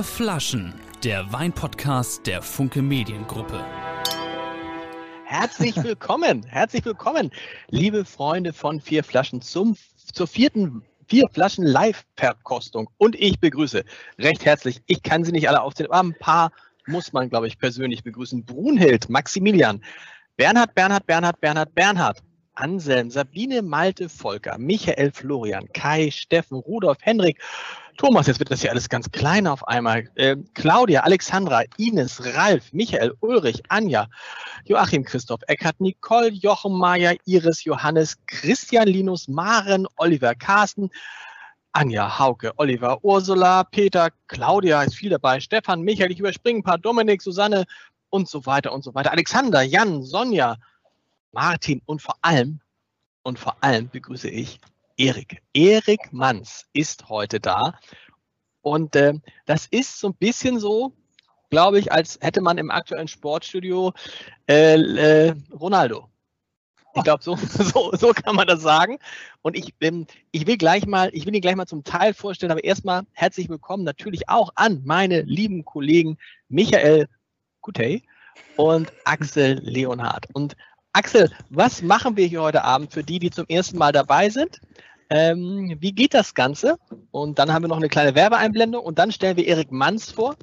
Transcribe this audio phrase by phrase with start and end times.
[0.00, 0.72] Vier Flaschen,
[1.04, 3.62] der Weinpodcast der Funke Mediengruppe.
[5.26, 7.30] Herzlich willkommen, herzlich willkommen,
[7.68, 9.76] liebe Freunde von Vier Flaschen zum,
[10.10, 12.88] zur vierten Vier Flaschen Live-Verkostung.
[12.96, 13.84] Und ich begrüße
[14.18, 16.52] recht herzlich, ich kann sie nicht alle aufzählen, aber ein paar
[16.86, 18.46] muss man, glaube ich, persönlich begrüßen.
[18.46, 19.84] Brunhild, Maximilian,
[20.38, 22.22] Bernhard, Bernhard, Bernhard, Bernhard, Bernhard,
[22.60, 27.40] Anselm, Sabine, Malte, Volker, Michael, Florian, Kai, Steffen, Rudolf, Henrik,
[27.96, 30.08] Thomas, jetzt wird das hier alles ganz klein auf einmal.
[30.14, 34.08] Äh, Claudia, Alexandra, Ines, Ralf, Michael, Ulrich, Anja,
[34.64, 40.88] Joachim, Christoph, Eckert, Nicole, Jochen, Maja, Iris, Johannes, Christian, Linus, Maren, Oliver, Carsten,
[41.72, 46.78] Anja, Hauke, Oliver, Ursula, Peter, Claudia ist viel dabei, Stefan, Michael, ich überspringe ein paar,
[46.78, 47.64] Dominik, Susanne
[48.08, 49.12] und so weiter und so weiter.
[49.12, 50.56] Alexander, Jan, Sonja,
[51.32, 52.60] Martin und vor allem,
[53.22, 54.58] und vor allem begrüße ich
[54.96, 55.42] Erik.
[55.54, 57.78] Erik Manns ist heute da.
[58.62, 59.14] Und äh,
[59.46, 60.92] das ist so ein bisschen so,
[61.48, 63.92] glaube ich, als hätte man im aktuellen Sportstudio
[64.48, 66.08] äh, äh, Ronaldo.
[66.94, 68.98] Ich glaube, so, so, so kann man das sagen.
[69.42, 72.52] Und ich, ähm, ich will gleich mal, ich will ihn gleich mal zum Teil vorstellen,
[72.52, 77.08] aber erstmal herzlich willkommen natürlich auch an meine lieben Kollegen Michael
[77.60, 78.02] Kutey
[78.56, 80.26] und Axel Leonhardt.
[80.34, 80.56] Und
[80.92, 84.60] Axel, was machen wir hier heute Abend für die, die zum ersten Mal dabei sind?
[85.08, 86.78] Ähm, wie geht das Ganze?
[87.12, 90.34] Und dann haben wir noch eine kleine Werbeeinblendung und dann stellen wir Erik Manns vor.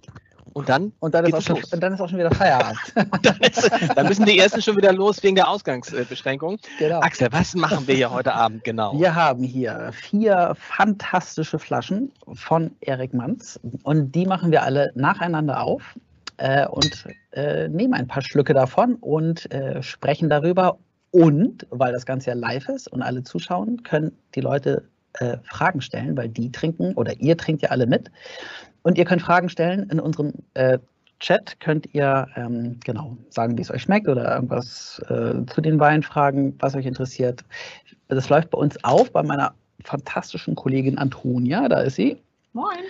[0.54, 2.80] Und dann, und dann, ist auch, schon, und dann ist auch schon wieder Feierabend.
[3.22, 6.58] dann, ist, dann, müssen die ersten schon wieder los wegen der Ausgangsbeschränkung.
[6.80, 7.00] Genau.
[7.02, 8.98] Axel, was machen wir hier heute Abend genau?
[8.98, 15.62] Wir haben hier vier fantastische Flaschen von Erik Manns und die machen wir alle nacheinander
[15.62, 15.84] auf
[16.38, 20.78] äh, und äh, nehmen ein paar Schlücke davon und äh, sprechen darüber.
[21.12, 25.82] Und weil das Ganze ja live ist und alle zuschauen, können die Leute äh, Fragen
[25.82, 28.12] stellen, weil die trinken oder ihr trinkt ja alle mit.
[28.84, 30.80] Und ihr könnt Fragen stellen in unserem äh,
[31.20, 35.80] Chat könnt ihr ähm, genau sagen, wie es euch schmeckt oder irgendwas äh, zu den
[35.80, 37.44] Weinen fragen, was euch interessiert.
[38.08, 39.54] Das läuft bei uns auf bei meiner
[39.84, 41.68] fantastischen Kollegin Antonia.
[41.68, 42.22] Da ist sie.
[42.54, 42.86] Moin.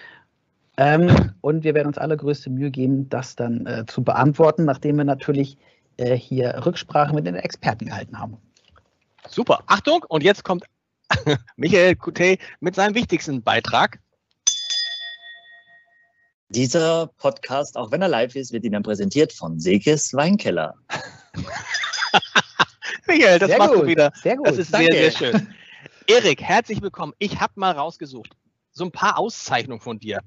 [0.78, 5.06] Ähm, und wir werden uns allergrößte Mühe geben, das dann äh, zu beantworten, nachdem wir
[5.06, 5.58] natürlich
[5.98, 8.38] äh, hier Rücksprache mit den Experten gehalten haben.
[9.28, 9.64] Super.
[9.66, 10.66] Achtung, und jetzt kommt
[11.56, 14.00] Michael Coutet mit seinem wichtigsten Beitrag.
[16.50, 20.76] Dieser Podcast, auch wenn er live ist, wird Ihnen präsentiert von Sekes Weinkeller.
[23.08, 24.14] Michael, das sehr machst gut, du wieder.
[24.22, 24.48] Sehr gut.
[24.48, 24.94] Das ist Danke.
[24.94, 25.48] sehr, sehr schön.
[26.08, 27.14] Erik, herzlich willkommen.
[27.20, 28.38] Ich habe mal rausgesucht,
[28.72, 30.22] so ein paar Auszeichnungen von dir.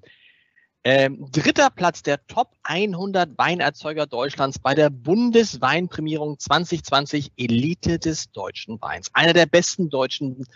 [0.82, 8.80] Ähm, dritter Platz der Top 100 Weinerzeuger Deutschlands bei der Bundesweinprämierung 2020 Elite des deutschen
[8.80, 9.10] Weins.
[9.12, 10.46] Einer der besten deutschen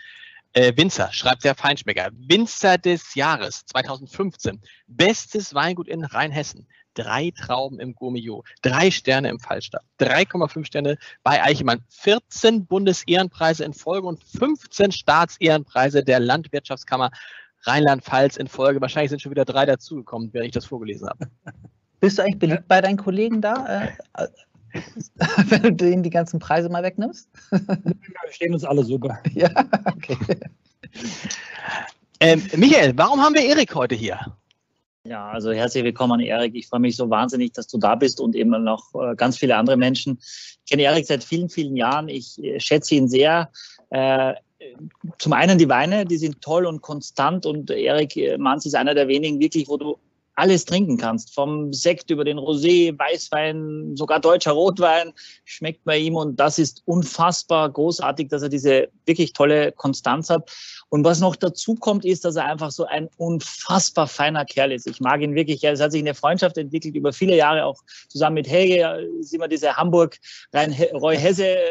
[0.53, 2.09] äh, Winzer, schreibt der Feinschmecker.
[2.13, 4.61] Winzer des Jahres 2015.
[4.87, 6.67] Bestes Weingut in Rheinhessen.
[6.95, 13.73] Drei Trauben im Gourmillot, drei Sterne im Fallstab, 3,5 Sterne bei Eichemann, 14 Bundesehrenpreise in
[13.73, 17.11] Folge und 15 Staatsehrenpreise der Landwirtschaftskammer
[17.67, 18.81] Rheinland-Pfalz in Folge.
[18.81, 21.27] Wahrscheinlich sind schon wieder drei dazugekommen, während ich das vorgelesen habe.
[21.99, 24.27] Bist du eigentlich beliebt bei deinen Kollegen da, äh,
[25.49, 27.29] wenn du denen die ganzen Preise mal wegnimmst?
[27.51, 29.17] Wir stehen uns alle super.
[29.33, 29.49] Ja,
[29.85, 30.17] okay.
[32.19, 34.19] Ähm, Michael, warum haben wir Erik heute hier?
[35.03, 36.55] Ja, also herzlich willkommen an Erik.
[36.55, 39.55] Ich freue mich so wahnsinnig, dass du da bist und eben noch äh, ganz viele
[39.55, 40.17] andere Menschen.
[40.19, 42.09] Ich kenne Erik seit vielen, vielen Jahren.
[42.09, 43.51] Ich äh, schätze ihn sehr.
[43.91, 44.33] Äh,
[45.19, 49.07] zum einen die Weine, die sind toll und konstant und Erik Manz ist einer der
[49.07, 49.97] wenigen wirklich, wo du
[50.35, 51.33] alles trinken kannst.
[51.33, 55.13] Vom Sekt über den Rosé, Weißwein, sogar deutscher Rotwein
[55.45, 60.51] schmeckt bei ihm und das ist unfassbar großartig, dass er diese wirklich tolle Konstanz hat.
[60.89, 64.87] Und was noch dazu kommt, ist, dass er einfach so ein unfassbar feiner Kerl ist.
[64.87, 65.63] Ich mag ihn wirklich.
[65.63, 69.47] Es hat sich eine Freundschaft entwickelt über viele Jahre, auch zusammen mit Helge, ist immer
[69.47, 71.65] diese Hamburg-Roy-Hesse äh,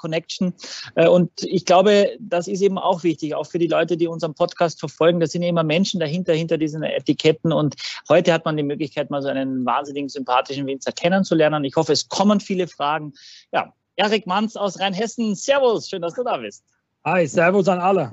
[0.00, 0.54] Connection.
[0.94, 4.34] Äh, und ich glaube, das ist eben auch wichtig, auch für die Leute, die unseren
[4.34, 5.20] Podcast verfolgen.
[5.20, 7.52] Da sind ja immer Menschen dahinter, hinter diesen Etiketten.
[7.52, 7.76] Und
[8.08, 11.64] heute hat man die Möglichkeit, mal so einen wahnsinnigen, sympathischen Winzer kennenzulernen.
[11.64, 13.12] Ich hoffe, es kommen viele Fragen.
[13.52, 15.34] Ja, Erik Manz aus Rheinhessen.
[15.34, 16.64] Servus, schön, dass du da bist.
[17.04, 18.12] Hi, Servus an alle.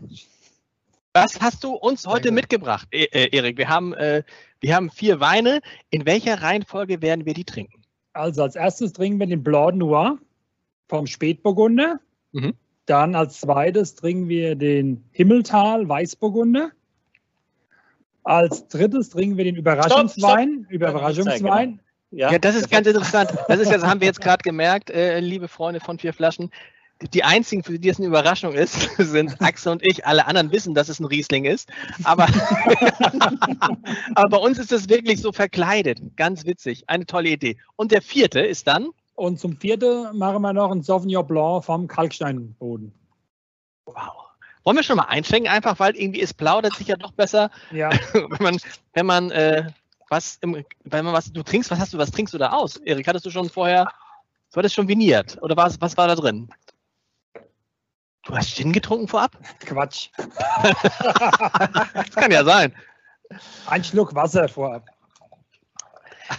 [1.14, 3.58] Was hast du uns heute mitgebracht, e äh, Erik?
[3.58, 4.24] Wir haben, äh,
[4.60, 5.62] wir haben vier Weine.
[5.90, 7.82] In welcher Reihenfolge werden wir die trinken?
[8.14, 10.18] Also als erstes trinken wir den Blanc Noir
[10.88, 12.00] vom Spätburgunder.
[12.32, 12.54] Mhm.
[12.86, 16.72] Dann als zweites trinken wir den Himmeltal Weißburgunder.
[18.24, 20.50] Als drittes trinken wir den Überraschungswein.
[20.50, 20.72] Stopp, stopp.
[20.72, 21.80] Überraschungswein.
[22.12, 23.32] Ja, ja, das ist ganz interessant.
[23.50, 26.52] Das ist, das haben wir jetzt gerade gemerkt, äh, liebe Freunde von vier Flaschen.
[27.14, 30.06] die einzigen, für die es eine Überraschung ist, sind Axel und ich.
[30.06, 31.70] Alle anderen wissen, dass es ein Riesling ist.
[32.06, 32.28] Aber,
[34.16, 36.00] aber bei uns ist es wirklich so verkleidet.
[36.16, 36.86] Ganz witzig.
[36.88, 37.58] Eine tolle Idee.
[37.76, 38.88] Und der vierte ist dann?
[39.18, 42.94] Und zum vierten machen wir noch ein Sauvignon Blanc vom Kalksteinboden.
[43.88, 44.28] Wow.
[44.64, 47.90] Wollen wir schon mal einschenken, einfach weil irgendwie es plaudert sich ja doch besser, ja.
[48.14, 48.58] wenn man,
[48.94, 49.72] wenn man äh,
[50.08, 52.78] was im, wenn man was, du trinkst, was hast du, was trinkst du da aus?
[52.78, 53.92] Erik, hattest du schon vorher,
[54.52, 56.48] du hattest schon viniert oder was, was war da drin?
[58.22, 59.36] Du hast Gin getrunken vorab?
[59.62, 60.10] Quatsch.
[60.62, 62.72] das kann ja sein.
[63.66, 64.86] Ein Schluck Wasser vorab.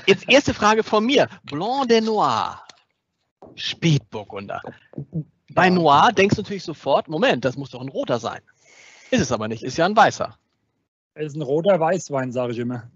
[0.07, 1.29] Jetzt erste Frage von mir.
[1.43, 2.63] Blanc de Noir.
[3.59, 4.63] Spätburgunder.
[5.53, 8.41] Bei Noir denkst du natürlich sofort, Moment, das muss doch ein roter sein.
[9.11, 10.37] Ist es aber nicht, ist ja ein weißer.
[11.15, 12.91] Es ist ein roter Weißwein, sage ich immer.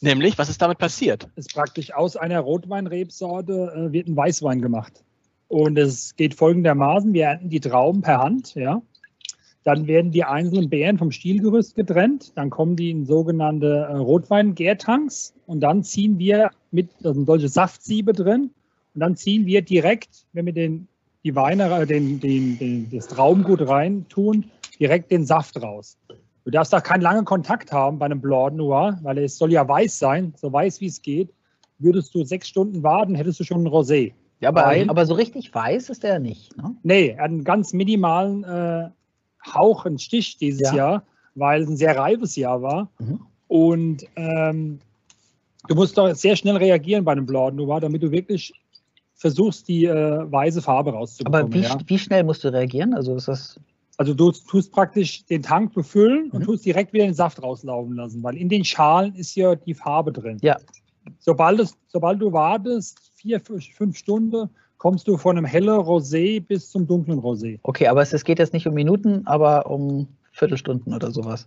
[0.00, 1.28] Nämlich, was ist damit passiert?
[1.34, 5.02] Es ist praktisch aus einer Rotweinrebsorte äh, wird ein Weißwein gemacht.
[5.48, 8.82] Und es geht folgendermaßen: Wir ernten die Trauben per Hand, ja.
[9.62, 12.32] Dann werden die einzelnen Beeren vom Stielgerüst getrennt.
[12.36, 15.32] Dann kommen die in sogenannte äh, Rotwein-Gärtanks.
[15.46, 18.50] Und dann ziehen wir mit, da sind solche Saftsiebe drin.
[18.94, 20.88] Und dann ziehen wir direkt, wenn wir den,
[21.24, 25.98] die Weine, äh, den, den, den, das Traubengut rein tun, direkt den Saft raus.
[26.44, 29.66] Du darfst da keinen langen Kontakt haben bei einem Blanc Noir, weil es soll ja
[29.66, 31.32] weiß sein, so weiß wie es geht.
[31.78, 34.12] Würdest du sechs Stunden warten, hättest du schon ein Rosé.
[34.40, 36.56] Ja, aber, aber so richtig weiß ist der nicht.
[36.56, 36.76] Ne?
[36.82, 38.90] Nee, er hat einen ganz minimalen äh,
[39.54, 40.74] Hauch, einen Stich dieses ja.
[40.74, 41.02] Jahr,
[41.34, 42.90] weil es ein sehr reifes Jahr war.
[42.98, 43.20] Mhm.
[43.48, 44.80] Und ähm,
[45.68, 48.52] du musst doch sehr schnell reagieren bei einem Blanc Noir, damit du wirklich
[49.14, 51.46] versuchst, die äh, weiße Farbe rauszubekommen.
[51.46, 51.78] Aber wie, ja.
[51.86, 52.94] wie schnell musst du reagieren?
[52.94, 53.60] Also ist das
[53.96, 56.44] also du tust praktisch den Tank befüllen und mhm.
[56.46, 60.12] tust direkt wieder den Saft rauslaufen lassen, weil in den Schalen ist ja die Farbe
[60.12, 60.38] drin.
[60.42, 60.56] Ja.
[61.20, 66.70] Sobald, es, sobald du wartest, vier, fünf Stunden, kommst du von einem hellen Rosé bis
[66.70, 67.58] zum dunklen Rosé.
[67.62, 71.46] Okay, aber es geht jetzt nicht um Minuten, aber um Viertelstunden oder sowas.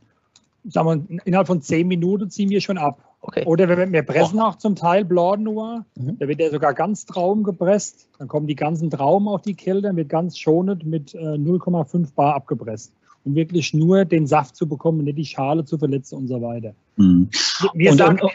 [0.69, 3.03] Sagen wir, innerhalb von zehn Minuten ziehen wir schon ab.
[3.21, 3.43] Okay.
[3.45, 5.85] Oder wir, wir pressen auch zum Teil Blanc Noir.
[5.95, 6.17] Mhm.
[6.19, 8.09] Da wird der sogar ganz Traum gepresst.
[8.19, 12.13] Dann kommen die ganzen Trauben auf die Kälte, dann wird ganz schonend mit äh, 0,5
[12.15, 12.93] Bar abgepresst.
[13.25, 16.73] Um wirklich nur den Saft zu bekommen, nicht die Schale zu verletzen und so weiter.
[16.95, 17.29] Mhm.
[17.73, 18.31] Wir, und, sagen, und,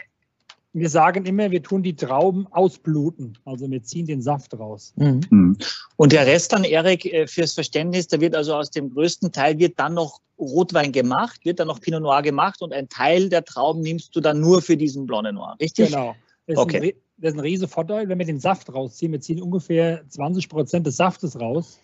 [0.73, 3.37] wir sagen immer, wir tun die Trauben ausbluten.
[3.45, 4.93] Also wir ziehen den Saft raus.
[4.95, 5.21] Mhm.
[5.29, 5.57] mhm.
[5.97, 9.59] Und der Rest dann, Erik, äh, fürs Verständnis, da wird also aus dem größten Teil
[9.59, 13.45] wird dann noch Rotwein gemacht, wird dann noch Pinot Noir gemacht und ein Teil der
[13.45, 15.91] Trauben nimmst du dann nur für diesen Blonde Noir, richtig?
[15.91, 16.15] Genau.
[16.47, 16.77] Das okay.
[16.77, 19.11] Ein, das ist ein riesiger Vorteil, wenn wir den Saft rausziehen.
[19.11, 21.79] Wir ziehen ungefähr 20 Prozent des Saftes raus.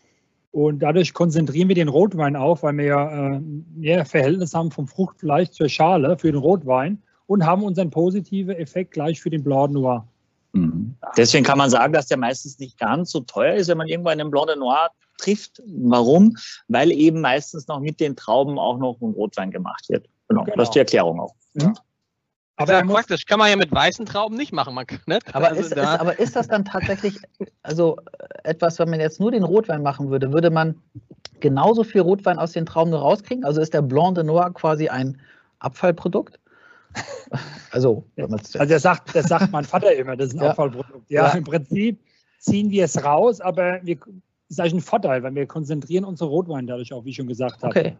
[0.51, 3.39] Und dadurch konzentrieren wir den Rotwein auf, weil wir ja äh,
[3.75, 8.91] mehr Verhältnis haben vom Fruchtfleisch zur Schale für den Rotwein und haben unseren positiven Effekt
[8.91, 10.05] gleich für den Blanc Noir.
[10.53, 10.95] Mhm.
[11.15, 14.09] Deswegen kann man sagen, dass der meistens nicht ganz so teuer ist, wenn man irgendwo
[14.09, 14.89] einen Blanc Noir
[15.19, 15.61] trifft.
[15.67, 16.35] Warum?
[16.69, 20.07] Weil eben meistens noch mit den Trauben auch noch ein Rotwein gemacht wird.
[20.27, 20.55] Genau, genau.
[20.57, 21.35] das ist die Erklärung auch.
[21.53, 21.71] Ja.
[22.55, 24.73] Aber ja, praktisch kann man ja mit weißen Trauben nicht machen.
[24.73, 25.19] Man, ne?
[25.31, 27.19] aber, also ist, da ist, aber ist das dann tatsächlich,
[27.61, 27.97] also
[28.43, 30.81] etwas, wenn man jetzt nur den Rotwein machen würde, würde man
[31.39, 33.45] genauso viel Rotwein aus den Trauben rauskriegen?
[33.45, 35.21] Also ist der Blanc de Noir quasi ein
[35.59, 36.38] Abfallprodukt?
[37.71, 40.49] Also, also das sagt, das sagt mein Vater immer, das ist ein ja.
[40.49, 41.09] Abfallprodukt.
[41.09, 41.99] Ja, ja, im Prinzip
[42.39, 44.07] ziehen wir es raus, aber wir, das
[44.49, 47.61] ist eigentlich ein Vorteil, weil wir konzentrieren unsere Rotwein dadurch auch, wie ich schon gesagt
[47.61, 47.79] habe.
[47.79, 47.97] Okay.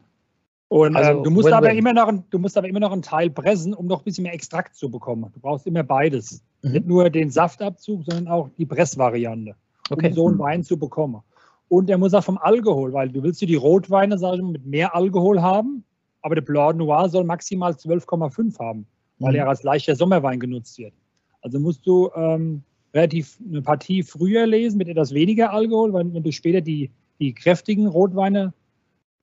[0.70, 3.30] Und also, ähm, du, musst aber immer noch, du musst aber immer noch einen Teil
[3.32, 5.30] pressen, um noch ein bisschen mehr Extrakt zu bekommen.
[5.34, 6.44] Du brauchst immer beides.
[6.62, 6.72] Mhm.
[6.72, 9.56] Nicht nur den Saftabzug, sondern auch die Pressvariante,
[9.90, 10.12] um okay.
[10.12, 11.22] so einen Wein zu bekommen.
[11.70, 14.52] Und der muss auch vom Alkohol, weil du willst du die Rotweine, sag ich mal,
[14.52, 15.84] mit mehr Alkohol haben,
[16.22, 18.86] aber der Blanc Noir soll maximal 12,5 haben,
[19.20, 19.40] weil mhm.
[19.40, 20.94] er als leichter Sommerwein genutzt wird.
[21.42, 26.24] Also musst du ähm, relativ eine Partie früher lesen mit etwas weniger Alkohol, weil wenn
[26.24, 28.54] du später die, die kräftigen Rotweine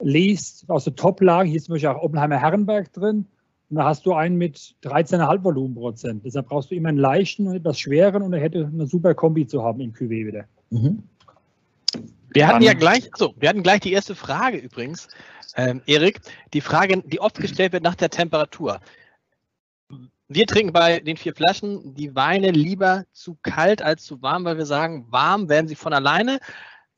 [0.00, 3.26] liest, aus der Top-Lage, hier ist zum Beispiel auch Oppenheimer Herrenberg drin,
[3.68, 6.24] und da hast du einen mit 13,5 Volumenprozent.
[6.24, 9.46] Deshalb brauchst du immer einen leichten und etwas schweren und er hätte eine super Kombi
[9.46, 10.44] zu haben im Cuvée wieder.
[10.70, 11.02] Mhm.
[12.30, 15.08] Wir hatten ja gleich, also wir hatten gleich die erste Frage übrigens,
[15.56, 16.20] ähm, Erik,
[16.52, 18.80] die Frage, die oft gestellt wird nach der Temperatur.
[20.28, 24.58] Wir trinken bei den vier Flaschen die Weine lieber zu kalt als zu warm, weil
[24.58, 26.40] wir sagen, warm werden sie von alleine.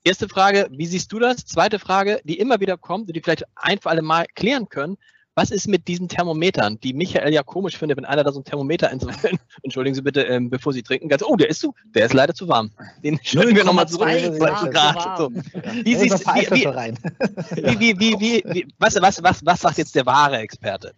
[0.02, 1.44] Erste Frage, wie siehst du das?
[1.44, 4.96] Zweite Frage, die immer wieder kommt und die vielleicht ein für alle Mal klären können.
[5.38, 8.44] Was ist mit diesen Thermometern, die Michael ja komisch findet, wenn einer da so ein
[8.44, 9.38] Thermometer einzuwählen?
[9.62, 11.08] Entschuldigen Sie bitte, ähm, bevor Sie trinken.
[11.08, 12.72] Ganz, oh, der ist zu, der ist leider zu warm.
[13.04, 14.08] Den stellen wir nochmal zurück.
[14.08, 15.16] Grad.
[15.16, 15.30] So.
[15.30, 20.06] Wie, siehst, wie, wie, wie, wie, wie, wie, was, was, was, was sagt jetzt der
[20.06, 20.92] wahre Experte?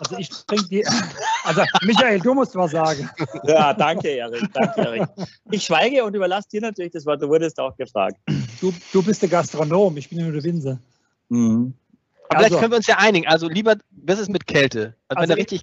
[0.00, 0.84] Also ich trinke die.
[1.44, 3.08] Also Michael, du musst was sagen.
[3.44, 4.52] Ja, danke, Erik.
[4.52, 5.08] Danke, Erik.
[5.52, 7.22] Ich schweige und überlasse dir natürlich das Wort.
[7.22, 8.16] Du wurdest auch gefragt.
[8.60, 10.80] Du, du bist der Gastronom, ich bin nur der Winzer.
[11.28, 11.74] Mhm.
[12.28, 13.26] Aber also, vielleicht können wir uns ja einigen.
[13.26, 14.94] Also lieber, was ist mit Kälte?
[15.08, 15.62] Also, also wenn richtig.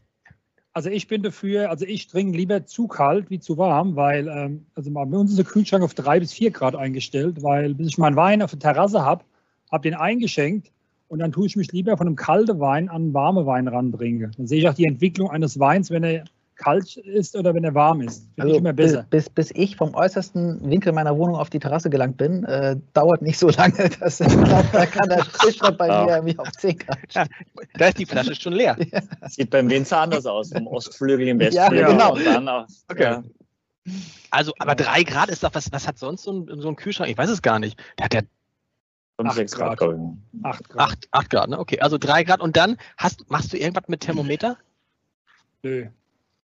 [0.75, 4.65] Also ich bin dafür, also ich trinke lieber zu kalt wie zu warm, weil ähm,
[4.74, 8.00] also bei uns ist der Kühlschrank auf drei bis vier Grad eingestellt, weil bis ich
[8.00, 9.24] meinen Wein auf der Terrasse habe,
[9.72, 10.72] habe den eingeschenkt
[11.10, 14.32] und dann tue ich mich lieber von einem kalten Wein an einen warmen Wein ranbringen.
[14.36, 16.24] Dann sehe ich auch die Entwicklung eines Weins, wenn er
[16.55, 18.24] kalt ist oder wenn er warm ist.
[18.24, 19.05] Finde also ich immer besser.
[19.10, 23.22] Bis, bis, ich vom äußersten Winkel meiner Wohnung auf die Terrasse gelangt bin, äh, dauert
[23.22, 23.89] nicht so lange.
[24.00, 26.98] Dass, glaub, da kann der Tischschritt bei mir wie auf 10 Grad.
[27.12, 27.25] Ja,
[27.75, 28.77] da ist die Flasche schon leer.
[28.91, 29.01] Ja.
[29.29, 31.79] Sieht beim Winzer anders aus, vom Ostflügel im Westflügel.
[31.79, 32.13] Ja, genau.
[32.13, 33.22] Und dann auch, okay.
[34.29, 37.10] Also, aber 3 Grad ist doch, was, was hat sonst so ein, so ein Kühlschrank?
[37.10, 37.79] Ich weiß es gar nicht.
[37.98, 38.22] Der hat ja
[39.17, 39.77] 5, 6 Grad.
[39.77, 40.00] Grad.
[40.43, 40.89] 8 Grad.
[40.89, 41.60] 8, 8 Grad, ne?
[41.60, 42.41] Okay, also 3 Grad.
[42.41, 44.57] Und dann hast, machst du irgendwas mit Thermometer?
[45.62, 45.88] Nö.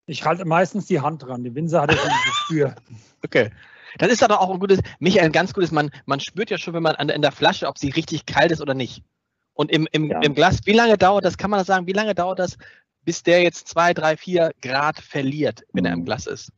[0.09, 1.45] Ich halte meistens die Hand dran.
[1.45, 2.75] Die Winzer hat ja schon ein Gespür.
[3.25, 3.51] Okay.
[3.99, 6.73] Das ist aber auch ein gutes, Michael, ein ganz gutes, man, man spürt ja schon,
[6.73, 9.03] wenn man an, in der Flasche, ob sie richtig kalt ist oder nicht.
[9.55, 10.21] Und im, im, ja.
[10.21, 12.57] im Glas, wie lange dauert das, kann man das sagen, wie lange dauert das,
[13.05, 16.05] bis der jetzt 2, 3, 4 Grad verliert, wenn er im mhm.
[16.05, 16.53] Glas ist?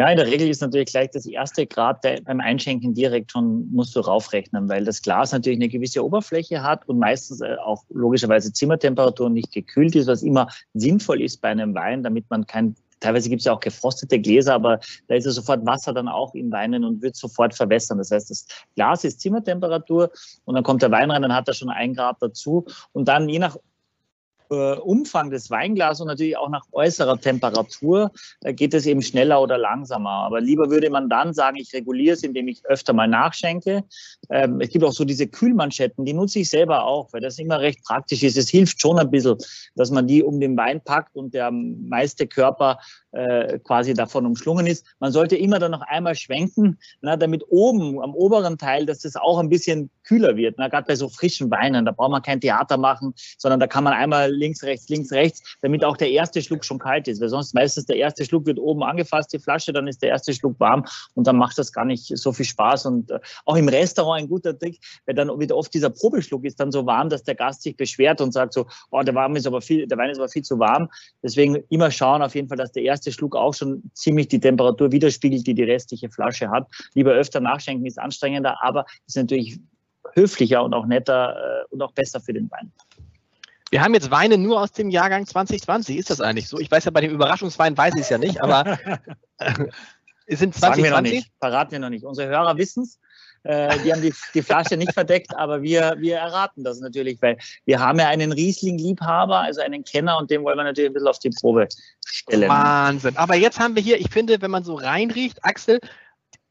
[0.00, 3.94] Ja, in der Regel ist natürlich gleich das erste Grad beim Einschenken direkt schon musst
[3.94, 8.52] du raufrechnen, weil das Glas natürlich eine gewisse Oberfläche hat und meistens äh, auch logischerweise
[8.52, 13.28] Zimmertemperatur nicht gekühlt ist, was immer sinnvoll ist bei einem Wein, damit man kein Teilweise
[13.28, 14.78] gibt es ja auch gefrostete Gläser, aber
[15.08, 17.98] da ist ja sofort Wasser dann auch in Weinen und wird sofort verwässern.
[17.98, 20.10] Das heißt, das Glas ist Zimmertemperatur
[20.44, 22.66] und dann kommt der Wein rein, dann hat er schon ein Grad dazu.
[22.92, 23.56] Und dann je nach
[24.50, 28.10] äh, Umfang des Weinglases und natürlich auch nach äußerer Temperatur
[28.42, 30.10] äh, geht es eben schneller oder langsamer.
[30.10, 33.84] Aber lieber würde man dann sagen, ich reguliere es, indem ich öfter mal nachschenke.
[34.28, 37.60] Ähm, es gibt auch so diese Kühlmanschetten, die nutze ich selber auch, weil das immer
[37.60, 38.36] recht praktisch ist.
[38.36, 39.36] Es hilft schon ein bisschen,
[39.76, 42.78] dass man die um den Wein packt und der meiste Körper
[43.12, 44.84] äh, quasi davon umschlungen ist.
[44.98, 49.38] Man sollte immer dann noch einmal schwenken, damit oben am oberen Teil, dass das auch
[49.38, 50.56] ein bisschen kühler wird.
[50.56, 53.92] Gerade bei so frischen Weinen, da braucht man kein Theater machen, sondern da kann man
[53.92, 57.20] einmal links, rechts, links, rechts, damit auch der erste Schluck schon kalt ist.
[57.20, 60.34] Weil sonst meistens der erste Schluck wird oben angefasst, die Flasche, dann ist der erste
[60.34, 62.86] Schluck warm und dann macht das gar nicht so viel Spaß.
[62.86, 66.58] Und äh, auch im Restaurant ein guter Trick, weil dann wieder oft dieser Probeschluck ist
[66.58, 69.46] dann so warm, dass der Gast sich beschwert und sagt so, oh, der, warm ist
[69.46, 70.88] aber viel, der Wein ist aber viel zu warm.
[71.22, 74.90] Deswegen immer schauen auf jeden Fall, dass der erste Schluck auch schon ziemlich die Temperatur
[74.90, 76.66] widerspiegelt, die die restliche Flasche hat.
[76.94, 79.60] Lieber öfter nachschenken ist anstrengender, aber ist natürlich
[80.14, 82.72] höflicher und auch netter äh, und auch besser für den Wein.
[83.70, 85.96] Wir haben jetzt Weine nur aus dem Jahrgang 2020.
[85.96, 86.58] Ist das eigentlich so?
[86.58, 88.78] Ich weiß ja, bei dem Überraschungswein weiß ich es ja nicht, aber
[90.26, 90.60] es sind 2020.
[90.60, 92.04] Sagen wir noch nicht, verraten wir noch nicht.
[92.04, 92.98] Unsere Hörer wissen es.
[93.42, 97.38] Äh, die haben die, die Flasche nicht verdeckt, aber wir, wir erraten das natürlich, weil
[97.64, 101.08] wir haben ja einen Riesling-Liebhaber, also einen Kenner und den wollen wir natürlich ein bisschen
[101.08, 101.66] auf die Probe
[102.04, 102.50] stellen.
[102.50, 103.16] Wahnsinn.
[103.16, 105.80] Aber jetzt haben wir hier, ich finde, wenn man so reinriecht, Axel,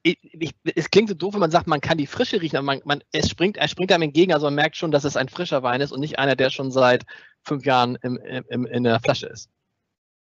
[0.04, 2.66] ich, ich, es klingt so doof, wenn man sagt, man kann die Frische riechen, aber
[2.66, 5.30] man, man, es springt, er springt einem entgegen, also man merkt schon, dass es ein
[5.30, 7.06] frischer Wein ist und nicht einer, der schon seit
[7.44, 9.50] fünf Jahren im, im, in der Flasche ist.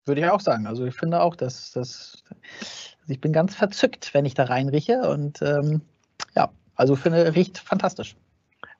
[0.05, 0.67] Würde ich auch sagen.
[0.67, 2.23] Also ich finde auch, dass das.
[2.61, 5.81] Also ich bin ganz verzückt, wenn ich da reinrieche und ähm,
[6.35, 8.15] ja, also finde, riecht fantastisch.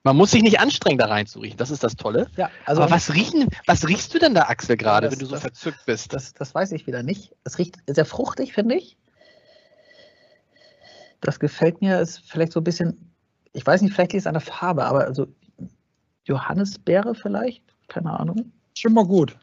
[0.04, 1.58] Man muss sich nicht anstrengen, da reinzuriechen.
[1.58, 2.28] Das ist das Tolle.
[2.36, 5.32] Ja, also Aber was, riechen, was riechst du denn da, Axel, gerade, wenn du so
[5.32, 6.12] das, verzückt bist?
[6.12, 7.34] Das, das weiß ich wieder nicht.
[7.42, 8.96] Es riecht sehr fruchtig, finde ich.
[11.20, 13.12] Das gefällt mir, ist vielleicht so ein bisschen,
[13.52, 15.26] ich weiß nicht, vielleicht ist es eine Farbe, aber also
[16.24, 17.62] Johannisbeere vielleicht?
[17.88, 18.52] Keine Ahnung.
[18.74, 19.36] Schon mal gut.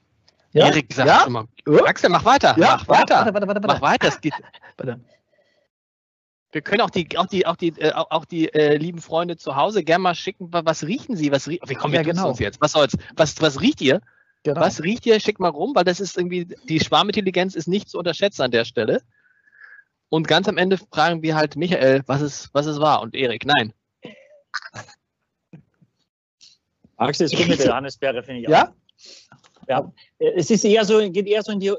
[0.52, 0.68] Ja?
[0.68, 1.22] Erik sagt ja?
[1.22, 1.48] schon mal.
[1.86, 2.56] Axel, mach weiter.
[2.58, 2.78] Ja?
[2.78, 3.16] Mach weiter.
[3.16, 3.68] Warte, warte, warte, warte.
[3.68, 4.08] Mach weiter.
[4.10, 4.34] Es geht.
[4.78, 5.00] Warte.
[6.52, 9.56] Wir können auch die, auch die, auch die, äh, auch die äh, lieben Freunde zu
[9.56, 10.50] Hause gerne mal schicken.
[10.52, 11.32] Was riechen sie?
[11.32, 11.68] Was riechen?
[11.68, 12.30] Wie kommen wir ja, genau.
[12.30, 12.62] uns jetzt?
[12.62, 12.96] Was soll's?
[13.16, 14.02] Was, was riecht ihr?
[14.44, 14.62] Genau.
[14.62, 15.20] Was riecht ihr?
[15.20, 18.66] Schick mal rum, weil das ist irgendwie, die Schwarmintelligenz ist nicht zu unterschätzen an der
[18.66, 19.02] Stelle.
[20.14, 23.02] Und ganz am Ende fragen wir halt Michael, was es, was es war.
[23.02, 23.74] Und Erik, nein.
[26.98, 28.68] Axel ist gut mit der Johannisbeere, finde ich ja?
[28.68, 29.68] auch.
[29.68, 29.92] Ja?
[30.20, 31.78] Es ist eher so, geht eher so in die äh,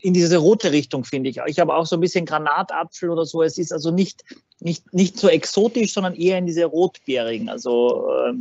[0.00, 1.38] in diese rote Richtung, finde ich.
[1.46, 3.42] Ich habe auch so ein bisschen Granatapfel oder so.
[3.42, 4.24] Es ist also nicht,
[4.60, 7.48] nicht, nicht so exotisch, sondern eher in diese rotbeerigen.
[7.48, 8.32] Also äh,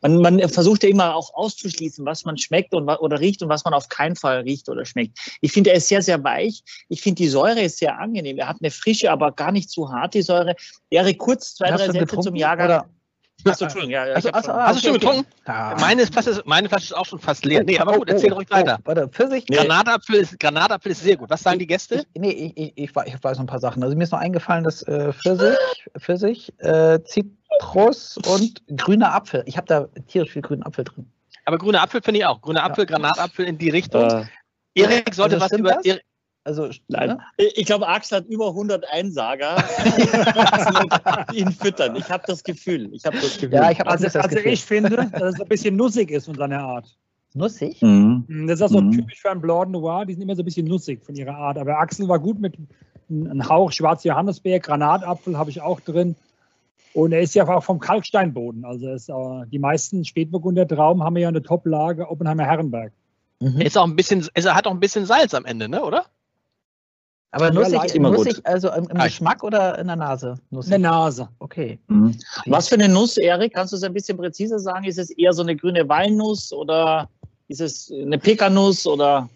[0.00, 3.64] man, man versucht ja immer auch auszuschließen, was man schmeckt und, oder riecht und was
[3.64, 5.18] man auf keinen Fall riecht oder schmeckt.
[5.40, 6.62] Ich finde, er ist sehr, sehr weich.
[6.88, 8.38] Ich finde, die Säure ist sehr angenehm.
[8.38, 10.54] Er hat eine frische, aber gar nicht zu hart, die Säure.
[10.90, 12.66] Wäre kurz zwei, drei Sätze zum Jahrgang.
[12.66, 12.88] Oder?
[13.44, 14.06] Achso, Entschuldigung, ja.
[14.06, 15.26] ja achso, achso, hast du schon getrunken?
[15.46, 15.76] Ja.
[15.80, 17.64] Meine, Flasche, meine Flasche ist auch schon fast leer.
[17.64, 18.78] Nee, aber gut, erzähl oh, ruhig weiter.
[18.80, 19.44] Oh, warte, Pfirsich?
[19.48, 19.56] Nee.
[19.56, 21.30] Granatapfel, ist, Granatapfel ist sehr gut.
[21.30, 22.04] Was sagen die Gäste?
[22.12, 23.82] Ich, nee, ich, ich, ich, weiß noch ein paar Sachen.
[23.82, 25.56] Also mir ist noch eingefallen, dass äh, Pfirsich,
[25.98, 29.42] Pfirsich äh, Zitrus und grüner Apfel.
[29.46, 31.10] Ich habe da tierisch viel grünen Apfel drin.
[31.44, 32.40] Aber grüne Apfel finde ich auch.
[32.40, 32.96] Grüne Apfel, ja.
[32.96, 34.08] Granatapfel in die Richtung.
[34.08, 34.24] Äh,
[34.74, 35.70] Erik sollte also was über.
[35.72, 35.84] Das?
[35.84, 36.02] Erik,
[36.44, 37.10] also, Nein.
[37.10, 37.18] Ne?
[37.54, 39.62] Ich glaube, Axel hat über 100 Einsager,
[41.32, 41.94] die ihn füttern.
[41.94, 42.92] Ich habe das Gefühl.
[42.92, 43.54] Ich habe das Gefühl.
[43.54, 46.60] Ja, ich also, das also ich finde, dass es ein bisschen nussig ist von seiner
[46.60, 46.96] Art.
[47.34, 47.80] Nussig?
[47.80, 48.24] Mhm.
[48.26, 48.46] mhm.
[48.48, 48.90] Das ist auch so mhm.
[48.90, 50.04] typisch für einen Blanc Noir.
[50.04, 51.58] Die sind immer so ein bisschen nussig von ihrer Art.
[51.58, 52.56] Aber Axel war gut mit
[53.08, 56.16] einem Hauch schwarzer Johannisbeer, Granatapfel habe ich auch drin.
[56.94, 58.64] Und er ist ja auch vom Kalksteinboden.
[58.64, 62.92] Also ist, äh, die meisten Spätburgunder Trauben haben ja eine Top-Lage Oppenheimer Herrenberg.
[63.40, 63.60] Mhm.
[63.60, 65.82] Ist auch ein bisschen, er hat auch ein bisschen Salz am Ende, ne?
[65.82, 66.06] Oder?
[67.32, 70.34] Aber nussig, immer nussig also im, im Geschmack oder in der Nase?
[70.50, 70.74] Nussig?
[70.74, 71.28] In der Nase.
[71.38, 71.78] Okay.
[71.88, 72.14] Mhm.
[72.46, 73.54] Was für eine Nuss, Erik?
[73.54, 74.84] Kannst du es ein bisschen präziser sagen?
[74.84, 77.08] Ist es eher so eine grüne Walnuss oder
[77.48, 79.30] ist es eine Pekanuss oder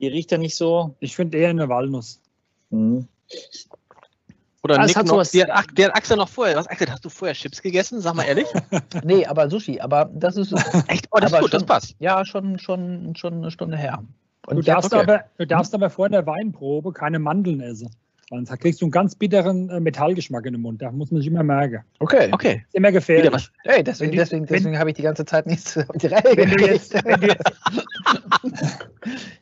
[0.00, 0.94] die riecht ja nicht so?
[1.00, 2.20] Ich finde eher eine Walnuss.
[2.70, 3.08] Mhm.
[4.62, 6.56] Oder also Nick noch, der, der hat Axel noch vorher.
[6.56, 8.00] Was, Axel, hast du vorher Chips gegessen?
[8.00, 8.46] Sag mal ehrlich.
[9.02, 9.80] nee, aber Sushi.
[9.80, 10.52] Aber das ist.
[10.86, 11.08] Echt?
[11.10, 11.96] Oh, das ist gut, schon, das passt.
[11.98, 14.04] Ja, schon, schon, schon eine Stunde her.
[14.50, 15.02] Du darfst, okay.
[15.02, 17.90] aber, du darfst aber vor der Weinprobe keine Mandeln essen.
[18.30, 20.82] Sonst kriegst du einen ganz bitteren äh, Metallgeschmack in den Mund.
[20.82, 21.82] Da muss man sich immer merken.
[21.98, 22.28] Okay.
[22.30, 22.62] Okay.
[22.66, 23.50] Ist immer gefährlich.
[23.64, 26.66] Hey, deswegen, deswegen, deswegen habe ich die ganze Zeit nichts auf die Reihe wenn du
[26.66, 27.28] jetzt, wenn du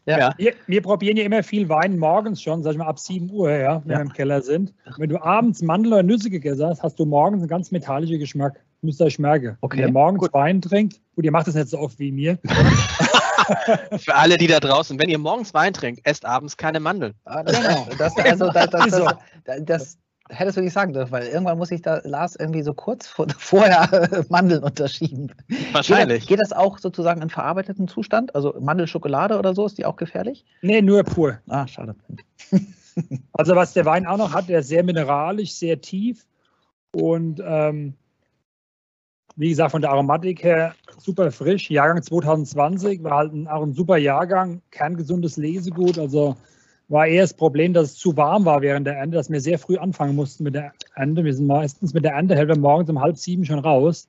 [0.07, 0.19] ja.
[0.19, 0.35] ja.
[0.37, 3.51] Wir, wir, probieren ja immer viel Wein morgens schon, sag ich mal ab 7 Uhr,
[3.51, 3.99] ja, wenn ja.
[3.99, 4.73] wir im Keller sind.
[4.99, 8.61] Wenn du abends Mandel oder Nüsse gegessen hast, hast du morgens einen ganz metallischen Geschmack.
[8.83, 9.57] Müsst ihr euch merken.
[9.63, 9.79] Okay.
[9.79, 10.33] Wenn ihr morgens Gut.
[10.33, 12.39] Wein trinkt, gut, ihr macht das nicht so oft wie mir.
[13.99, 17.15] Für alle, die da draußen, wenn ihr morgens Wein trinkt, esst abends keine Mandeln.
[17.25, 17.87] Ah, das, genau.
[17.99, 19.99] Das, also, das, das, das,
[20.29, 23.27] hättest du nicht sagen dürfen, weil irgendwann muss ich da Lars irgendwie so kurz vor,
[23.39, 25.33] vorher Mandeln unterschieben.
[25.73, 26.21] Wahrscheinlich.
[26.21, 28.35] Geht, geht, das auch sozusagen in verarbeiteten Zustand?
[28.35, 30.45] Also Mandelschokolade oder so, ist die auch gefährlich?
[30.63, 31.39] Nee, nur pur.
[31.49, 31.95] Ah, schade.
[33.33, 36.27] also was der Wein auch noch hat, der ist sehr mineralisch, sehr tief
[36.93, 37.95] und ähm,
[39.37, 41.71] wie gesagt, von der Aromatik her super frisch.
[41.71, 45.99] Jahrgang 2020 war halt ein, auch ein super Jahrgang, kerngesundes Lesegut.
[45.99, 46.37] Also
[46.89, 49.59] war eher das Problem, dass es zu warm war während der Ernte, dass wir sehr
[49.59, 51.25] früh anfangen mussten mit der Ernte.
[51.25, 54.09] Wir sind meistens mit der Ernte wir morgens um halb sieben schon raus,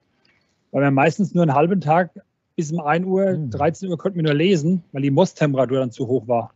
[0.71, 2.11] weil wir meistens nur einen halben Tag
[2.55, 3.91] bis um 1 Uhr, 13 hm.
[3.91, 6.51] Uhr konnten wir nur lesen, weil die Mosttemperatur dann zu hoch war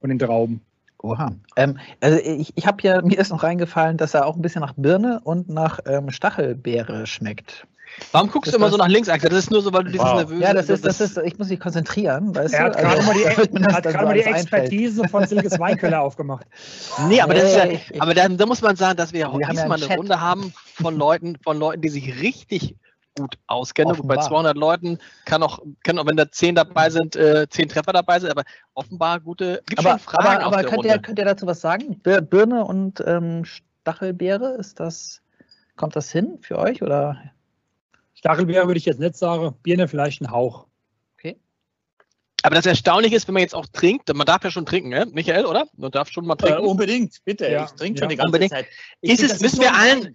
[0.00, 0.60] von den Trauben.
[1.02, 1.32] Oha.
[1.56, 4.60] Ähm, also ich, ich habe ja, mir ist noch reingefallen, dass er auch ein bisschen
[4.60, 7.66] nach Birne und nach ähm, Stachelbeere schmeckt.
[8.10, 9.30] Warum guckst das du immer so nach links, Axel?
[9.30, 10.16] Das ist nur so, weil du dieses wow.
[10.16, 10.42] nervöse...
[10.42, 13.14] Ja, das ist, das ist, ich muss mich konzentrieren, weißt er hat gerade also, mal
[13.14, 13.58] die,
[14.04, 16.46] mal die Expertise von Silkes Weinkeller aufgemacht.
[17.08, 19.78] Nee, aber, das ist ja, aber da, da muss man sagen, dass wir, wir diesmal
[19.78, 22.76] ja eine Runde haben von Leuten, von Leuten, die sich richtig
[23.16, 23.92] gut auskennen.
[23.92, 24.16] Offenbar.
[24.18, 27.92] Bei 200 Leuten kann auch, kann auch wenn da 10 dabei sind, äh, 10 Treffer
[27.92, 31.46] dabei sind, aber offenbar gute gibt aber, Fragen aber, aber könnt, ihr, könnt ihr dazu
[31.46, 32.00] was sagen?
[32.02, 35.20] Birne und ähm, Stachelbeere, ist das,
[35.76, 37.16] kommt das hin für euch oder?
[38.22, 40.66] Stachelbeere würde ich jetzt nicht sagen, Birne vielleicht ein Hauch.
[41.18, 41.36] Okay.
[42.44, 45.08] Aber das Erstaunliche ist, wenn man jetzt auch trinkt, man darf ja schon trinken, ne?
[45.10, 45.66] Michael, oder?
[45.76, 46.62] Man darf schon mal trinken.
[46.62, 47.50] Äh, unbedingt, bitte.
[47.50, 47.64] Ja.
[47.64, 48.10] Ich trinke schon ja.
[48.10, 48.52] die ganze unbedingt.
[48.52, 48.66] Zeit.
[49.00, 50.14] Ich ist es, müssen wir allen,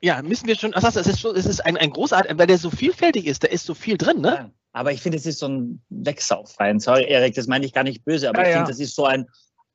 [0.00, 2.70] ja, müssen wir schon, was es ist, es ist ein, ein großartig, weil der so
[2.70, 4.28] vielfältig ist, da ist so viel drin, ne?
[4.28, 4.50] Ja.
[4.72, 6.78] Aber ich finde, es ist so ein Wegsaufwein.
[6.78, 9.06] Sorry, Erik, das meine ich gar nicht böse, aber ja, ich finde, das ist so
[9.06, 9.26] ein,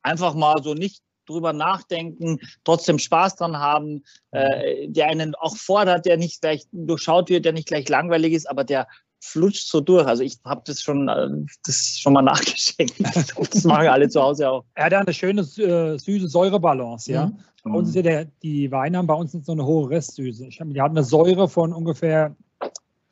[0.02, 6.06] einfach mal so nicht drüber nachdenken, trotzdem Spaß dran haben, äh, der einen auch fordert,
[6.06, 8.88] der nicht gleich durchschaut wird, der nicht gleich langweilig ist, aber der
[9.20, 10.06] flutscht so durch.
[10.06, 11.28] Also ich habe das schon, äh,
[11.66, 12.94] das schon mal nachgeschenkt.
[13.00, 14.66] Das machen alle zu Hause auch.
[14.76, 17.28] Er hat eine schöne äh, süße Säurebalance, ja.
[17.28, 17.40] Mhm.
[17.64, 20.46] Bei uns ist ja der, die Weine haben bei uns nicht so eine hohe Restsüße.
[20.46, 22.36] Ich hab, die haben eine Säure von ungefähr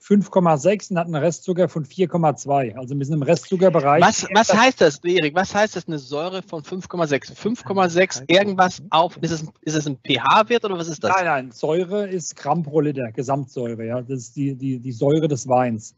[0.05, 2.75] 5,6 und hat einen Restzucker von 4,2.
[2.75, 4.03] Also wir sind im Restzuckerbereich.
[4.03, 5.33] Was, was heißt das, Erik?
[5.33, 7.33] Was heißt das, eine Säure von 5,6?
[7.33, 11.11] 5,6 irgendwas auf, ist es, ist es ein pH-Wert oder was ist das?
[11.15, 13.85] Nein, nein, Säure ist Gramm pro Liter, Gesamtsäure.
[13.85, 14.01] Ja?
[14.01, 15.95] Das ist die, die, die Säure des Weins.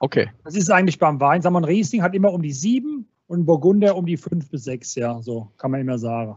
[0.00, 0.30] Okay.
[0.44, 1.42] Das ist eigentlich beim Wein.
[1.42, 4.48] Sagen wir, ein Riesling hat immer um die 7 und ein Burgunder um die 5
[4.48, 6.36] bis 6, ja, so kann man immer sagen.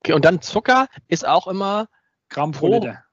[0.00, 1.88] Okay, und dann Zucker ist auch immer
[2.28, 3.05] Gramm pro, pro Liter.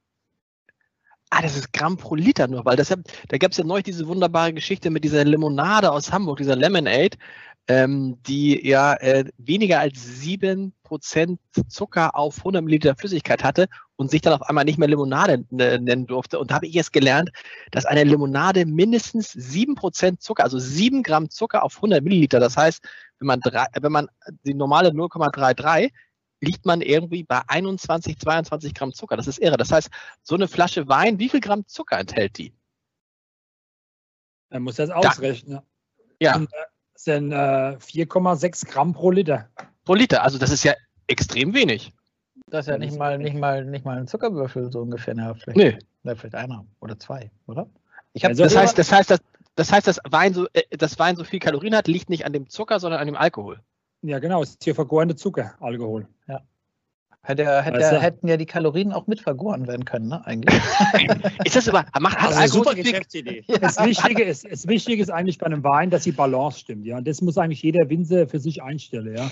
[1.35, 4.07] Ah, das ist Gramm pro Liter nur, weil das, da gab es ja neulich diese
[4.07, 7.17] wunderbare Geschichte mit dieser Limonade aus Hamburg, dieser Lemonade,
[7.67, 10.71] ähm, die ja äh, weniger als 7%
[11.69, 15.79] Zucker auf 100 Milliliter Flüssigkeit hatte und sich dann auf einmal nicht mehr Limonade äh,
[15.79, 16.37] nennen durfte.
[16.37, 17.31] Und da habe ich jetzt gelernt,
[17.71, 22.83] dass eine Limonade mindestens 7% Zucker, also 7 Gramm Zucker auf 100 Milliliter, das heißt,
[23.17, 24.07] wenn man, drei, wenn man
[24.43, 25.89] die normale 0,33
[26.43, 29.17] liegt man irgendwie bei 21, 22 Gramm Zucker.
[29.17, 29.57] Das ist irre.
[29.57, 29.89] Das heißt,
[30.21, 32.53] so eine Flasche Wein, wie viel Gramm Zucker enthält die?
[34.49, 35.61] Man muss das ausrechnen.
[36.19, 36.35] Ja.
[36.35, 36.49] Und,
[36.93, 39.49] das sind äh, 4,6 Gramm pro Liter.
[39.85, 40.73] Pro Liter, also das ist ja
[41.07, 41.91] extrem wenig.
[42.47, 45.15] Das ist ja nicht mal, nicht mal, nicht mal ein Zuckerwürfel so ungefähr.
[45.15, 45.77] Ne, vielleicht, nee.
[46.15, 47.67] vielleicht einer oder zwei, oder?
[48.13, 49.19] Ich hab, also, das, heißt, das heißt, dass
[49.55, 52.33] das heißt, dass Wein, so, äh, dass Wein so viel Kalorien hat, liegt nicht an
[52.33, 53.59] dem Zucker, sondern an dem Alkohol.
[54.03, 56.07] Ja, genau, es ist hier vergorene Zucker, Alkohol.
[56.27, 56.41] Ja.
[57.25, 58.01] Hätte, hätte, du?
[58.01, 60.25] Hätten ja die Kalorien auch mit vergoren werden können, ne?
[60.27, 60.59] Eigentlich.
[61.45, 63.45] ist das aber, macht das eine super Geschäftsidee.
[63.61, 66.85] Das Wichtige, ist, das Wichtige ist eigentlich bei einem Wein, dass die Balance stimmt.
[66.85, 66.97] Ja?
[66.97, 69.15] Und das muss eigentlich jeder Winzer für sich einstellen.
[69.15, 69.31] Ja?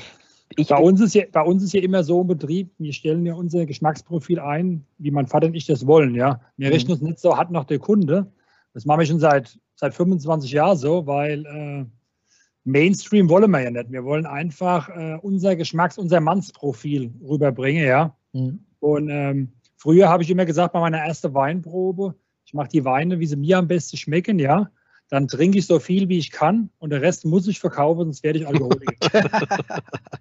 [0.56, 3.26] Ich, bei, uns ist ja, bei uns ist ja immer so im Betrieb, wir stellen
[3.26, 6.16] ja unser Geschmacksprofil ein, wie mein Vater und ich das wollen.
[6.16, 6.40] Ja?
[6.56, 6.74] Wir mhm.
[6.74, 8.32] richten uns nicht so, hat noch der Kunde.
[8.74, 11.86] Das machen wir schon seit, seit 25 Jahren so, weil äh,
[12.64, 13.92] Mainstream wollen wir ja nicht.
[13.92, 18.16] Wir wollen einfach äh, unser Geschmacks-, unser Mannsprofil rüberbringen, ja.
[18.34, 18.64] Mhm.
[18.80, 23.20] Und ähm, früher habe ich immer gesagt, bei meiner ersten Weinprobe, ich mache die Weine,
[23.20, 24.70] wie sie mir am besten schmecken, ja.
[25.10, 28.24] Dann trinke ich so viel, wie ich kann und der Rest muss ich verkaufen, sonst
[28.24, 28.96] werde ich Alkoholiker.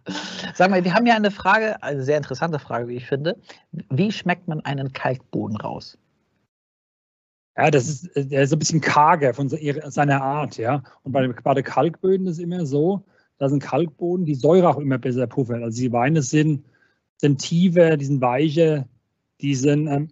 [0.54, 3.36] Sag mal, wir haben ja eine Frage, eine sehr interessante Frage, wie ich finde.
[3.90, 5.96] Wie schmeckt man einen Kalkboden raus?
[7.56, 10.82] Ja, das ist, der ist ein bisschen karger von seiner Art, ja.
[11.02, 13.04] Und bei, bei den Kalkböden ist es immer so,
[13.38, 15.62] dass ein Kalkboden die Säure auch immer besser puffert.
[15.62, 16.64] Also die Weine sind,
[17.16, 18.86] sind tiefer, die sind weicher,
[19.40, 19.88] die sind.
[19.88, 20.08] Ähm,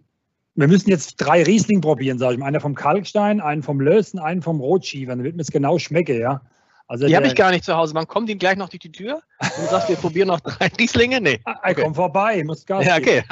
[0.55, 2.47] wir müssen jetzt drei Riesling probieren, sage ich mal.
[2.47, 5.11] Einer vom Kalkstein, einen vom Lösen, einen vom Rotschiefer.
[5.11, 6.41] Dann wird mir es genau schmecken, ja.
[6.87, 7.93] Also die habe ich gar nicht zu Hause.
[7.93, 11.21] Man kommt ihm gleich noch durch die Tür und sagt, wir probieren noch drei Rieslinge?
[11.21, 11.39] Nee.
[11.45, 11.83] Okay.
[11.83, 13.23] Komm vorbei, muss Gas Ja, okay.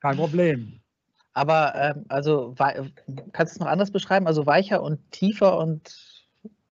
[0.00, 0.81] Kein Problem.
[1.34, 2.54] Aber ähm, also
[3.32, 4.26] kannst du es noch anders beschreiben?
[4.26, 5.90] Also weicher und tiefer und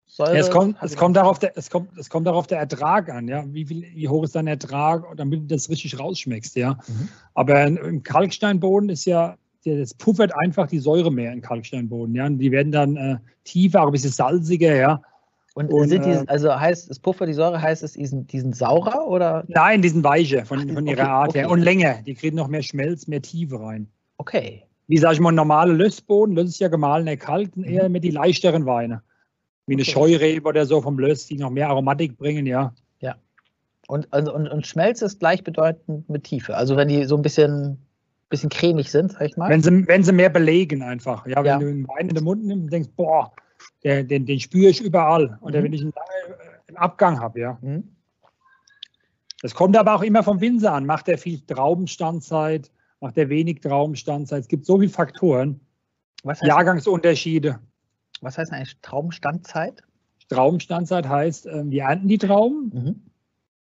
[0.06, 0.34] Säure?
[0.34, 3.28] Ja, es, kommt, es, kommt darauf der, es, kommt, es kommt darauf der Ertrag an,
[3.28, 3.44] ja.
[3.48, 6.78] Wie, viel, wie hoch ist dein Ertrag, damit du das richtig rausschmeckst, ja.
[6.88, 7.08] Mhm.
[7.34, 12.26] Aber im Kalksteinboden ist ja, das puffert einfach die Säure mehr im Kalksteinboden, ja.
[12.26, 15.02] Und die werden dann äh, tiefer, auch ein bisschen salziger, ja.
[15.54, 18.52] Und, und sind die, äh, also heißt es Puffer, die Säure heißt es diesen, diesen
[18.52, 19.44] saurer oder?
[19.48, 21.50] Nein, diesen weiche von, Ach, von ihrer okay, Art her.
[21.50, 22.02] Und länger.
[22.06, 23.88] Die kriegen noch mehr Schmelz, mehr Tiefe rein.
[24.18, 24.64] Okay.
[24.88, 27.64] Wie sage ich mal, normale Lössboden, das ist ja gemahlener Kalk, mhm.
[27.64, 29.02] eher mit die leichteren Weine.
[29.66, 29.90] Wie eine okay.
[29.90, 32.72] Scheurebe oder so vom Löss, die noch mehr Aromatik bringen, ja.
[33.00, 33.16] Ja.
[33.88, 36.56] Und, und, und Schmelz ist gleichbedeutend mit Tiefe.
[36.56, 37.78] Also wenn die so ein bisschen,
[38.28, 39.50] bisschen cremig sind, sag ich mal.
[39.50, 41.26] Wenn sie, wenn sie mehr belegen einfach.
[41.26, 41.58] Ja, wenn ja.
[41.58, 43.32] du einen Wein in den Mund nimmst und denkst, boah,
[43.82, 45.36] den, den, den spüre ich überall.
[45.40, 45.64] Oder mhm.
[45.64, 47.58] wenn ich einen langen Abgang habe, ja.
[47.60, 47.88] Mhm.
[49.42, 50.86] Das kommt aber auch immer vom Winzer an.
[50.86, 52.70] Macht er viel Traubenstandzeit?
[53.00, 54.40] Macht er wenig Traumstandzeit.
[54.40, 55.60] Es gibt so viele Faktoren.
[56.22, 57.58] Was heißt, Jahrgangsunterschiede.
[58.20, 59.82] Was heißt eigentlich Traumstandzeit?
[60.28, 63.02] Traumstandzeit heißt, ähm, wir ernten die Trauben mhm.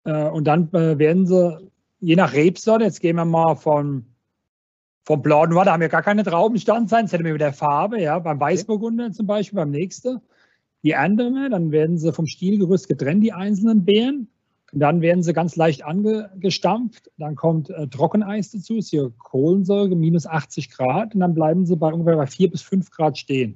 [0.05, 4.05] Äh, und dann äh, werden sie, je nach Rebsorte, jetzt gehen wir mal von,
[5.03, 8.17] vom Noir, da haben wir gar keine Traubenstandzeit, das hätten wir mit der Farbe, ja,
[8.19, 10.21] beim Weißburgunder zum Beispiel, beim nächsten.
[10.83, 14.29] Die ernten wir, dann werden sie vom Stielgerüst getrennt, die einzelnen Beeren.
[14.73, 17.09] Dann werden sie ganz leicht angestampft.
[17.17, 21.13] Dann kommt äh, Trockeneis dazu, ist hier Kohlensäure, minus 80 Grad.
[21.13, 23.55] Und dann bleiben sie bei ungefähr bei 4 bis 5 Grad stehen.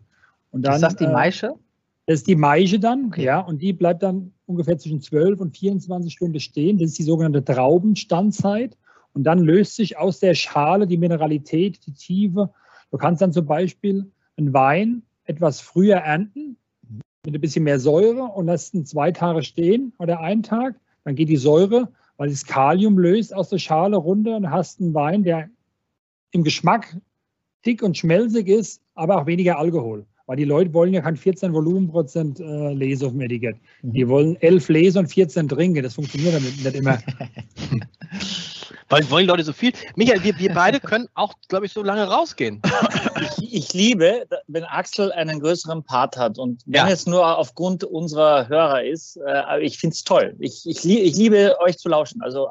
[0.52, 1.56] Und dann, ist das die äh, Maische?
[2.06, 3.26] Das ist die Maische dann, okay.
[3.26, 3.40] ja.
[3.40, 6.78] Und die bleibt dann ungefähr zwischen 12 und 24 Stunden stehen.
[6.78, 8.78] Das ist die sogenannte Traubenstandzeit.
[9.14, 12.52] Und dann löst sich aus der Schale die Mineralität, die Tiefe.
[12.90, 16.58] Du kannst dann zum Beispiel einen Wein etwas früher ernten,
[17.26, 21.16] mit ein bisschen mehr Säure und lässt ihn zwei Tage stehen oder einen Tag dann
[21.16, 25.24] geht die Säure, weil das Kalium löst aus der Schale runter und hast einen Wein,
[25.24, 25.50] der
[26.32, 26.96] im Geschmack
[27.66, 30.06] dick und schmelzig ist, aber auch weniger Alkohol.
[30.28, 33.58] Weil die Leute wollen ja kein 14 Volumenprozent äh, Lese auf dem Etikett.
[33.82, 33.94] Mhm.
[33.94, 35.84] Die wollen 11 Lese und 14 trinken.
[35.84, 37.00] Das funktioniert damit nicht immer.
[38.92, 39.72] Wollen, wollen Leute so viel?
[39.96, 42.62] Michael, wir, wir beide können auch, glaube ich, so lange rausgehen.
[43.40, 46.90] Ich, ich, liebe, wenn Axel einen größeren Part hat und wenn ja.
[46.90, 50.36] es nur aufgrund unserer Hörer ist, äh, ich finde es toll.
[50.40, 52.22] Ich, ich, ich, liebe euch zu lauschen.
[52.22, 52.50] Also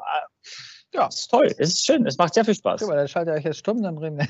[0.93, 1.47] ja, ist toll.
[1.57, 2.05] Es ist schön.
[2.05, 2.81] Es macht sehr viel Spaß.
[2.81, 4.27] Guck mal, dann schaltet euch jetzt stumm, dann reden wir.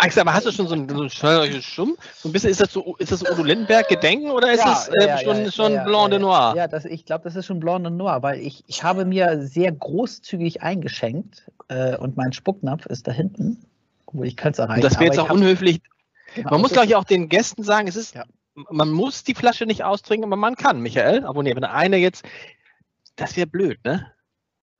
[0.00, 1.96] Axel, aber hast du schon so ein, so ein schaltet stumm?
[2.14, 4.66] So ein bisschen, ist das so, ist das so Udo Lindenberg Gedenken oder ist ja,
[4.66, 6.54] das äh, ja, schon, ja, schon Blanc de Noir?
[6.56, 9.42] Ja, das, ich glaube, das ist schon Blanc de Noir, weil ich, ich habe mir
[9.42, 13.58] sehr großzügig eingeschenkt äh, und mein Spucknapf ist da hinten,
[14.12, 14.82] wo ich kann es erreichen.
[14.82, 15.80] Und das wäre jetzt auch unhöflich.
[16.36, 18.16] Genau, man muss, glaube ich, auch den Gästen sagen, es ist,
[18.54, 21.24] man muss die Flasche nicht austrinken, aber man kann, Michael.
[21.24, 22.24] Aber nee, wenn eine jetzt,
[23.16, 24.12] das wäre blöd, ne?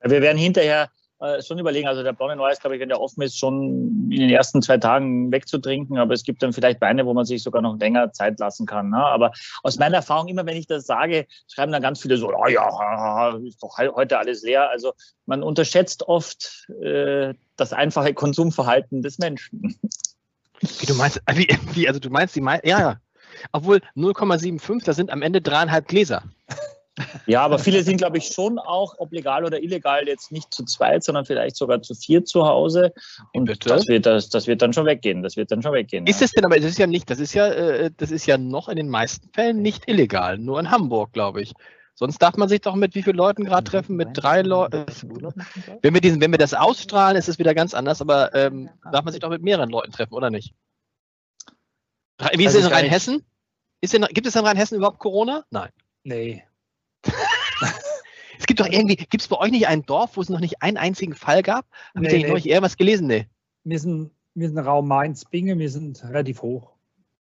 [0.01, 0.89] Wir werden hinterher
[1.21, 4.21] äh, schon überlegen, also der Noir ist, glaube ich, wenn der offen ist, schon in
[4.21, 7.61] den ersten zwei Tagen wegzutrinken, aber es gibt dann vielleicht Weine, wo man sich sogar
[7.61, 8.89] noch länger Zeit lassen kann.
[8.89, 8.97] Ne?
[8.97, 9.33] Aber
[9.63, 13.35] aus meiner Erfahrung, immer wenn ich das sage, schreiben dann ganz viele so, oh ja,
[13.45, 14.69] ist doch heute alles leer.
[14.69, 14.93] Also
[15.25, 19.77] man unterschätzt oft äh, das einfache Konsumverhalten des Menschen.
[20.61, 22.97] Wie du meinst, wie, wie also du meinst, die mein, ja,
[23.51, 26.23] obwohl 0,75, das sind am Ende dreieinhalb Gläser.
[27.25, 30.65] Ja, aber viele sind, glaube ich, schon auch, ob legal oder illegal, jetzt nicht zu
[30.65, 32.93] zweit, sondern vielleicht sogar zu vier zu Hause.
[33.33, 35.23] Und das wird, das, das wird dann schon weggehen.
[35.23, 36.07] Das wird dann schon weggehen.
[36.07, 36.25] Ist ja.
[36.25, 38.69] es denn, aber das ist ja nicht, das ist ja, äh, das ist ja noch
[38.69, 41.53] in den meisten Fällen nicht illegal, nur in Hamburg, glaube ich.
[41.99, 43.97] Sonst darf man sich doch mit wie vielen Leuten gerade treffen?
[43.97, 44.85] Mit drei Leuten.
[45.81, 49.03] Wenn wir diesen, wenn wir das ausstrahlen, ist es wieder ganz anders, aber ähm, darf
[49.03, 50.53] man sich doch mit mehreren Leuten treffen, oder nicht?
[52.35, 53.25] Wie ist es in Rheinhessen?
[53.81, 55.43] Ist in, gibt es in Rheinhessen überhaupt Corona?
[55.49, 55.71] Nein.
[56.03, 56.45] Nee.
[58.39, 60.61] Es gibt doch irgendwie, gibt es bei euch nicht ein Dorf, wo es noch nicht
[60.61, 61.65] einen einzigen Fall gab?
[61.95, 62.29] Habe nee, ich nee.
[62.29, 63.07] neulich irgendwas gelesen?
[63.07, 63.27] Nee.
[63.63, 66.71] Wir sind, wir sind Raum Mainz-Binge, wir sind relativ hoch.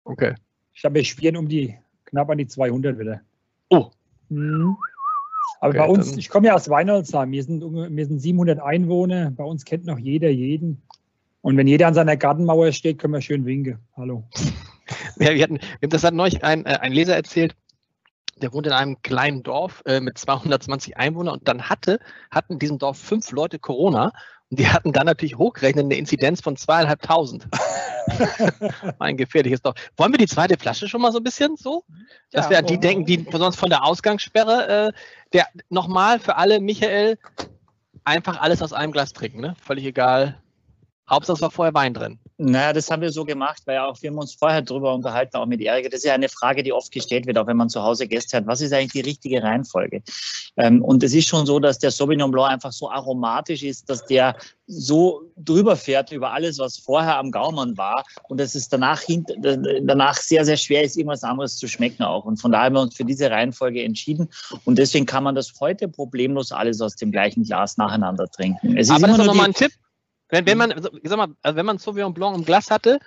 [0.05, 0.35] Okay.
[0.73, 3.21] Ich glaube, wir spielen um die, knapp an die 200 wieder.
[3.71, 3.91] Oh.
[4.29, 4.77] Mhm.
[5.61, 9.31] Aber okay, bei uns, ich komme ja aus Weinholzheim, wir sind, wir sind 700 Einwohner,
[9.31, 10.83] bei uns kennt noch jeder jeden.
[11.41, 13.79] Und wenn jeder an seiner Gartenmauer steht, können wir schön winken.
[13.97, 14.25] Hallo.
[15.19, 17.55] Ja, wir hatten, das hat neulich ein, äh, ein Leser erzählt,
[18.37, 22.59] der wohnt in einem kleinen Dorf äh, mit 220 Einwohnern und dann hatte, hatten in
[22.59, 24.13] diesem Dorf fünf Leute Corona
[24.51, 27.49] und die hatten dann natürlich hochgerechnet eine Inzidenz von zweieinhalbtausend.
[28.99, 29.77] ein gefährliches Dorf.
[29.97, 31.85] Wollen wir die zweite Flasche schon mal so ein bisschen so?
[32.31, 34.93] Dass ja, wir an die denken, die sonst von der Ausgangssperre, äh,
[35.33, 37.19] der nochmal für alle, Michael,
[38.05, 39.55] einfach alles aus einem Glas trinken, ne?
[39.61, 40.39] Völlig egal.
[41.09, 42.19] Hauptsache es war vorher Wein drin.
[42.39, 45.47] Naja, das haben wir so gemacht, weil auch wir haben uns vorher darüber unterhalten, auch
[45.47, 45.89] mit Erika.
[45.89, 48.39] Das ist ja eine Frage, die oft gestellt wird, auch wenn man zu Hause Gäste
[48.39, 48.47] hat.
[48.47, 50.03] Was ist eigentlich die richtige Reihenfolge?
[50.57, 54.05] Ähm, und es ist schon so, dass der Sauvignon Blanc einfach so aromatisch ist, dass
[54.07, 54.35] der
[54.67, 59.03] so drüber fährt über alles, was vorher am Gaumen war und dass es danach,
[59.83, 62.25] danach sehr, sehr schwer ist, irgendwas anderes zu schmecken auch.
[62.25, 64.29] Und von daher haben wir uns für diese Reihenfolge entschieden
[64.65, 68.77] und deswegen kann man das heute problemlos alles aus dem gleichen Glas nacheinander trinken.
[68.77, 69.73] Es ist Aber das ist nochmal ein Tipp,
[70.35, 70.75] wenn, wenn mhm.
[70.75, 72.99] man, sag mal, also wenn man Sauvignon Blanc im Glas hatte,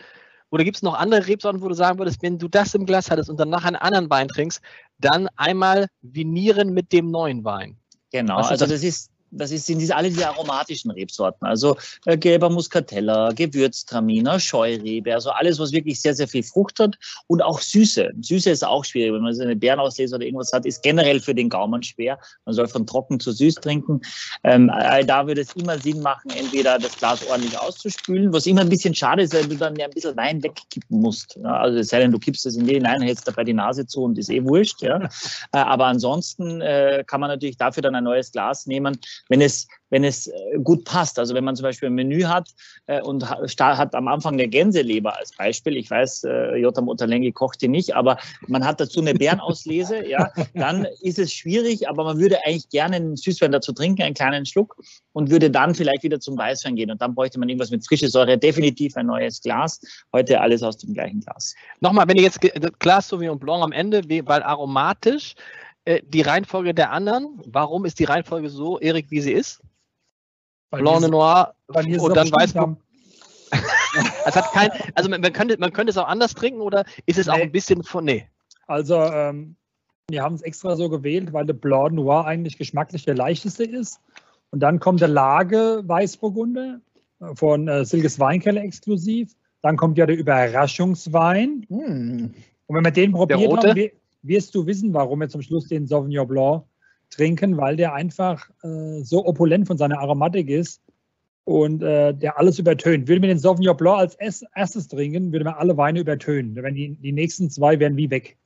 [0.50, 3.12] oder gibt es noch andere Rebsorten, wo du sagen würdest, wenn du das im Glas
[3.12, 4.62] hattest und dann nach einen anderen Wein trinkst,
[4.98, 7.78] dann einmal vinieren mit dem neuen Wein?
[8.12, 11.46] Genau, also das ist, das ist, sind diese, alle diese aromatischen Rebsorten.
[11.48, 16.98] Also äh, gelber Muscatella, Gewürztraminer, Scheurebe, also alles, was wirklich sehr, sehr viel Frucht hat
[17.28, 18.12] und auch Süße.
[18.22, 19.14] Süße ist auch schwierig.
[19.14, 22.20] Wenn man so eine Bärenauslese oder irgendwas hat, ist generell für den Gaumen schwer.
[22.46, 24.02] Man soll von trocken zu süß trinken.
[24.44, 28.62] Ähm, äh, da würde es immer Sinn machen, entweder das Glas ordentlich auszuspülen, was immer
[28.62, 31.38] ein bisschen schade ist, weil du dann ja ein bisschen Wein wegkippen musst.
[31.44, 33.86] Ja, also es sei denn, du kippst es in den hinein, hältst dabei die Nase
[33.86, 34.82] zu und ist eh wurscht.
[34.82, 35.04] Ja.
[35.52, 38.98] Äh, aber ansonsten äh, kann man natürlich dafür dann ein neues Glas nehmen
[39.30, 41.20] wenn es, wenn es äh, gut passt.
[41.20, 42.50] Also wenn man zum Beispiel ein Menü hat
[42.88, 47.62] äh, und hat am Anfang eine Gänseleber als Beispiel, ich weiß, äh, Jota Motalengi kocht
[47.62, 52.20] die nicht, aber man hat dazu eine Bärenauslese, ja, dann ist es schwierig, aber man
[52.20, 54.76] würde eigentlich gerne einen Süßwein dazu trinken, einen kleinen Schluck
[55.14, 58.10] und würde dann vielleicht wieder zum Weißwein gehen und dann bräuchte man irgendwas mit frische
[58.10, 59.82] Säure, definitiv ein neues Glas.
[60.14, 61.56] Heute alles aus dem gleichen Glas.
[61.80, 62.40] Nochmal, wenn ihr jetzt
[62.80, 65.36] Glas Sauvignon Blanc am Ende, weil aromatisch,
[65.88, 67.42] äh, die Reihenfolge der anderen.
[67.46, 69.62] Warum ist die Reihenfolge so, Erik, wie sie ist?
[70.70, 72.76] Weil Blanc Noir und dann Weißburg.
[74.26, 77.28] es hat kein, also man könnte, man könnte es auch anders trinken oder ist es
[77.28, 77.32] nee.
[77.32, 78.28] auch ein bisschen von, nee.
[78.68, 79.56] Also ähm,
[80.10, 84.02] wir haben es extra so gewählt, weil der Blanc Noir eigentlich geschmacklich der leichteste ist.
[84.52, 86.82] Und dann kommt der Lage Weißburgunder
[87.22, 89.32] äh, von äh, Silges Weinkeller exklusiv.
[89.62, 91.66] Dann kommt ja der Überraschungswein.
[91.70, 92.34] Mm.
[92.66, 93.90] Und wenn wir den probiert haben,
[94.22, 96.64] wirst du wissen, warum wir zum Schluss den Sauvignon Blanc
[97.10, 100.82] trinken, weil der einfach äh, so opulent von seiner Aromatik ist
[101.46, 103.08] und äh, der alles übertönt.
[103.08, 106.56] Würden wir den Sauvignon Blanc als erstes trinken, würden wir alle Weine übertönen.
[106.56, 108.38] Wenn die, die nächsten zwei wären wie weg.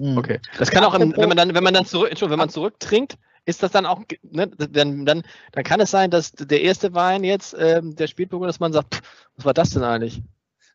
[0.00, 0.18] Hm.
[0.18, 0.40] Okay.
[0.58, 3.62] Das kann auch, im, wenn man dann, wenn man dann zurück, wenn man zurücktrinkt, ist
[3.62, 7.54] das dann auch, ne, dann, dann, dann kann es sein, dass der erste Wein jetzt,
[7.58, 9.02] ähm, der Spielpunkt, dass man sagt, pff,
[9.36, 10.22] was war das denn eigentlich?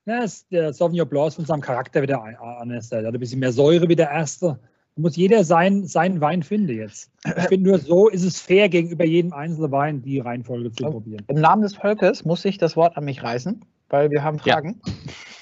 [0.05, 2.89] Ja, ist der Sauvignon Blanc ist von seinem Charakter wieder anders.
[2.89, 4.59] Der hat ein bisschen mehr Säure wie der erste.
[4.95, 7.11] Da muss jeder sein, seinen Wein finden jetzt.
[7.25, 11.25] Ich finde nur so ist es fair, gegenüber jedem einzelnen Wein die Reihenfolge zu probieren.
[11.27, 14.79] Im Namen des Volkes muss ich das Wort an mich reißen, weil wir haben Fragen.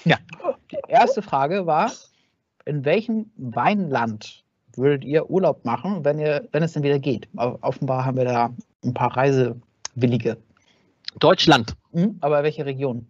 [0.06, 0.17] Ja.
[0.41, 0.56] ja.
[0.71, 1.91] Die erste Frage war,
[2.65, 4.43] in welchem Weinland
[4.76, 7.28] würdet ihr Urlaub machen, wenn, ihr, wenn es denn wieder geht?
[7.36, 8.49] Offenbar haben wir da
[8.84, 10.38] ein paar Reisewillige.
[11.19, 11.76] Deutschland.
[11.91, 13.06] Mhm, aber welche Region?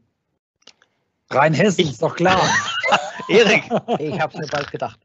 [1.29, 2.41] Rheinhessen, ist doch klar.
[3.29, 3.63] Erik.
[3.99, 4.99] Ich habe es mir bald gedacht.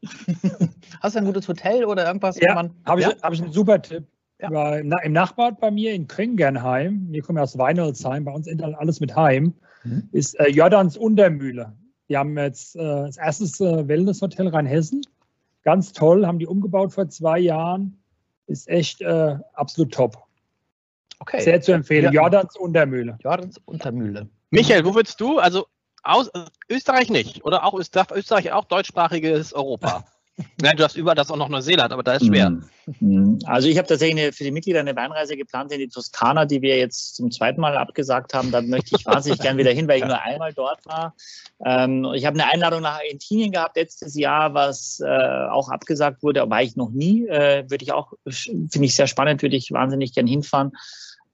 [1.01, 2.39] Hast du ein gutes Hotel oder irgendwas?
[2.41, 3.15] Ja, habe ich, ja?
[3.23, 4.05] hab ich einen super Tipp.
[4.41, 4.77] Ja.
[4.77, 9.17] Im Nachbarort bei mir in Kringernheim, wir kommen aus Weinholzheim, bei uns endet alles mit
[9.17, 10.09] Heim, mhm.
[10.13, 11.73] ist äh, Jordans Untermühle.
[12.09, 15.03] Die haben jetzt äh, das erste äh, Wellnesshotel Rheinhessen.
[15.65, 18.01] Ganz toll, haben die umgebaut vor zwei Jahren.
[18.47, 20.17] Ist echt äh, absolut top.
[21.19, 21.41] Okay.
[21.41, 22.05] Sehr zu empfehlen.
[22.05, 22.23] Ja.
[22.23, 23.19] Jordans Untermühle.
[23.21, 24.29] Jordans Untermühle.
[24.51, 25.67] Michael, wo würdest du, also
[26.03, 26.31] aus,
[26.69, 30.05] Österreich nicht, oder auch Österreich, Österreich auch deutschsprachiges Europa?
[30.61, 32.51] Nein, du hast überall das auch noch Neuseeland, aber da ist schwer.
[33.01, 33.39] Mhm.
[33.45, 36.63] Also ich habe tatsächlich eine, für die Mitglieder eine Weinreise geplant in die Toskana, die
[36.63, 38.53] wir jetzt zum zweiten Mal abgesagt haben.
[38.53, 41.15] Da möchte ich wahnsinnig gern wieder hin, weil ich nur einmal dort war.
[41.65, 46.43] Ähm, ich habe eine Einladung nach Argentinien gehabt letztes Jahr, was äh, auch abgesagt wurde,
[46.43, 47.27] aber war ich noch nie.
[47.27, 50.73] Äh, würde ich auch, finde ich sehr spannend, würde ich wahnsinnig gern hinfahren.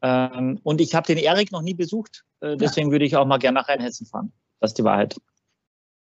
[0.02, 3.38] Ähm, und ich habe den Erik noch nie besucht, äh, deswegen würde ich auch mal
[3.38, 4.32] gern nach Rheinhessen fahren.
[4.64, 5.14] Das ist die Wahrheit.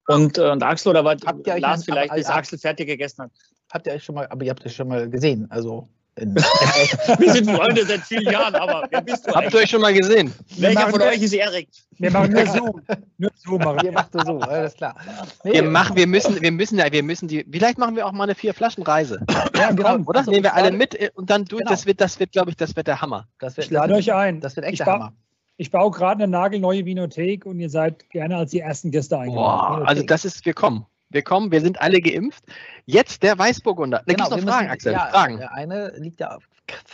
[0.08, 1.18] Und, äh, und Axel oder was?
[1.24, 3.30] Habt ihr euch Lars vielleicht, bis Axel fertig gegessen hat.
[3.72, 5.88] Habt ihr euch schon mal, aber ihr habt euch schon mal gesehen, also.
[6.20, 9.94] wir sind Freunde seit vielen Jahren, aber wer bist du Habt ihr euch schon mal
[9.94, 10.34] gesehen?
[10.58, 11.68] Welcher von euch ist Erik?
[11.98, 12.80] Wir machen nur so.
[13.18, 13.92] Nur so machen wir.
[13.92, 14.96] macht so, alles klar.
[15.44, 18.12] Nee, wir machen, wir müssen, wir müssen ja, wir müssen die, vielleicht machen wir auch
[18.12, 19.20] mal eine vier Flaschen Reise.
[19.56, 19.98] Ja, genau.
[19.98, 20.18] Oder?
[20.18, 21.70] Also, Nehmen wir alle mit äh, und dann durch, genau.
[21.70, 23.28] das wird, das wird, glaube ich, das wird der Hammer.
[23.38, 24.40] Das wird, ich lade euch ein.
[24.40, 25.12] Das wird echt der Hammer.
[25.60, 29.86] Ich baue gerade eine nagelneue Vinothek und ihr seid gerne als die ersten Gäste eingeladen.
[29.86, 30.86] also das ist, wir kommen.
[31.10, 32.42] Wir kommen, wir sind alle geimpft.
[32.86, 34.02] Jetzt der Weißburgunder.
[34.06, 34.92] Da genau, gibt noch Fragen, müssen, Axel.
[34.94, 35.36] Ja, Fragen.
[35.36, 36.38] Der eine liegt ja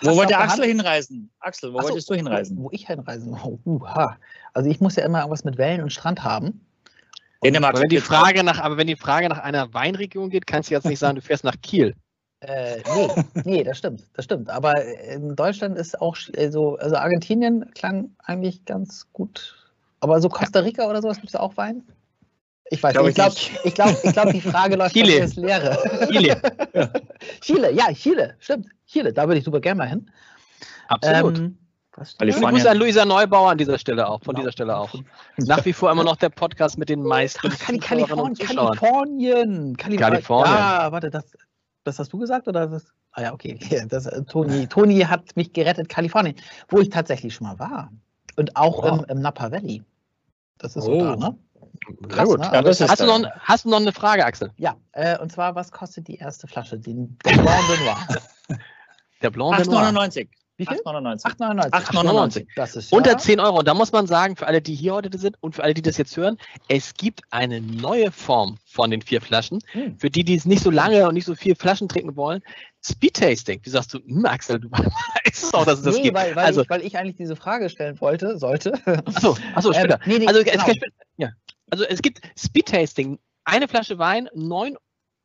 [0.00, 0.68] Wo wollte Axel Hand.
[0.68, 1.30] hinreisen?
[1.38, 2.56] Axel, wo Achso, wolltest du hinreisen?
[2.58, 3.38] Wo ich hinreisen?
[3.40, 3.86] Oh, uh,
[4.52, 6.66] also ich muss ja immer irgendwas mit Wellen und Strand haben.
[7.44, 7.74] Dänemark.
[7.74, 10.74] Aber wenn, die Frage nach, aber wenn die Frage nach einer Weinregion geht, kannst du
[10.74, 11.94] jetzt nicht sagen, du fährst nach Kiel.
[12.40, 14.50] Äh, nee, nee, das stimmt, das stimmt.
[14.50, 16.16] Aber in Deutschland ist auch
[16.50, 19.56] so, also Argentinien klang eigentlich ganz gut.
[20.00, 21.82] Aber so Costa Rica oder sowas gibt es auch Wein?
[22.70, 23.16] Ich weiß glaub nicht.
[23.16, 25.16] Ich glaube, ich glaub, ich glaub, die Frage läuft Chile.
[25.16, 25.78] ins Leere.
[26.10, 26.40] Chile.
[26.74, 26.90] ja.
[27.40, 28.66] Chile, ja, Chile, stimmt.
[28.86, 30.10] Chile, da würde ich super gerne mal hin.
[30.88, 31.38] Absolut.
[31.38, 31.58] Ähm,
[32.22, 34.40] ich Grüße an Luisa Neubauer an dieser Stelle auch, von genau.
[34.40, 34.92] dieser Stelle auch.
[35.38, 37.48] Nach wie vor immer noch der Podcast mit den meisten.
[37.48, 40.54] Kalifornien, Kalifornien, Kalifornien.
[40.54, 41.24] Ja, warte, das,
[41.86, 42.92] das hast du gesagt oder das?
[43.12, 43.58] Ah ja, okay.
[43.88, 46.36] Das, äh, Toni, Toni hat mich gerettet, Kalifornien,
[46.68, 47.92] wo ich tatsächlich schon mal war.
[48.36, 49.00] Und auch wow.
[49.00, 49.82] im, im, Napa Valley.
[50.58, 50.98] Das ist oh.
[50.98, 51.38] so da, ne?
[52.08, 52.40] Krass, gut.
[52.40, 52.50] Ne?
[52.52, 54.50] Ja, hast, du noch, hast, du noch, eine Frage, Axel?
[54.56, 56.78] Ja, äh, und zwar, was kostet die erste Flasche?
[56.78, 57.98] Den Blanc de Noir.
[59.22, 59.82] Der Blanc de Noir.
[59.92, 60.28] 8,99.
[60.56, 60.78] Wie viel?
[60.78, 61.22] 8,99.
[61.24, 62.46] 8,99.
[62.56, 63.58] Das ist ja Unter 10 Euro.
[63.58, 65.82] Und da muss man sagen, für alle, die hier heute sind und für alle, die
[65.82, 66.38] das jetzt hören,
[66.68, 69.60] es gibt eine neue Form von den vier Flaschen.
[69.72, 69.98] Hm.
[69.98, 72.42] Für die, die es nicht so lange und nicht so viel Flaschen trinken wollen.
[72.82, 73.60] Speed Tasting.
[73.62, 76.16] Wie sagst du, hm, Axel, du weißt auch, dass es das nee, gibt.
[76.16, 78.72] Weil, weil, also, ich, weil ich eigentlich diese Frage stellen wollte, sollte.
[79.06, 80.00] Achso, achso später.
[80.04, 80.64] Ähm, nee, nee, also, genau.
[80.66, 80.76] es,
[81.16, 81.30] ja.
[81.70, 83.18] also es gibt Speed Tasting.
[83.44, 84.76] Eine Flasche Wein, 9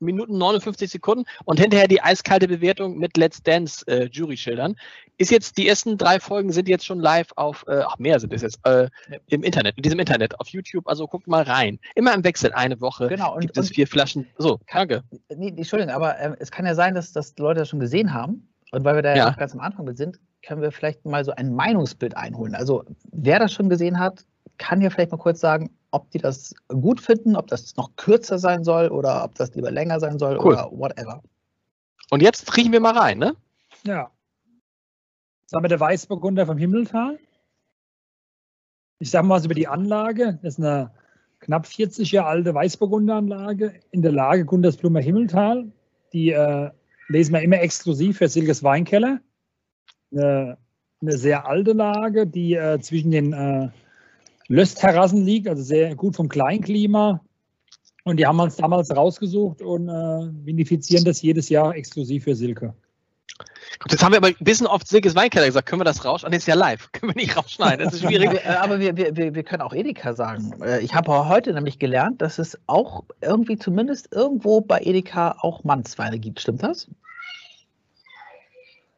[0.02, 4.76] Minuten 59 Sekunden und hinterher die eiskalte Bewertung mit Let's Dance äh, Jury-Schildern.
[5.18, 8.34] Ist jetzt, die ersten drei Folgen sind jetzt schon live auf, äh, ach mehr sind
[8.34, 8.90] es jetzt, äh,
[9.28, 11.80] im Internet, in diesem Internet, auf YouTube, also guckt mal rein.
[11.96, 14.28] Immer im Wechsel, eine Woche genau, und, gibt es vier Flaschen.
[14.38, 15.04] So, danke.
[15.36, 18.48] Nee, Entschuldigung, aber äh, es kann ja sein, dass, dass Leute das schon gesehen haben
[18.72, 21.24] und weil wir da ja, ja ganz am Anfang mit sind, können wir vielleicht mal
[21.24, 22.56] so ein Meinungsbild einholen.
[22.56, 24.26] Also wer das schon gesehen hat,
[24.62, 28.38] kann ja vielleicht mal kurz sagen, ob die das gut finden, ob das noch kürzer
[28.38, 30.54] sein soll oder ob das lieber länger sein soll cool.
[30.54, 31.24] oder whatever.
[32.12, 33.36] Und jetzt riechen wir mal rein, ne?
[33.84, 34.12] Ja.
[35.44, 37.18] Das haben wir der Weißburgunder vom Himmeltal.
[39.00, 40.38] Ich sage mal was über die Anlage.
[40.44, 40.92] Das ist eine
[41.40, 45.72] knapp 40 Jahre alte Weißburgunderanlage in der Lage Gundersblumer Himmeltal.
[46.14, 46.70] Die äh,
[47.08, 49.20] lesen wir immer exklusiv für Silges Weinkeller.
[50.12, 50.60] Eine,
[51.02, 53.70] eine sehr alte Lage, die äh, zwischen den äh,
[54.52, 57.22] Löstterrassen liegt, also sehr gut vom Kleinklima.
[58.04, 62.74] Und die haben uns damals rausgesucht und äh, vinifizieren das jedes Jahr exklusiv für Silke.
[63.80, 65.68] Gut, jetzt haben wir aber ein bisschen oft Silkes Weinkeller gesagt.
[65.68, 66.26] Können wir das raus?
[66.26, 66.92] Ah, das ist ja live.
[66.92, 67.86] Können wir nicht rausschneiden.
[67.86, 68.46] Das ist schwierig.
[68.62, 70.62] Aber wir, wir, wir können auch Edeka sagen.
[70.62, 75.64] Äh, ich habe heute nämlich gelernt, dass es auch irgendwie zumindest irgendwo bei Edeka auch
[75.64, 76.42] Mannsweine gibt.
[76.42, 76.88] Stimmt das?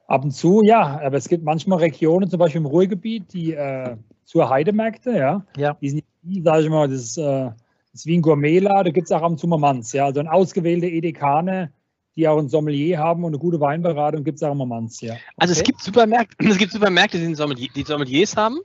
[0.08, 1.00] Ab und zu, ja.
[1.02, 5.46] Aber es gibt manchmal Regionen, zum Beispiel im Ruhrgebiet, die äh, zur Heidemärkte, ja.
[5.58, 5.78] ja.
[5.82, 6.04] Die sind,
[6.44, 7.52] sage ich mal, das ist, äh,
[7.92, 10.06] das ist wie ein Gourmetler, da gibt es auch am Zummermanns, ja.
[10.06, 11.72] Also ein ausgewählte Edekane,
[12.16, 15.14] die auch ein Sommelier haben und eine gute Weinberatung, gibt es auch am Manns, ja.
[15.14, 15.22] Okay.
[15.38, 18.60] Also es gibt Supermärkte, es gibt Supermärkte, die, Sommelier, die Sommeliers haben.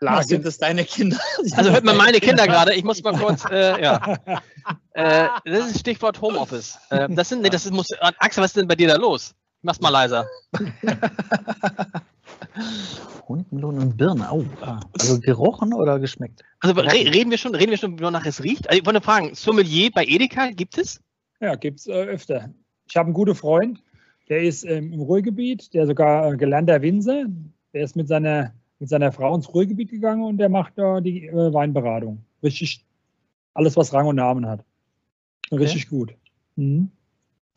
[0.00, 1.18] Klar, sind das deine Kinder?
[1.56, 2.72] Also hört man meine Kinder gerade.
[2.74, 4.16] Ich muss mal kurz, äh, ja.
[4.92, 6.78] Äh, das ist Stichwort Homeoffice.
[6.90, 9.34] Äh, das sind, nee, das ist, muss, Axel, was ist denn bei dir da los?
[9.62, 10.26] Mach's mal leiser.
[13.28, 14.28] Honigmelone und Birne.
[14.32, 14.44] Oh,
[14.98, 16.42] also gerochen oder geschmeckt?
[16.60, 18.68] Also re reden wir schon, reden wir schon, wonach es riecht?
[18.68, 21.00] Also, ich wollte fragen, Sommelier bei Edeka gibt es?
[21.40, 22.50] Ja, gibt es äh, öfter.
[22.88, 23.82] Ich habe einen guten Freund,
[24.28, 27.26] der ist ähm, im Ruhrgebiet, der sogar äh, gelernter Winzer.
[27.72, 31.26] Der ist mit seiner, mit seiner Frau ins Ruhrgebiet gegangen und der macht da die
[31.26, 32.24] äh, Weinberatung.
[32.42, 32.84] Richtig
[33.54, 34.64] alles, was Rang und Namen hat.
[35.50, 35.96] Richtig okay.
[35.96, 36.14] gut.
[36.56, 36.90] Mhm.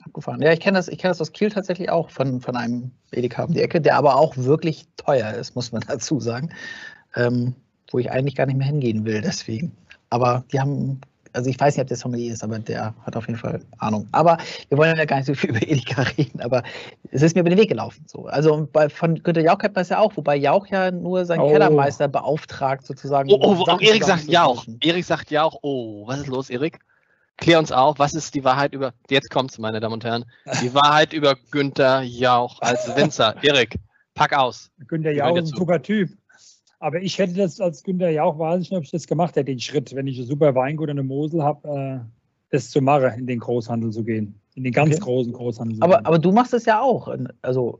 [0.03, 0.41] Abgefahren.
[0.41, 3.53] Ja, ich kenne das, ich das aus Kiel tatsächlich auch von, von einem Edeka um
[3.53, 6.51] die Ecke, der aber auch wirklich teuer ist, muss man dazu sagen.
[7.15, 7.55] Ähm,
[7.91, 9.75] wo ich eigentlich gar nicht mehr hingehen will, deswegen.
[10.09, 11.01] Aber die haben
[11.33, 14.07] also ich weiß nicht, ob der Sommelier ist, aber der hat auf jeden Fall Ahnung.
[14.11, 14.37] Aber
[14.69, 16.63] wir wollen ja gar nicht so viel über Edeka reden, aber
[17.11, 18.03] es ist mir über den Weg gelaufen.
[18.07, 18.25] So.
[18.25, 21.41] Also bei, von Günter Jauch kennt man es ja auch, wobei Jauch ja nur seinen
[21.41, 21.49] oh.
[21.49, 23.31] Kellermeister beauftragt, sozusagen.
[23.31, 24.65] Oh, oh, oh Erik sagt Jauch.
[24.81, 25.57] Erik sagt Jauch.
[25.61, 26.79] Oh, was ist los, Erik?
[27.37, 28.93] Klär uns auf, was ist die Wahrheit über.
[29.09, 30.25] Jetzt kommt's, meine Damen und Herren.
[30.61, 33.35] Die Wahrheit über Günter Jauch als Winzer.
[33.43, 33.77] Erik,
[34.13, 34.69] pack aus.
[34.87, 36.11] Günter Jauch ist ein super Typ.
[36.81, 39.45] Aber ich hätte das als Günther Jauch, weiß ich nicht, ob ich das gemacht hätte,
[39.45, 41.99] den Schritt, wenn ich ein super Weingut und eine Mosel habe, äh,
[42.49, 44.33] das zu machen, in den Großhandel zu gehen.
[44.55, 45.03] In den ganz okay.
[45.03, 46.05] großen Großhandel zu aber, gehen.
[46.07, 47.15] Aber du machst es ja auch.
[47.43, 47.79] Also,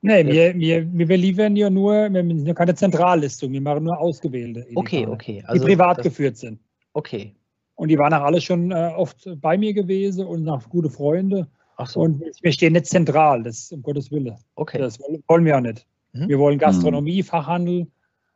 [0.00, 3.98] Nee, wir, wir, wir liefern ja nur, wir sind ja keine Zentrallistung, wir machen nur
[3.98, 4.64] ausgewählte.
[4.76, 5.42] Okay, okay.
[5.44, 6.60] Also die privat das, geführt sind.
[6.92, 7.34] Okay.
[7.78, 11.46] Und die waren auch alle schon äh, oft bei mir gewesen und nach gute Freunde.
[11.76, 12.00] Ach so.
[12.00, 14.34] Und wir stehen nicht zentral, das ist um Gottes Willen.
[14.56, 14.78] Okay.
[14.78, 15.86] Das wollen wir auch nicht.
[16.12, 16.28] Mhm.
[16.28, 17.86] Wir wollen Gastronomie, Fachhandel,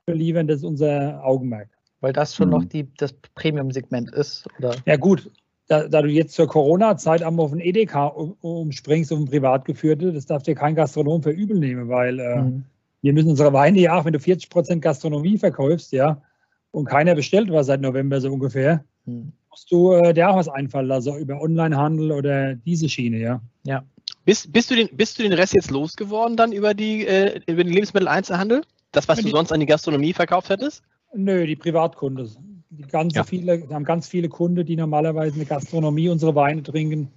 [0.07, 1.69] liefern, das ist unser Augenmerk.
[2.01, 2.55] Weil das schon mhm.
[2.55, 4.77] noch die, das Premium-Segment ist, oder?
[4.87, 5.29] Ja, gut.
[5.67, 10.27] Da, da, du jetzt zur Corona-Zeit einmal auf den Edeka umspringst, auf ein Privatgeführte, das
[10.27, 12.65] darf dir kein Gastronom für übel nehmen, weil äh, mhm.
[13.01, 16.23] wir müssen unsere Weine ja, wenn du 40 Prozent Gastronomie verkaufst, ja,
[16.73, 19.33] und keiner bestellt was seit November so ungefähr, mhm.
[19.49, 23.41] musst du äh, dir auch was einfallen lassen über Onlinehandel oder diese Schiene, ja.
[23.65, 23.85] Ja.
[24.25, 27.65] Bist, bist, du den, bist du den Rest jetzt losgeworden dann über, die, äh, über
[27.65, 28.63] den Lebensmitteleinzelhandel?
[28.93, 30.83] Das, was du sonst an die Gastronomie verkauft hättest?
[31.15, 32.65] Nö, die Privatkunden.
[32.71, 33.25] Die, ganze ja.
[33.25, 37.09] viele, wir haben ganz viele Kunden, die normalerweise in der Gastronomie unsere Weine trinken.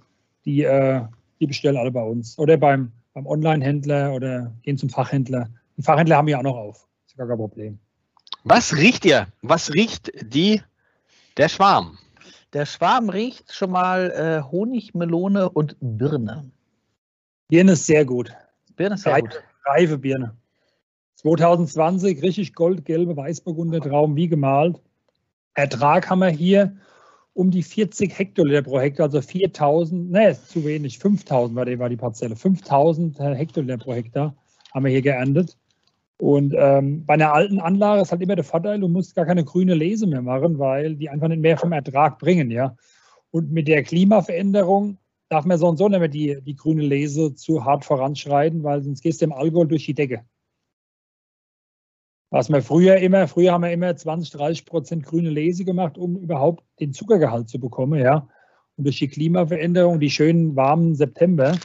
[0.44, 1.02] Die, äh,
[1.40, 2.38] die bestellen alle bei uns.
[2.38, 5.48] Oder beim, beim Online-Händler oder gehen zum Fachhändler.
[5.76, 6.88] Die Fachhändler haben wir auch noch auf.
[7.04, 7.78] Das ist gar kein Problem.
[8.48, 9.26] Was riecht ihr?
[9.42, 10.62] Was riecht die,
[11.36, 11.98] der Schwarm?
[12.52, 16.48] Der Schwarm riecht schon mal äh, Honig, Melone und Birne.
[17.48, 18.32] Birne ist sehr gut.
[18.76, 19.42] Birne ist sehr Reife, gut.
[19.64, 20.36] Reife Birne.
[21.16, 24.80] 2020 richtig goldgelbe Weißburgunder Trauben wie gemalt.
[25.54, 26.76] Ertrag haben wir hier
[27.34, 31.80] um die 40 Hektoliter pro Hektar, also 4000, ne, ist zu wenig, 5000 war die,
[31.80, 34.36] war die Parzelle, 5000 Hektoliter pro Hektar
[34.72, 35.58] haben wir hier geerntet.
[36.18, 39.44] Und ähm, bei einer alten Anlage ist halt immer der Vorteil, du musst gar keine
[39.44, 42.74] grüne Lese mehr machen, weil die einfach nicht mehr vom Ertrag bringen, ja.
[43.30, 44.98] Und mit der Klimaveränderung
[45.28, 48.82] darf man so und so nicht mehr die, die grüne Lese zu hart voranschreiten, weil
[48.82, 50.24] sonst gehst du im Alkohol durch die Decke.
[52.30, 56.16] Was wir früher immer, früher haben wir immer 20, 30 Prozent grüne Lese gemacht, um
[56.16, 58.28] überhaupt den Zuckergehalt zu bekommen, ja.
[58.76, 61.56] Und durch die Klimaveränderung, die schönen warmen September,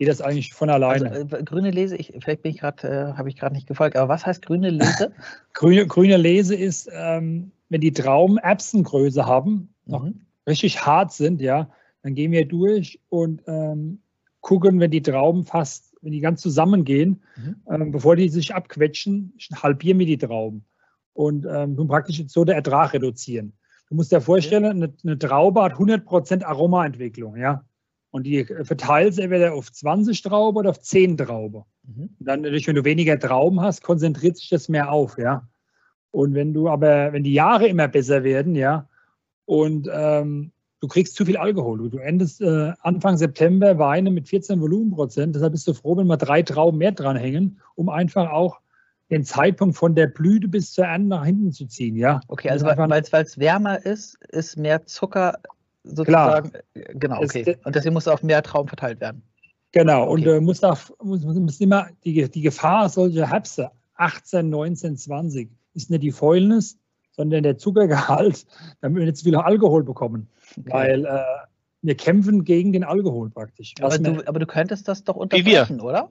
[0.00, 1.10] geht das eigentlich von alleine.
[1.10, 3.96] Also, äh, grüne Lese, ich, vielleicht bin ich gerade, äh, habe ich gerade nicht gefolgt,
[3.96, 5.12] aber was heißt grüne Lese?
[5.52, 10.22] grüne, grüne Lese ist, ähm, wenn die Trauben Erbsengröße haben, noch mhm.
[10.48, 11.68] richtig hart sind, ja,
[12.02, 14.00] dann gehen wir durch und ähm,
[14.40, 17.56] gucken, wenn die Trauben fast wenn die ganz zusammengehen, mhm.
[17.70, 20.64] ähm, bevor die sich abquetschen, halbieren wir die Trauben
[21.12, 23.52] und ähm, tun praktisch so den Ertrag reduzieren.
[23.90, 27.66] Du musst dir vorstellen, eine, eine Traube hat 100% Aromaentwicklung, ja.
[28.10, 31.64] Und die verteilt entweder auf 20 Trauben oder auf 10 Trauben.
[31.84, 32.10] Mhm.
[32.18, 35.48] Dann natürlich, wenn du weniger Trauben hast, konzentriert sich das mehr auf, ja.
[36.10, 38.88] Und wenn du aber, wenn die Jahre immer besser werden, ja,
[39.44, 41.90] und ähm, du kriegst zu viel Alkohol.
[41.90, 45.34] Du endest äh, Anfang September Weine mit 14 Volumenprozent.
[45.34, 48.60] Deshalb bist du froh, wenn mal drei Trauben mehr dranhängen, um einfach auch
[49.10, 51.96] den Zeitpunkt von der Blüte bis zur Ernte nach hinten zu ziehen.
[51.96, 52.20] Ja?
[52.28, 55.38] Okay, also weil es wärmer ist, ist mehr Zucker
[55.84, 56.50] sozusagen.
[56.50, 56.62] Klar.
[56.74, 57.56] Äh, genau, okay.
[57.64, 59.22] Und deswegen muss auf mehr Trauben verteilt werden.
[59.72, 60.12] Genau, okay.
[60.12, 65.50] und äh, muss, auch, muss, muss immer die, die Gefahr solcher Herbste 18, 19, 20
[65.74, 66.78] ist nicht die Fäulnis,
[67.12, 68.46] sondern der Zuckergehalt,
[68.80, 70.28] damit wir nicht zu viel Alkohol bekommen.
[70.58, 70.70] Okay.
[70.72, 71.20] Weil äh,
[71.82, 73.74] wir kämpfen gegen den Alkohol praktisch.
[73.80, 76.10] Aber du, aber du, könntest das doch unterbrechen, oder?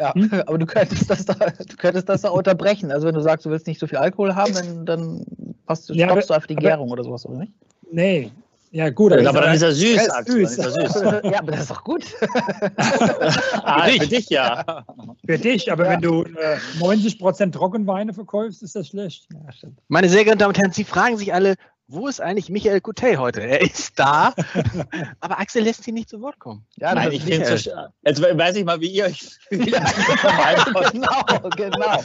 [0.00, 0.30] Ja, hm?
[0.46, 2.90] aber du könntest, das da, du könntest das da unterbrechen.
[2.90, 5.24] Also wenn du sagst, du willst nicht so viel Alkohol haben, dann, dann
[5.66, 7.52] passt, ja, stoppst aber, du einfach die Gärung oder sowas, oder nicht?
[7.90, 8.30] Nee,
[8.70, 9.12] ja, gut.
[9.12, 10.58] Aber, aber dann ist er süß, er ist süß.
[10.58, 11.02] Er süß.
[11.24, 12.04] ja, aber das ist doch gut.
[12.76, 14.02] ah, für, dich.
[14.02, 14.84] für dich, ja.
[15.26, 15.90] Für dich, aber ja.
[15.92, 19.28] wenn du äh, 90% Trockenweine verkaufst, ist das schlecht.
[19.32, 21.54] Ja, Meine sehr geehrten Damen und Herren, Sie fragen sich alle,
[21.88, 23.40] wo ist eigentlich Michael Coutet heute?
[23.40, 24.34] Er ist da,
[25.20, 26.64] aber Axel lässt ihn nicht zu Wort kommen.
[26.76, 27.68] Ja, Nein, ich finde es
[28.04, 29.20] Jetzt weiß ich mal, wie ihr euch
[29.50, 31.24] genau,
[31.56, 32.02] genau.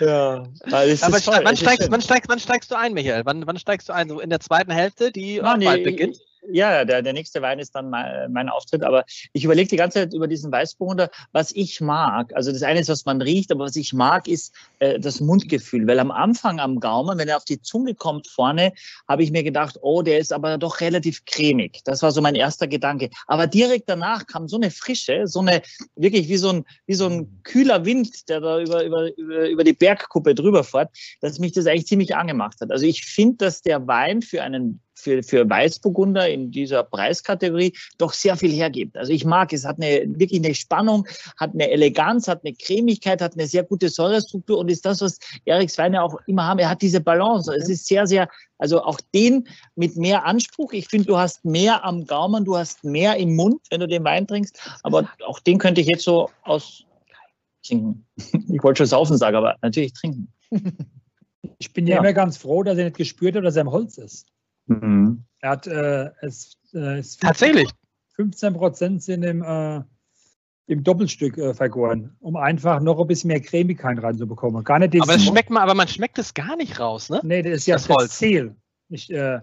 [0.00, 0.44] Ja.
[1.00, 3.22] Aber toll, wann, steigst, wann, steigst, wann steigst du ein, Michael?
[3.24, 4.08] Wann, wann steigst du ein?
[4.08, 6.18] So in der zweiten Hälfte, die Nein, bald beginnt?
[6.50, 8.82] Ja, der, der nächste Wein ist dann mein, mein Auftritt.
[8.82, 12.34] Aber ich überlege die ganze Zeit über diesen Weißburgunder, was ich mag.
[12.34, 15.86] Also das eine ist, was man riecht, aber was ich mag, ist äh, das Mundgefühl.
[15.86, 18.72] Weil am Anfang am Gaumen, wenn er auf die Zunge kommt vorne,
[19.08, 21.80] habe ich mir gedacht, oh, der ist aber doch relativ cremig.
[21.84, 23.10] Das war so mein erster Gedanke.
[23.28, 25.62] Aber direkt danach kam so eine Frische, so eine,
[25.94, 29.64] wirklich wie so ein, wie so ein kühler Wind, der da über, über, über, über
[29.64, 30.90] die Bergkuppe drüber fährt,
[31.20, 32.72] dass mich das eigentlich ziemlich angemacht hat.
[32.72, 38.12] Also ich finde, dass der Wein für einen für, für Weißburgunder in dieser Preiskategorie doch
[38.12, 38.96] sehr viel hergibt.
[38.96, 43.20] Also ich mag es, hat eine wirklich eine Spannung, hat eine Eleganz, hat eine Cremigkeit,
[43.20, 46.58] hat eine sehr gute Säurestruktur und ist das, was Eriks Weine auch immer haben.
[46.58, 47.52] Er hat diese Balance.
[47.54, 48.28] Es ist sehr, sehr,
[48.58, 50.72] also auch den mit mehr Anspruch.
[50.72, 54.04] Ich finde, du hast mehr am Gaumen, du hast mehr im Mund, wenn du den
[54.04, 54.58] Wein trinkst.
[54.82, 56.84] Aber auch den könnte ich jetzt so aus
[57.64, 58.06] trinken.
[58.16, 60.32] Ich wollte schon saufen sagen, aber natürlich trinken.
[61.58, 63.98] Ich bin ja, immer ganz froh, dass er nicht gespürt hat, dass er im Holz
[63.98, 64.31] ist.
[64.66, 65.24] Mhm.
[65.40, 67.68] Er hat äh, es, äh, es tatsächlich
[68.16, 69.82] 15 Prozent sind im, äh,
[70.66, 74.62] im Doppelstück äh, vergoren, um einfach noch ein bisschen mehr Cremigkeit reinzubekommen.
[74.64, 77.20] Gar nicht aber, schmeckt man, aber man schmeckt es gar nicht raus, ne?
[77.24, 78.56] Nee, das ist ja das, das Ziel.
[78.88, 79.40] Ich, äh,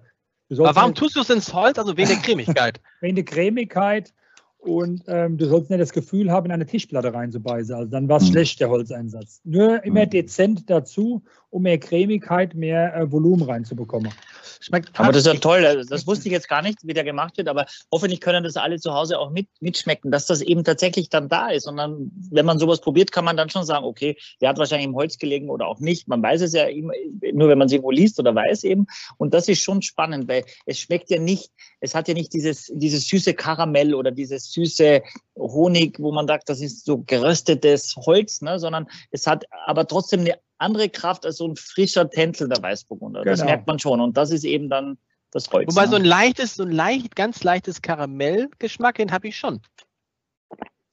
[0.51, 1.77] aber warum tust du es ins Holz?
[1.77, 2.81] Also wegen der Cremigkeit.
[3.01, 4.13] wegen der Cremigkeit
[4.59, 7.73] und ähm, du sollst nicht das Gefühl haben, in eine Tischplatte reinzubeißen.
[7.73, 8.33] Also dann war es mhm.
[8.33, 9.39] schlecht, der Holzeinsatz.
[9.45, 10.09] Nur immer mhm.
[10.09, 14.11] dezent dazu, um mehr Cremigkeit, mehr äh, Volumen reinzubekommen.
[14.59, 15.85] Schmeckt aber das ist ja toll.
[15.89, 18.77] Das wusste ich jetzt gar nicht, wie der gemacht wird, aber hoffentlich können das alle
[18.77, 21.65] zu Hause auch mit, mitschmecken, dass das eben tatsächlich dann da ist.
[21.65, 24.87] Und dann, wenn man sowas probiert, kann man dann schon sagen, okay, der hat wahrscheinlich
[24.87, 26.09] im Holz gelegen oder auch nicht.
[26.09, 26.93] Man weiß es ja immer,
[27.31, 28.87] nur, wenn man es irgendwo liest oder weiß eben.
[29.17, 32.69] Und das ist schon spannend, weil es schmeckt ja nicht, es hat ja nicht dieses,
[32.73, 35.01] dieses süße Karamell oder dieses süße
[35.37, 40.21] Honig, wo man sagt, das ist so geröstetes Holz, ne, sondern es hat aber trotzdem
[40.21, 43.23] eine andere Kraft als so ein frischer Tänzel der Weißburgunder.
[43.23, 43.31] Genau.
[43.31, 44.01] Das merkt man schon.
[44.01, 44.97] Und das ist eben dann
[45.31, 45.71] das Holz.
[45.71, 45.91] Wobei ne?
[45.91, 49.61] so ein leichtes, so ein leicht, ganz leichtes Karamellgeschmack, den habe ich schon.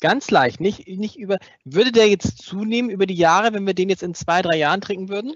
[0.00, 1.38] Ganz leicht, nicht, nicht über.
[1.64, 4.80] Würde der jetzt zunehmen über die Jahre, wenn wir den jetzt in zwei, drei Jahren
[4.80, 5.34] trinken würden?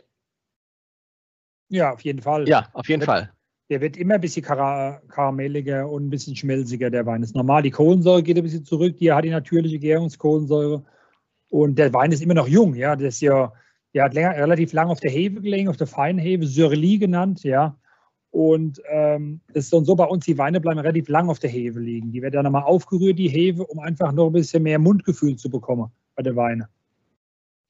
[1.68, 2.46] Ja, auf jeden Fall.
[2.48, 3.32] Ja, auf jeden Fall.
[3.70, 7.62] Der wird immer ein bisschen kar karamelliger und ein bisschen schmelziger, der Wein ist normal.
[7.62, 10.84] Die Kohlensäure geht ein bisschen zurück, die hat die natürliche Gärungskohlensäure.
[11.50, 12.96] Und der Wein ist immer noch jung, ja.
[12.96, 13.52] Das ist ja
[13.94, 17.76] der hat länger, relativ lang auf der Hefe gelegen, auf der Feinhefe, Syrli genannt, ja.
[18.30, 21.80] Und ähm, das ist so bei uns, die Weine bleiben relativ lang auf der Hefe
[21.80, 22.12] liegen.
[22.12, 25.50] Die werden dann nochmal aufgerührt, die Hefe, um einfach noch ein bisschen mehr Mundgefühl zu
[25.50, 26.66] bekommen bei den Weinen.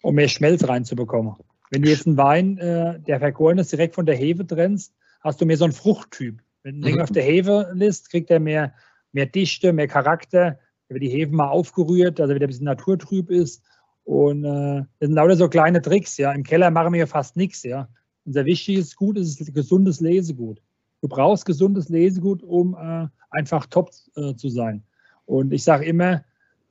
[0.03, 1.35] Um mehr Schmelz reinzubekommen.
[1.71, 5.41] Wenn du jetzt einen Wein, äh, der vergoren ist, direkt von der Hefe trennst, hast
[5.41, 6.41] du mehr so einen Fruchttyp.
[6.63, 7.03] Wenn Ding mhm.
[7.03, 8.75] auf der Hefe lässt, kriegt er mehr,
[9.13, 10.59] mehr Dichte, mehr Charakter.
[10.89, 13.63] Da wird die Hefe mal aufgerührt, dass er wieder ein bisschen naturtrüb ist.
[14.05, 16.33] Und äh, das sind lauter so kleine Tricks, ja.
[16.33, 17.89] Im Keller machen wir fast nichts, ja.
[18.27, 20.61] Unser wichtiges Gut ist gesundes Lesegut.
[21.01, 24.83] Du brauchst gesundes Lesegut, um äh, einfach top äh, zu sein.
[25.25, 26.25] Und ich sage immer,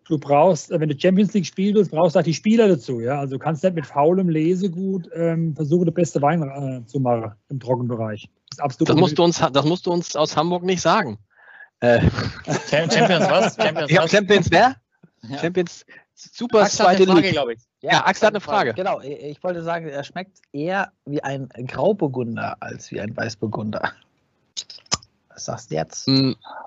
[0.08, 3.00] du brauchst, äh, wenn du Champions League spielst, brauchst du auch die Spieler dazu.
[3.00, 3.20] Ja?
[3.20, 7.32] Also du kannst nicht mit faulem Lesegut ähm, versuchen, den beste Wein äh, zu machen
[7.50, 8.30] im Trockenbereich.
[8.50, 11.18] Das, absolut das, musst du uns, das musst du uns aus Hamburg nicht sagen.
[11.82, 12.02] Äh.
[12.70, 13.56] Champions was?
[13.62, 14.12] Champions, was?
[14.12, 14.76] Champions wer?
[15.22, 15.38] Ja.
[15.38, 15.86] Champions
[16.20, 17.60] Super Axel zweite Frage, glaube ich.
[17.82, 18.74] Ja, ja Axel hat eine Frage.
[18.74, 23.94] Genau, ich wollte sagen, er schmeckt eher wie ein Grauburgunder als wie ein Weißburgunder.
[25.40, 26.06] Was sagst du jetzt?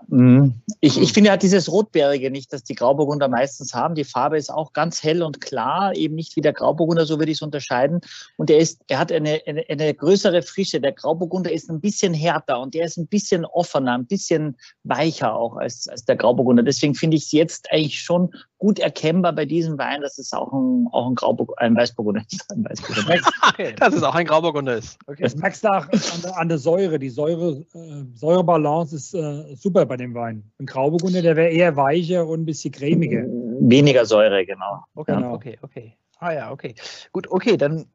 [0.09, 0.53] Mm.
[0.81, 3.95] Ich, ich finde, er hat dieses Rotbeerige nicht, das die Grauburgunder meistens haben.
[3.95, 7.31] Die Farbe ist auch ganz hell und klar, eben nicht wie der Grauburgunder, so würde
[7.31, 8.01] ich es unterscheiden.
[8.39, 10.81] Und er, ist, er hat eine, eine, eine größere Frische.
[10.81, 15.35] Der Grauburgunder ist ein bisschen härter und der ist ein bisschen offener, ein bisschen weicher
[15.35, 16.63] auch als, als der Grauburgunder.
[16.63, 18.33] Deswegen finde ich es jetzt eigentlich schon
[18.63, 22.49] gut erkennbar bei diesem Wein, dass es auch ein, auch ein, Grauburg, ein Weißburgunder ist.
[22.53, 23.21] Ein Weißburgunder.
[23.49, 23.75] okay.
[23.77, 25.01] Dass es auch ein Grauburgunder ist.
[25.09, 25.25] Okay.
[25.25, 27.01] Das merkst du auch an der, an der Säure.
[27.01, 30.45] Die Säure, äh, Säurebalance ist äh, super bei dem Wein.
[30.61, 33.25] Ein Grauburgunder, der wäre eher weicher und ein bisschen cremiger.
[33.59, 34.85] Weniger Säure, genau.
[34.95, 35.35] Okay, genau.
[35.35, 35.97] okay, okay.
[36.21, 36.77] Ah ja, okay.
[37.11, 37.87] Gut, okay, dann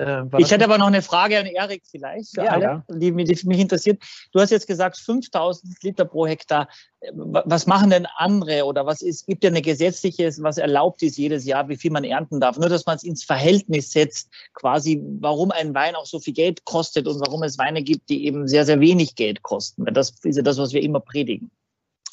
[0.00, 2.84] äh, ich hätte aber noch eine Frage an Erik vielleicht, ja, alle, ja.
[2.88, 4.02] Die, die, mich interessiert.
[4.32, 6.68] Du hast jetzt gesagt 5000 Liter pro Hektar.
[7.12, 11.44] Was machen denn andere oder was ist, gibt ja eine gesetzliche, was erlaubt ist jedes
[11.44, 12.58] Jahr, wie viel man ernten darf?
[12.58, 16.64] Nur, dass man es ins Verhältnis setzt, quasi, warum ein Wein auch so viel Geld
[16.64, 19.84] kostet und warum es Weine gibt, die eben sehr, sehr wenig Geld kosten.
[19.92, 21.50] Das ist ja das, was wir immer predigen.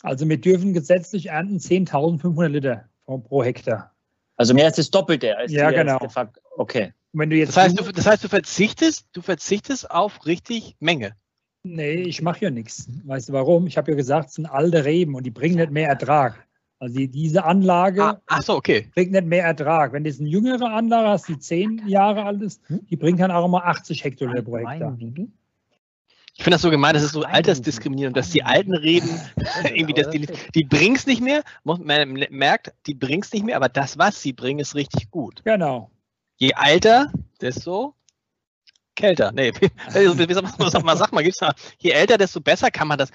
[0.03, 3.91] Also wir dürfen gesetzlich ernten 10.500 Liter pro Hektar.
[4.35, 5.37] Also mehr als das Doppelte.
[5.37, 5.99] Als ja, genau.
[6.57, 10.75] okay wenn du jetzt das, heißt, du, das heißt, du verzichtest, du verzichtest auf richtig
[10.79, 11.13] Menge.
[11.63, 12.87] Nee, ich mache ja nichts.
[13.05, 13.67] Weißt du warum?
[13.67, 16.47] Ich habe ja gesagt, es sind alte Reben und die bringen nicht mehr Ertrag.
[16.79, 18.89] Also die, diese Anlage ah, ach so, okay.
[18.93, 19.93] bringt nicht mehr Ertrag.
[19.93, 22.85] Wenn du jetzt eine jüngere Anlage hast, die zehn Jahre alt ist, hm?
[22.87, 24.95] die bringt dann auch immer 80 Hektoliter pro Hektar.
[24.99, 29.09] Ich finde das so gemein, das ist so altersdiskriminierend, dass die alten Reden
[29.73, 31.41] irgendwie, dass die, die bringen es nicht mehr.
[31.63, 35.41] Man merkt, die bringen es nicht mehr, aber das, was sie bringen, ist richtig gut.
[35.43, 35.89] Genau
[36.37, 37.11] je älter,
[37.41, 37.95] desto
[38.95, 39.31] kälter.
[39.31, 43.11] Nee, wie sag mal, sag mal, gibt's da, je älter, desto besser kann man das,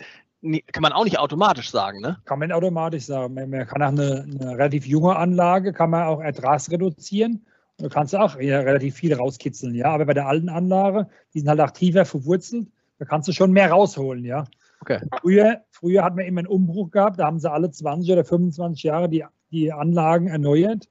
[0.72, 2.18] kann man auch nicht automatisch sagen, ne?
[2.24, 3.34] Kann man automatisch sagen.
[3.34, 7.46] Man kann auch eine, eine relativ junge Anlage, kann man auch Ertrags reduzieren.
[7.78, 9.86] Du kannst auch relativ viel rauskitzeln, ja.
[9.86, 12.68] Aber bei der alten Anlage, die sind halt auch tiefer verwurzelt,
[12.98, 14.44] Da kannst du schon mehr rausholen, ja.
[14.80, 15.00] Okay.
[15.20, 18.82] Früher, früher hat man immer einen Umbruch gehabt, da haben sie alle 20 oder 25
[18.82, 20.88] Jahre die, die Anlagen erneuert.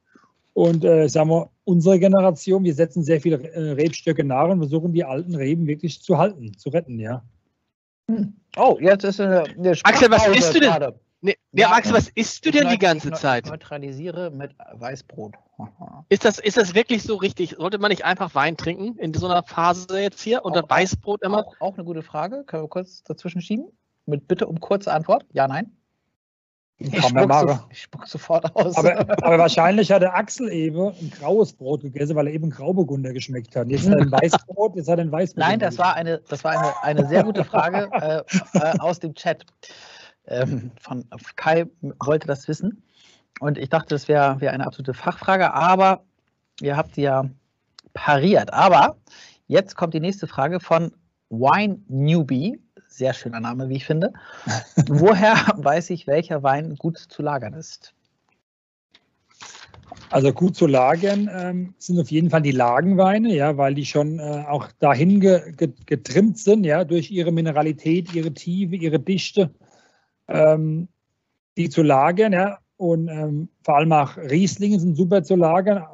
[0.54, 4.94] Und äh, sagen wir, unsere Generation, wir setzen sehr viele äh, Rebstöcke nach und versuchen
[4.94, 7.24] die alten Reben wirklich zu halten, zu retten, ja.
[8.08, 8.34] Hm.
[8.58, 10.70] Oh, jetzt ist eine, eine Axel, was isst du denn?
[10.72, 11.00] gerade.
[11.24, 13.46] Nee, ja, Ja, Max, was isst du Ich denn die ganze ich Zeit?
[13.46, 15.36] Neutralisiere mit Weißbrot.
[16.10, 17.56] Ist das, ist das wirklich so richtig?
[17.60, 20.70] Sollte man nicht einfach Wein trinken in so einer Phase jetzt hier und dann Auch-
[20.72, 21.46] Weißbrot immer?
[21.46, 22.44] Auch, auch eine gute Frage.
[22.46, 23.66] Können wir kurz dazwischen schieben?
[24.08, 25.24] Mit Bitte um kurze Antwort.
[25.34, 25.72] Ja, nein.
[26.84, 27.60] Ich spuck, so, machen.
[27.70, 28.76] ich spuck sofort aus.
[28.76, 33.14] Aber, aber wahrscheinlich hat der Axel eben ein graues Brot gegessen, weil er eben Grauburgunder
[33.14, 33.70] geschmeckt hat.
[33.70, 35.40] Jetzt hat er ein Weißbrot, jetzt hat er ein Weißbrot.
[35.40, 38.24] Nein, das war eine, das war eine, eine sehr gute Frage äh,
[38.58, 39.46] äh, aus dem Chat.
[40.28, 41.06] Ähm, von
[41.36, 41.66] Kai
[42.00, 42.84] wollte das wissen.
[43.40, 46.04] Und ich dachte, das wäre wär eine absolute Fachfrage, aber
[46.62, 47.26] ihr habt sie ja
[47.94, 48.54] pariert.
[48.54, 48.98] Aber
[49.48, 50.92] jetzt kommt die nächste Frage von
[51.30, 52.60] Wine Newbie.
[52.92, 54.12] Sehr schöner Name, wie ich finde.
[54.88, 57.94] Woher weiß ich, welcher Wein gut zu lagern ist?
[60.10, 64.20] Also gut zu lagern ähm, sind auf jeden Fall die Lagenweine, ja, weil die schon
[64.20, 69.52] äh, auch dahin ge, ge, getrimmt sind, ja, durch ihre Mineralität, ihre Tiefe, ihre Dichte,
[70.28, 70.90] ähm,
[71.58, 72.60] die zu lagern, ja.
[72.76, 75.86] Und ähm, vor allem auch Rieslinge sind super zu lagern,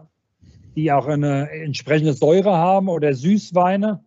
[0.75, 4.03] die auch eine entsprechende Säure haben oder Süßweine.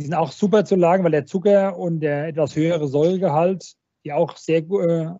[0.00, 4.14] Die sind auch super zu lagern, weil der Zucker und der etwas höhere Säuregehalt, die
[4.14, 5.10] auch sehr äh,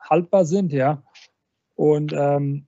[0.00, 1.02] haltbar sind, ja.
[1.74, 2.64] Und ähm,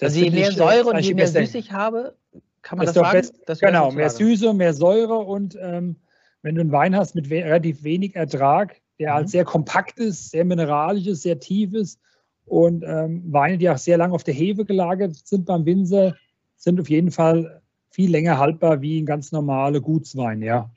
[0.00, 1.28] das Also je mehr ich, äh, Säure und eigentlich je mehr.
[1.28, 2.16] Süß ich habe,
[2.62, 3.18] kann man das sagen?
[3.20, 4.10] best- Das Genau, gut zu mehr.
[4.10, 5.94] Süße, mehr Säure und ähm,
[6.42, 9.14] wenn du einen Wein hast mit we relativ wenig Ertrag, der Mhm.
[9.14, 12.00] halt sehr kompakt ist, sehr mineralisch ist, sehr tief ist
[12.46, 16.16] und ähm, Weine, die auch sehr lange auf der Hefe gelagert sind beim Winzer,
[16.56, 17.62] sind auf jeden Fall
[17.92, 20.70] viel länger haltbar wie ein ganz normaler Gutswein, ja.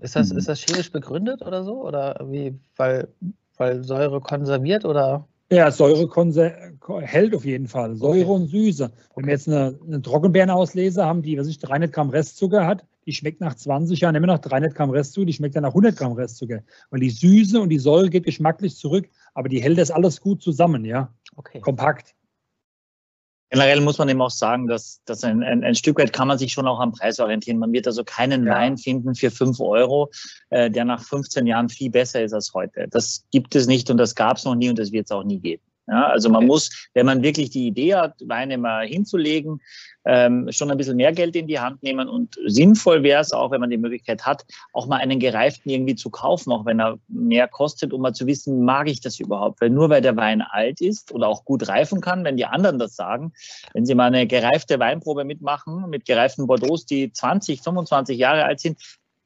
[0.00, 0.38] Ist das, Mhm.
[0.38, 1.84] ist das chemisch begründet oder so?
[1.84, 3.08] Oder wie, weil,
[3.56, 5.26] weil Säure konserviert oder?
[5.50, 6.06] Ja, Säure
[7.00, 7.96] hält auf jeden Fall.
[7.96, 8.24] Säure Okay.
[8.26, 8.92] und Süße.
[9.16, 13.14] Wenn wir jetzt eine, eine Trockenbeerenauslese haben, die, was ich, 300 Gramm Restzucker hat, die
[13.14, 16.12] schmeckt nach 20 Jahren immer noch 300 Gramm Restzucker, die schmeckt dann nach 100 Gramm
[16.12, 16.60] Restzucker.
[16.90, 20.42] Weil die Süße und die Säure geht geschmacklich zurück, aber die hält das alles gut
[20.42, 21.12] zusammen, ja.
[21.36, 21.60] Okay.
[21.60, 22.14] Kompakt.
[23.50, 26.36] Generell muss man eben auch sagen, dass, dass ein, ein, ein Stück weit kann man
[26.36, 27.58] sich schon auch am Preis orientieren.
[27.58, 28.54] Man wird also keinen Ja.
[28.54, 30.10] Wein finden für 5 Euro,
[30.50, 32.88] äh, der nach 15 Jahren viel besser ist als heute.
[32.90, 35.24] Das gibt es nicht und das gab es noch nie und das wird es auch
[35.24, 35.62] nie geben.
[35.88, 36.46] Ja, also man Okay.
[36.46, 39.60] muss, wenn man wirklich die Idee hat, Weine mal hinzulegen,
[40.04, 43.50] ähm, schon ein bisschen mehr Geld in die Hand nehmen und sinnvoll wäre es auch,
[43.50, 46.98] wenn man die Möglichkeit hat, auch mal einen gereiften irgendwie zu kaufen, auch wenn er
[47.08, 49.60] mehr kostet, um mal zu wissen, mag ich das überhaupt?
[49.60, 52.78] Weil nur weil der Wein alt ist oder auch gut reifen kann, wenn die anderen
[52.78, 53.32] das sagen,
[53.72, 58.60] wenn Sie mal eine gereifte Weinprobe mitmachen mit gereiften Bordeaux, die 20, 25 Jahre alt
[58.60, 58.78] sind,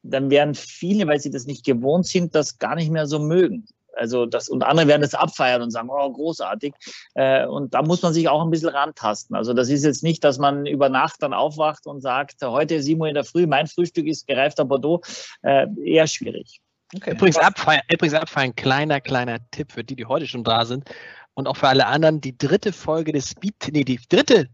[0.03, 3.67] dann werden viele, weil sie das nicht gewohnt sind, das gar nicht mehr so mögen.
[3.97, 6.75] Also das und andere werden das abfeiern und sagen, oh, großartig.
[7.15, 9.37] Äh, und da muss man sich auch ein bisschen rantasten.
[9.37, 13.01] Also das ist jetzt nicht, dass man über Nacht dann aufwacht und sagt, heute 7
[13.01, 15.01] Uhr in der Früh, mein Frühstück ist gereifter Bordeaux.
[15.43, 16.61] Äh, eher schwierig.
[16.95, 17.13] okay.
[17.13, 20.89] Übrigens abfeiern, übrigens abfeiern, kleiner, kleiner Tipp für die, die heute schon da sind
[21.35, 24.49] und auch für alle anderen, die dritte Folge des Speed, nee, die dritte,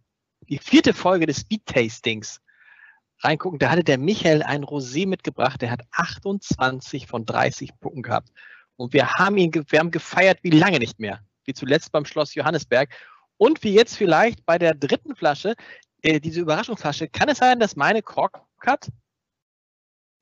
[0.48, 2.40] die vierte Folge des Speed Tastings
[3.20, 3.58] reingucken.
[3.58, 8.30] Da hatte der Michael ein Rosé mitgebracht, der hat 28 von 30 Punkten gehabt.
[8.78, 11.20] Und wir haben ihn, wir haben gefeiert wie lange nicht mehr.
[11.44, 12.88] Wie zuletzt beim Schloss Johannesberg.
[13.36, 15.54] Und wie jetzt vielleicht bei der dritten Flasche,
[16.02, 18.88] äh, diese Überraschungsflasche, kann es sein, dass meine Kork hat?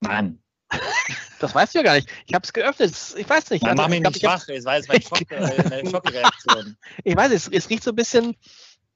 [0.01, 0.43] Mann,
[1.39, 2.09] Das weißt du ja gar nicht.
[2.27, 2.95] Ich habe es geöffnet.
[3.17, 3.63] Ich weiß nicht.
[3.63, 4.49] Mann Also, mach mich nicht schwach.
[4.49, 6.77] Es war jetzt mein Schock, äh, Schockreaktion.
[7.05, 8.37] Ich weiß es, es riecht so ein bisschen.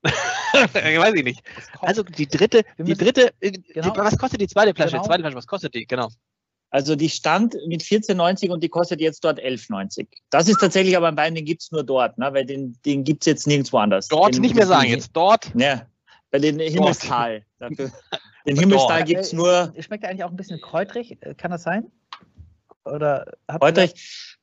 [0.02, 0.12] ich
[0.98, 1.42] weiß ich nicht.
[1.80, 3.90] Also die dritte, die dritte, äh, Genau.
[3.90, 4.92] die, was kostet die zweite Flasche?
[4.92, 5.02] Genau.
[5.02, 5.86] Die zweite Flasche, was kostet die?
[5.86, 6.08] Genau.
[6.70, 10.06] Also die stand mit 14,90 und die kostet jetzt dort 11,90.
[10.30, 12.32] Das ist tatsächlich aber ein Wein, den gibt's nur dort, ne?
[12.32, 14.06] weil den, den gibt's jetzt nirgendwo anders.
[14.08, 15.10] Dort den, nicht mehr sagen den- jetzt.
[15.12, 15.50] Dort.
[15.56, 15.86] Ja,
[16.30, 17.44] bei den Himmelstal.
[17.58, 17.90] Dafür.
[18.46, 21.18] Den Himmelstal gibt's nur Schmeckt eigentlich auch ein bisschen kräutrig?
[21.36, 21.90] Kann das sein?
[22.84, 23.92] Oder habt ihr heute.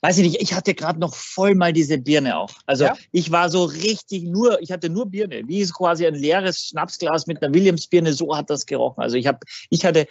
[0.01, 2.51] Weiß ich nicht, ich hatte gerade noch voll mal diese Birne auch.
[2.67, 2.95] Also Ja?
[3.11, 7.25] ich war so richtig nur, ich hatte nur Birne, wie es quasi ein leeres Schnapsglas
[7.25, 9.01] mit einer Williams-Birne, so hat das gerochen.
[9.01, 9.39] Also ich habe,
[9.71, 10.05] ich hatte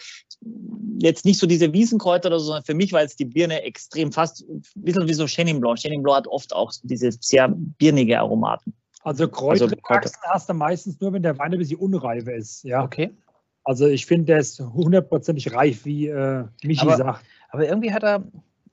[0.99, 4.11] jetzt nicht so diese Wiesenkräuter oder so, sondern für mich war jetzt die Birne extrem
[4.11, 5.79] fast ein bisschen wie so Chenin Blanc.
[5.79, 8.75] Chenin Blanc hat oft auch diese sehr birnige Aromaten.
[9.05, 10.11] Also Kräuter Also Kräuter.
[10.33, 12.83] hast du meistens nur, wenn der Wein ein bisschen unreif ist, ja.
[12.83, 13.15] Okay.
[13.63, 17.25] Also ich finde, der ist hundertprozentig reif, wie äh, Michi Aber- sagt.
[17.51, 18.25] Aber irgendwie hat er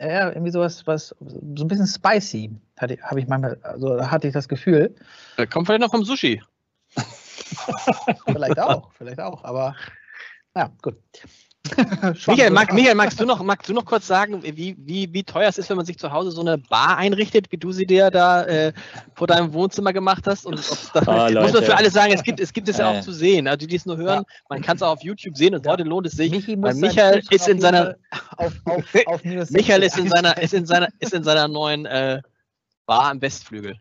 [0.08, 4.34] ja, irgendwie sowas, was so ein bisschen spicy, hatte, habe ich manchmal, also hatte ich
[4.34, 4.96] das Gefühl.
[5.38, 6.42] Äh, Kommt vielleicht noch vom Sushi.
[8.26, 9.76] Vielleicht auch, vielleicht auch, aber
[10.56, 10.98] ja, gut.
[12.28, 15.48] Michael, mag, Michael, magst du noch, magst du noch kurz sagen, wie, wie, wie teuer
[15.48, 18.12] es ist, wenn man sich zu Hause so eine Bar einrichtet, wie du sie dir
[18.12, 18.74] da äh,
[19.16, 20.46] vor deinem Wohnzimmer gemacht hast?
[20.46, 20.60] Und
[20.94, 23.14] da, oh, muss man für alle sagen, es gibt es, gibt es ja auch zu
[23.14, 23.48] sehen.
[23.48, 24.36] Also die, die es nur hören, ja.
[24.50, 25.72] man kann es auch auf YouTube sehen und ja.
[25.72, 26.32] heute lohnt es sich.
[26.32, 27.96] Michi Michael ist in seiner
[28.38, 32.22] auf, auf, auf Michael ist in seiner, ist in seiner, ist in seiner neuen äh,
[32.86, 33.78] Bar am Westflügel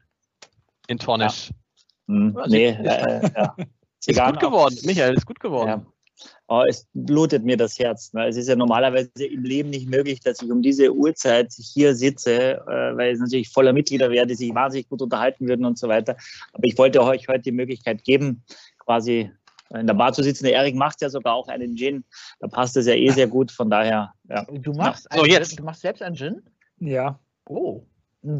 [0.86, 1.48] in Tornisch.
[1.48, 2.14] Ja.
[2.14, 3.56] Hm, nee, äh, ja.
[4.04, 5.86] Ist gut geworden, Michael, ist gut geworden.
[6.24, 6.30] Ja.
[6.48, 8.12] Oh, es blutet mir das Herz.
[8.12, 8.26] Ne?
[8.26, 12.58] Es ist ja normalerweise im Leben nicht möglich, dass ich um diese Uhrzeit hier sitze,
[12.66, 15.88] äh, weil es natürlich voller Mitglieder wäre, die sich wahnsinnig gut unterhalten würden und so
[15.88, 16.16] weiter.
[16.52, 18.44] Aber ich wollte euch heute die Möglichkeit geben,
[18.78, 19.30] quasi
[19.70, 20.44] in der Bar zu sitzen.
[20.44, 22.04] Der Erik macht ja sogar auch einen Gin.
[22.40, 23.50] Da passt es ja eh sehr gut.
[23.50, 24.44] Von daher, ja.
[24.44, 25.58] Du machst, so, jetzt.
[25.58, 26.42] du machst selbst einen Gin?
[26.78, 27.18] Ja.
[27.46, 27.82] Oh.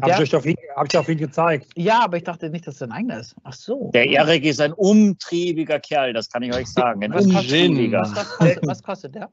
[0.01, 1.67] Habe ich, auf ihn, hab ich auf ihn gezeigt.
[1.75, 3.35] Ja, aber ich dachte nicht, dass es ein eigener ist.
[3.43, 3.91] Ach so.
[3.93, 7.03] Der Erik ist ein umtriebiger Kerl, das kann ich euch sagen.
[7.03, 9.29] Ein was, kostet, was, was kostet der?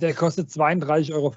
[0.00, 1.32] Der kostet 32,50 Euro.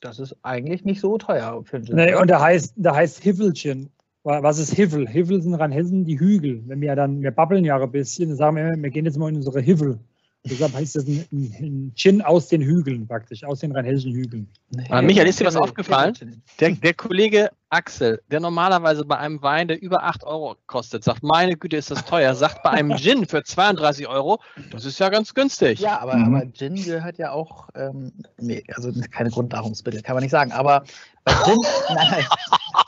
[0.00, 1.96] Das ist eigentlich nicht so teuer für einen Gin.
[1.96, 3.90] Nee, und der heißt, der heißt Hivelchen.
[4.22, 5.08] Was ist Hivel?
[5.08, 6.62] Hivel sind Rheinhessen die Hügel.
[6.66, 9.28] Wenn wir dann, wir babbeln ja ein bisschen, dann sagen wir, wir gehen jetzt mal
[9.28, 10.00] in unsere Hivel.
[10.48, 14.48] Deshalb heißt das ein, ein Gin aus den Hügeln praktisch, aus den rheinhessischen Hügeln.
[14.70, 16.14] Nee, Michael, ist dir was aufgefallen?
[16.60, 21.22] Der, der, Kollege Axel, der normalerweise bei einem Wein, der über 8 Euro kostet, sagt,
[21.22, 24.40] meine Güte, ist das teuer, sagt bei einem Gin für 32 Euro,
[24.70, 25.80] das ist ja ganz günstig.
[25.80, 26.36] Ja, aber, mhm.
[26.36, 30.84] aber Gin gehört ja auch, ähm, nee, also keine Grundnahrungsmittel, kann man nicht sagen, aber
[31.24, 31.58] bei Gin,
[31.94, 32.24] nein, nein,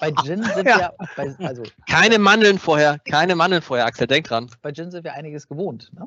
[0.01, 0.79] bei Gin sind ja.
[0.79, 4.49] wir, bei, also, keine Mandeln vorher, keine Mandeln vorher, Axel, denk dran.
[4.63, 6.07] Bei Gin sind wir einiges gewohnt, ne?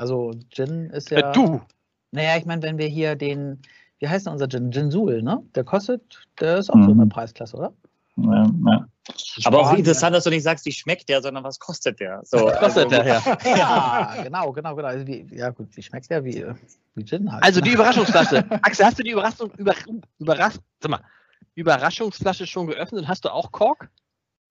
[0.00, 1.30] Also Gin ist ja.
[1.30, 1.60] Äh, du!
[2.10, 3.60] Naja, ich meine, wenn wir hier den,
[3.98, 4.72] wie heißt denn unser Gin?
[4.72, 5.42] Gin Sul, ne?
[5.54, 6.84] Der kostet, der ist auch mhm.
[6.84, 7.72] so eine Preisklasse, oder?
[8.16, 8.86] Ja, ja.
[9.44, 12.22] Aber auch interessant, dass du nicht sagst, wie schmeckt der, sondern was kostet der?
[12.24, 13.38] So, was kostet also, der, ja.
[14.16, 14.88] ja, genau, genau, genau.
[14.88, 16.24] Also wie, ja, gut, wie schmeckt der?
[16.24, 16.46] Wie,
[16.94, 17.44] wie Gin halt.
[17.44, 18.50] Also die Überraschungsflasche.
[18.62, 19.74] Axel, hast du die Überraschung, über,
[20.18, 21.04] Überrasch, sag mal,
[21.56, 23.90] Überraschungsflasche schon geöffnet und hast du auch Kork?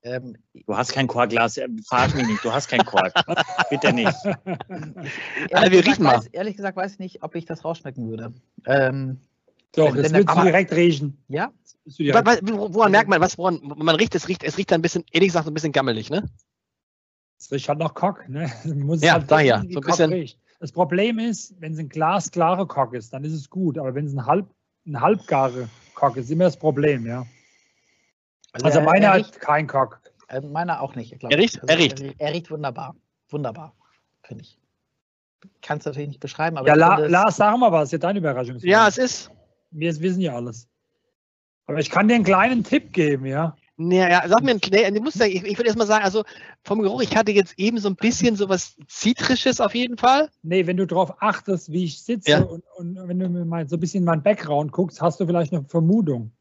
[0.01, 3.13] Ähm, du hast kein Korkglas, äh, verarsch mich nicht, du hast kein Kork.
[3.69, 4.25] Bitte nicht.
[5.51, 6.17] Also wir riechen mal.
[6.17, 8.33] Weiß, ehrlich gesagt weiß ich nicht, ob ich das rausschmecken würde.
[8.65, 9.19] Ähm,
[9.75, 11.17] Doch, das willst du direkt riechen.
[11.27, 11.51] Ja?
[11.85, 12.41] Direkt.
[12.49, 15.47] Woran merkt man, was woran, man riecht, es riecht, es riecht ein bisschen, ehrlich gesagt,
[15.47, 16.29] ein bisschen gammelig, ne?
[17.37, 18.49] Es riecht halt nach Kock, ne?
[18.63, 19.65] Muss ja, halt daher.
[19.69, 20.13] So ein bisschen.
[20.13, 20.39] Riecht.
[20.61, 23.77] Das Problem ist, wenn es ein glasklare Kock ist, dann ist es gut.
[23.77, 24.49] Aber wenn es ein, halb,
[24.85, 27.25] ein halbgare Kock ist, ist immer das Problem, ja.
[28.53, 30.01] Also, also meiner hat kein Kock.
[30.27, 31.21] Äh, meiner auch nicht.
[31.23, 32.03] Er riecht, also, er riecht.
[32.17, 32.95] Er riecht wunderbar.
[33.29, 33.73] Wunderbar,
[34.23, 34.57] finde ich.
[35.61, 36.67] Kannst du natürlich nicht beschreiben, aber.
[36.67, 38.57] Ja, La Lars, sag mal was, ist ja deine Überraschung.
[38.59, 39.31] Ja, es ist.
[39.71, 40.67] Wir wissen ja alles.
[41.67, 43.55] Aber ich kann dir einen kleinen Tipp geben, ja.
[43.81, 46.25] Naja, sag mir, nee, du musst, ich, ich würde erst mal sagen, also
[46.63, 50.29] vom Geruch, ich hatte jetzt eben so ein bisschen so was Zitrisches auf jeden Fall.
[50.41, 52.41] Nee, wenn du darauf achtest, wie ich sitze ja.
[52.41, 55.25] und, und, wenn du mir mal so ein bisschen in meinen Background guckst, hast du
[55.25, 56.33] vielleicht eine Vermutung.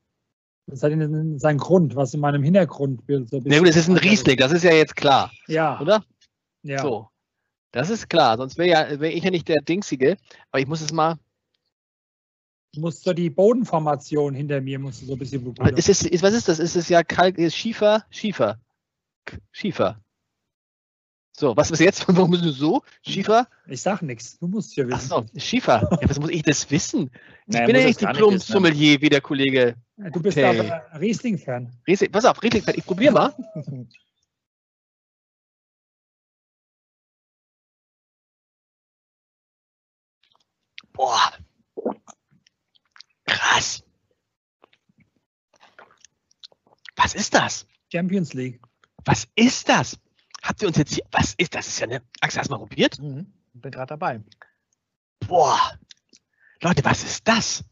[0.70, 3.50] Das hat seinen Grund, was in meinem Hintergrundbild so ein.
[3.50, 5.32] Ja, gut, es ist ein Riesling, das ist ja jetzt klar.
[5.46, 5.80] Ja.
[5.80, 6.04] Oder?
[6.62, 6.82] Ja.
[6.82, 7.08] So.
[7.72, 10.18] Das ist klar, sonst wäre ja, wär ich ja nicht der Dingsige.
[10.50, 11.18] Aber ich muss es mal.
[12.74, 15.76] Du musst so die Bodenformation hinter mir musst du so ein bisschen beobachten.
[15.76, 16.58] Ist es, ist, was ist das?
[16.58, 18.60] Ist es ja Kalk, ist Schiefer, Schiefer.
[19.52, 20.00] Schiefer.
[21.38, 22.04] So, was ist jetzt?
[22.08, 22.82] Warum bist du so?
[23.00, 23.46] Schiefer?
[23.68, 24.40] Ich sag nichts.
[24.40, 25.12] Du musst ja wissen.
[25.12, 25.88] Achso, Schiefer.
[25.88, 27.12] Ja, was muss ich das wissen?
[27.46, 29.02] Ich naja, bin ja nicht Diplom-Sommelier ne?
[29.02, 29.76] wie der Kollege.
[29.96, 30.58] Du bist hey.
[30.58, 31.72] aber Riesling-Fan.
[31.86, 32.74] Riesling, pass auf, Riesling-Fan.
[32.76, 33.32] Ich probiere mal.
[40.92, 41.34] Boah.
[43.26, 43.84] Krass.
[46.96, 47.64] Was ist das?
[47.92, 48.60] Champions League.
[49.04, 49.96] Was ist das?
[50.42, 51.66] Habt ihr uns jetzt hier, was ist das?
[51.66, 52.98] Ist ja eine, Axel, hast du mal probiert?
[52.98, 54.20] Mhm, bin gerade dabei.
[55.26, 55.58] Boah,
[56.60, 57.64] Leute, was ist das?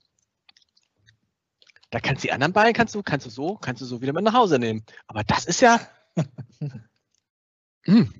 [1.90, 4.12] Da kannst du die anderen Ballen, kannst du, kannst du so, kannst du so wieder
[4.12, 4.84] mit nach Hause nehmen.
[5.06, 5.80] Aber das ist ja.
[7.84, 8.12] hm.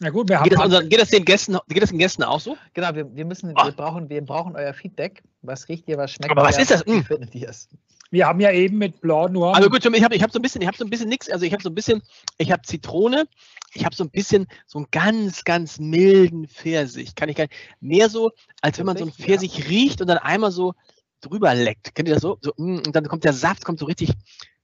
[0.00, 2.22] Na gut, wir haben geht, das unseren, geht, das den Gästen, geht das den Gästen
[2.22, 2.56] auch so?
[2.72, 3.64] Genau, wir, wir müssen, oh.
[3.64, 5.22] wir brauchen, wir brauchen euer Feedback.
[5.42, 6.84] Was riecht ihr, was schmeckt Aber was ist das?
[6.86, 7.04] Wie hm.
[7.04, 7.68] findet ihr es?
[8.10, 9.54] Wir haben ja eben mit Blanc Noir.
[9.54, 11.30] Also gut, ich habe ich hab so ein bisschen, ich habe so ein bisschen nichts.
[11.30, 12.02] Also ich habe so ein bisschen,
[12.38, 13.26] ich habe Zitrone,
[13.72, 17.14] ich habe so ein bisschen so einen ganz, ganz milden Pfirsich.
[17.14, 17.54] Kann ich gar nicht.
[17.80, 19.66] Mehr so, als wenn man so einen Pfirsich ja.
[19.66, 20.74] riecht und dann einmal so
[21.20, 21.94] drüber leckt.
[21.94, 22.38] Kennt ihr das so?
[22.40, 22.52] so?
[22.56, 24.10] Mm, und dann kommt der Saft, kommt so richtig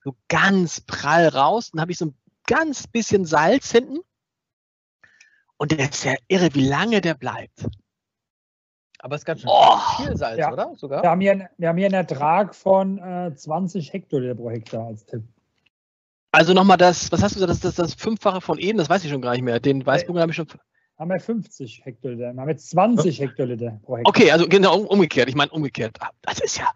[0.03, 1.71] so ganz prall raus.
[1.73, 2.17] Dann habe ich so ein
[2.47, 3.99] ganz bisschen Salz hinten.
[5.57, 7.67] Und der ist ja irre, wie lange der bleibt.
[9.07, 10.53] Aber es ist ganz schön oh, viel Salz, ja.
[10.53, 10.73] oder?
[10.75, 11.01] Sogar?
[11.01, 15.07] Wir, haben hier, wir haben hier einen Ertrag von äh, 20 Hektoliter pro Hektar als
[15.07, 15.23] Tipp.
[16.33, 18.91] Also nochmal das, was hast du gesagt, das ist das, das Fünffache von eben, das
[18.91, 19.61] weiß ich schon gar nicht mehr.
[19.61, 20.49] Den Weißburger habe ich schon.
[20.99, 22.33] haben wir 50 Hektoliter.
[22.33, 24.11] Wir haben jetzt 20 Hektoliter pro Hektar.
[24.11, 25.29] Okay, also genau umgekehrt.
[25.29, 25.97] Ich meine umgekehrt.
[26.01, 26.67] Ah, Das ist ja.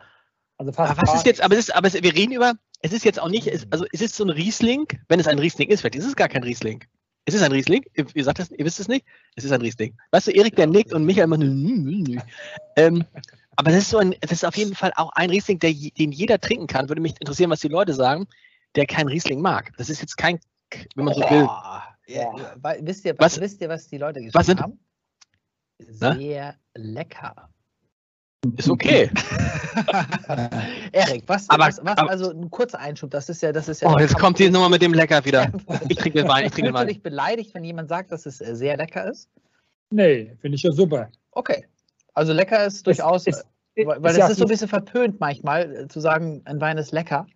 [0.57, 2.93] Also fast Aber was ist jetzt, aber es ist, aber es, wir reden über, es
[2.93, 5.69] ist jetzt auch nicht, es, also es ist so ein Riesling, wenn es ein Riesling
[5.69, 6.85] ist, vielleicht ist es gar kein Riesling.
[7.31, 9.07] Es ist ein Riesling, ihr, sagt das, ihr wisst es nicht,
[9.37, 9.97] es ist ein Riesling.
[10.11, 12.19] Weißt du, Erik, der nickt und Michael immer nur, nü, nü, nü.
[12.77, 13.05] ähm,
[13.55, 16.11] aber das ist so ein, das ist auf jeden Fall auch ein Riesling, der, den
[16.11, 16.89] jeder trinken kann.
[16.89, 18.27] Würde mich interessieren, was die Leute sagen,
[18.75, 19.71] der kein Riesling mag.
[19.79, 20.41] Das ist jetzt kein,
[20.97, 21.49] wenn man so will.
[22.09, 22.33] Ja,
[22.81, 24.81] wisst, ihr, Was- was, wisst ihr, was die Leute Was sind- haben?
[26.01, 26.17] Na?
[26.17, 27.49] Sehr lecker.
[28.57, 29.11] Ist okay.
[30.93, 33.83] Erik, was, Aber- was, was aber- also ein kurzer Einschub, das ist ja, das ist
[33.83, 33.93] ja.
[33.93, 35.53] Oh, jetzt kommt die Nummer mit dem Lecker wieder.
[35.89, 36.89] Ich trinke den Wein, ich trinke den du Wein.
[36.89, 39.29] dich beleidigt, wenn jemand sagt, dass es äh, sehr lecker ist?
[39.91, 41.11] Nee, finde ich ja super.
[41.33, 41.65] Okay.
[42.15, 44.69] Also lecker ist durchaus, ist- äh, weil, weil ist ja es ist so ein bisschen
[44.69, 47.27] verpönt manchmal, äh, zu sagen, ein Wein ist lecker.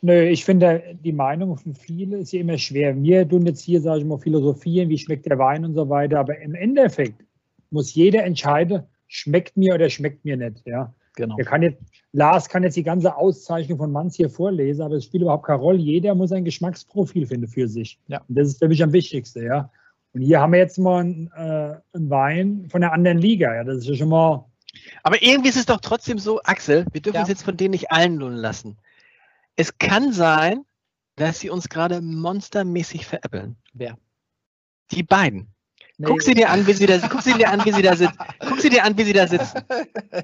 [0.00, 3.00] Nö, ich finde, die Meinung von vielen ist ja immer schwer.
[3.00, 6.18] Wir tun jetzt hier, sage ich mal, philosophieren, wie schmeckt der Wein und so weiter.
[6.18, 7.22] Aber im Endeffekt
[7.70, 10.62] muss jeder entscheiden, schmeckt mir oder schmeckt mir nicht.
[10.66, 10.94] Ja.
[11.16, 11.34] Genau.
[11.34, 11.82] Der kann jetzt,
[12.12, 15.58] Lars kann jetzt die ganze Auszeichnung von Manz hier vorlesen, aber es spielt überhaupt keine
[15.58, 15.78] Rolle.
[15.78, 17.98] Jeder muss ein Geschmacksprofil finden für sich.
[18.06, 18.22] Ja.
[18.28, 19.68] Und das ist für mich am wichtigsten, ja.
[20.12, 23.52] Und hier haben wir jetzt mal einen, äh, einen Wein von einer anderen Liga.
[23.52, 23.64] Ja.
[23.64, 24.44] Das ist ja schon mal.
[25.02, 27.22] Aber irgendwie ist es doch trotzdem so, Axel, wir dürfen Ja.
[27.22, 28.78] uns jetzt von denen nicht allen lohnen lassen.
[29.56, 30.64] Es kann sein,
[31.16, 33.56] dass sie uns gerade monstermäßig veräppeln.
[33.72, 33.98] Wer?
[34.92, 35.48] Die beiden.
[36.00, 36.06] Nee.
[36.06, 38.16] Guck sie dir an, wie sie da, guck sie dir an, wie sie da sitzen.
[38.48, 39.64] Guck sie dir an, wie sie da sitzen.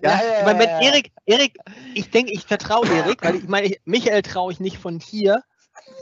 [0.03, 1.59] Ja, ich meine, wenn Erik, Erik,
[1.95, 5.43] ich denke, ich vertraue Erik, weil ich meine, ich, Michael traue ich nicht von hier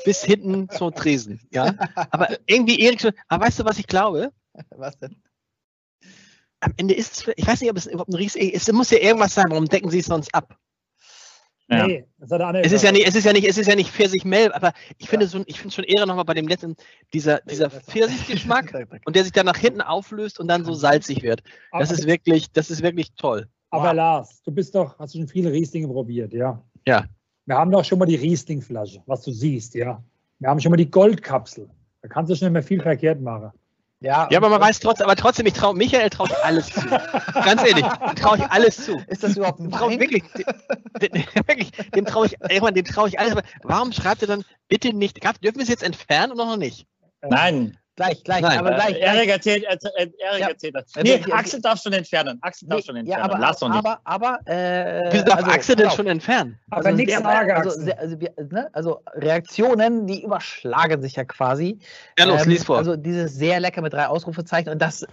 [0.05, 1.41] bis hinten zum Tresen.
[1.53, 1.75] Ja,
[2.11, 3.12] aber irgendwie Erik schon.
[3.29, 4.31] Aber weißt du, was ich glaube?
[4.77, 5.16] Was denn?
[6.61, 8.68] Am Ende ist es, ich weiß nicht, ob es überhaupt ein Ries ist.
[8.68, 9.47] Es muss ja irgendwas sein.
[9.49, 10.55] Warum decken sie es sonst ab?
[11.69, 11.87] Ja.
[11.87, 13.91] Nee, das hat Es ist ja nicht, es ist ja nicht, es ist ja nicht
[13.91, 16.77] Pfirsich-Mel, aber ich finde so, ich finde schon eher nochmal bei dem letzten,
[17.15, 18.75] dieser, dieser Pfirsichgeschmack
[19.07, 21.43] und der sich dann nach hinten auflöst und dann so salzig wird.
[21.73, 23.47] Das Aber- ist wirklich, das ist wirklich toll.
[23.71, 23.95] Aber Wow.
[23.95, 26.63] Lars, du bist doch, hast du schon viele Rieslinge probiert, ja?
[26.87, 27.07] Ja.
[27.47, 30.03] Wir haben doch schon mal die Rieslingflasche, was du siehst, ja?
[30.41, 31.71] Wir haben schon mal die Goldkapsel.
[32.03, 33.51] Da kannst du schon nicht mehr viel verkehrt machen.
[34.03, 36.80] Ja, Ja, aber man weiß trotzdem, aber trotzdem, ich traue, Michael traue ich alles zu.
[37.44, 37.86] Ganz ehrlich,
[38.16, 39.00] traue ich alles zu.
[39.07, 40.00] Ist das überhaupt ein Dem traue ich Wein?
[40.00, 40.46] wirklich, dem,
[41.46, 43.32] wirklich, dem traue ich, irgendwann, dem traue ich alles.
[43.32, 46.86] Aber warum schreibt ihr dann bitte nicht, dürfen wir es jetzt entfernen oder noch nicht?
[47.22, 48.59] Nein, Gleich, gleich, Nein.
[48.59, 48.99] aber äh, gleich.
[49.01, 50.49] Erik erzählt, erzählt, Erik Ja.
[50.49, 50.84] erzählt das.
[50.97, 52.38] Nee, die- Axel darf schon entfernen.
[52.40, 53.20] Axel darf schon Nee, entfernen.
[53.20, 53.78] ja, aber, Lass doch nicht.
[53.78, 55.93] aber, aber, äh, Wieso darf also, Axel denn auf.
[55.97, 56.59] schon entfernen?
[56.70, 58.16] Aber Also, nichts sagen, also, also,
[58.51, 61.78] ne, also Reaktionen, die überschlagen sich ja quasi.
[62.18, 62.78] Ja, los, Ähm, lies vor.
[62.78, 64.70] Also dieses sehr lecker mit drei Ausrufezeichen.
[64.70, 65.07] Und das,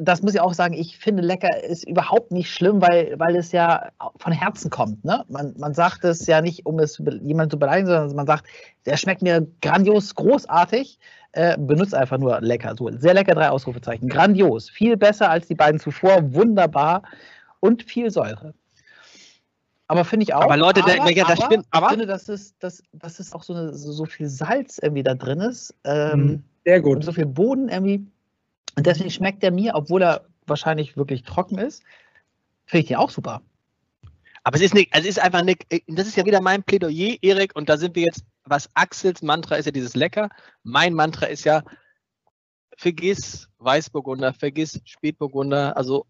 [0.00, 3.52] das muss ich auch sagen, ich finde lecker ist überhaupt nicht schlimm, weil, weil es
[3.52, 5.04] ja von Herzen kommt.
[5.04, 5.24] Ne?
[5.28, 8.44] Man, man sagt es ja nicht, um es jemanden zu beleidigen, sondern man sagt,
[8.86, 10.98] der schmeckt mir grandios, großartig.
[11.36, 12.74] Äh, benutzt einfach nur lecker.
[12.78, 14.08] So, sehr lecker, drei Ausrufezeichen.
[14.08, 14.70] Grandios.
[14.70, 16.32] Viel besser als die beiden zuvor.
[16.32, 17.02] Wunderbar.
[17.58, 18.54] Und viel Säure.
[19.88, 20.42] Aber finde ich auch.
[20.42, 23.42] Aber Leute, der- ja, das stimmt, aber- ich finde, dass es, dass, dass es auch
[23.42, 25.74] so, eine, so, so viel Salz irgendwie da drin ist.
[25.84, 26.42] Ähm, Mhm.
[26.64, 27.04] Sehr und gut.
[27.04, 28.06] so viel Boden irgendwie.
[28.76, 31.82] Und deswegen schmeckt der mir, obwohl er wahrscheinlich wirklich trocken ist,
[32.66, 33.42] finde ich den auch super.
[34.44, 37.16] Aber es ist nicht, also es ist einfach nicht, das ist ja wieder mein Plädoyer,
[37.22, 40.28] Erik, und da sind wir jetzt, was Axels Mantra ist ja dieses Lecker.
[40.62, 41.62] Mein Mantra ist ja,
[42.76, 46.06] vergiss Weißburgunder, vergiss Spätburgunder, also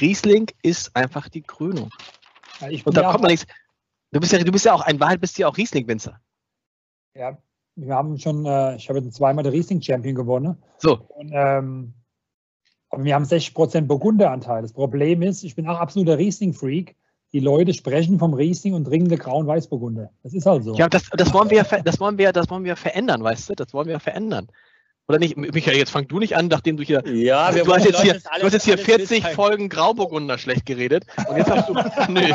[0.00, 1.90] Riesling ist einfach die Krönung.
[2.60, 3.46] Ja, ich Und da ja kommt man nichts.
[4.12, 6.20] Du bist ja, du bist ja auch, ein Wahrheit bist du ja auch Riesling-Winzer.
[7.14, 7.36] Ja,
[7.76, 10.62] wir haben schon, äh, ich habe jetzt zweimal den Riesling-Champion gewonnen.
[10.78, 11.94] So, Und, ähm,
[12.90, 14.62] aber wir haben 60% Burgunderanteil.
[14.62, 16.96] Das Problem ist, ich bin auch absoluter Riesling-Freak.
[17.34, 20.08] Die Leute sprechen vom Riesling und trinken den grauen Weißburgunder.
[20.22, 20.74] Das ist halt so.
[20.76, 23.54] ja, das, das wollen wir, das wollen wir, das wollen wir verändern, weißt du?
[23.54, 24.46] Das wollen wir verändern.
[25.06, 25.36] Oder nicht?
[25.36, 28.12] Michael, jetzt fang du nicht an, nachdem du hier Ja, wir du, hast jetzt Leute
[28.12, 29.34] hier, du hast jetzt hier alles 40 mitteilen.
[29.36, 31.04] Folgen Grauburgunder schlecht geredet.
[31.28, 31.74] Und jetzt sagst du,
[32.08, 32.32] nö.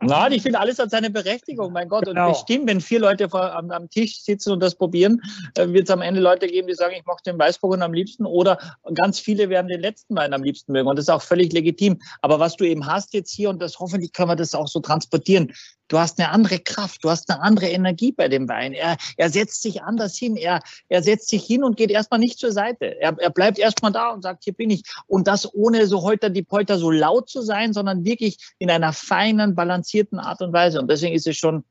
[0.00, 2.06] Nein, ich finde, alles hat seine Berechtigung, mein Gott.
[2.06, 2.28] Und Genau.
[2.30, 5.20] bestimmt, wenn vier Leute vor, am, am Tisch sitzen und das probieren,
[5.56, 8.24] äh, wird es am Ende Leute geben, die sagen, ich mochte den Weißburgunder am liebsten.
[8.24, 8.56] Oder
[8.94, 10.88] ganz viele werden den letzten Wein am liebsten mögen.
[10.88, 11.98] Und das ist auch völlig legitim.
[12.22, 14.78] Aber was du eben hast jetzt hier, und das hoffentlich können wir das auch so
[14.78, 15.52] transportieren,
[15.88, 18.72] du hast eine andere Kraft, du hast eine andere Energie bei dem Wein.
[18.72, 20.36] Er, er setzt sich anders hin.
[20.36, 23.00] Er, er setzt sich hin und geht erstmal nicht zur Seite.
[23.00, 24.82] Er, er bleibt erstmal da und sagt, hier bin ich.
[25.06, 28.92] Und das ohne so heute die Polter so laut zu sein, sondern wirklich in einer
[28.92, 30.80] feinen, balancierten Art und Weise.
[30.80, 31.64] Und deswegen ist es schon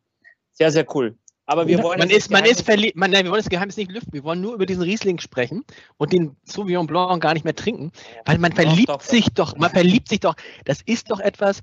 [0.51, 1.17] sehr, sehr cool.
[1.45, 3.91] Aber wir wollen Man ist, man ist verliebt, man, nein, wir wollen das Geheimnis nicht
[3.91, 4.13] lüften.
[4.13, 5.65] Wir wollen nur über diesen Riesling sprechen
[5.97, 7.91] und den Sauvignon Blanc gar nicht mehr trinken,
[8.25, 9.01] weil man Doch, verliebt doch.
[9.01, 10.35] sich doch, man verliebt sich doch.
[10.63, 11.61] Das ist doch etwas,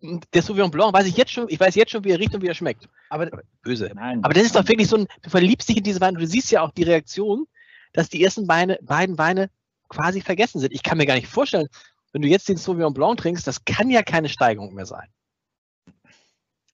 [0.00, 2.42] der Sauvignon Blanc weiß ich jetzt schon, ich weiß jetzt schon, wie er riecht und
[2.42, 2.88] wie er schmeckt.
[3.10, 3.30] Aber
[3.62, 3.90] Böse.
[3.94, 4.22] Nein.
[4.22, 6.50] Aber das ist doch wirklich so ein, du verliebst dich in diese Weine, du siehst
[6.50, 7.46] ja auch die Reaktion,
[7.92, 9.50] dass die ersten Beine, beiden Weine
[9.88, 10.72] quasi vergessen sind.
[10.72, 11.68] Ich kann mir gar nicht vorstellen,
[12.12, 15.08] wenn du jetzt den Sauvignon Blanc trinkst, das kann ja keine Steigerung mehr sein.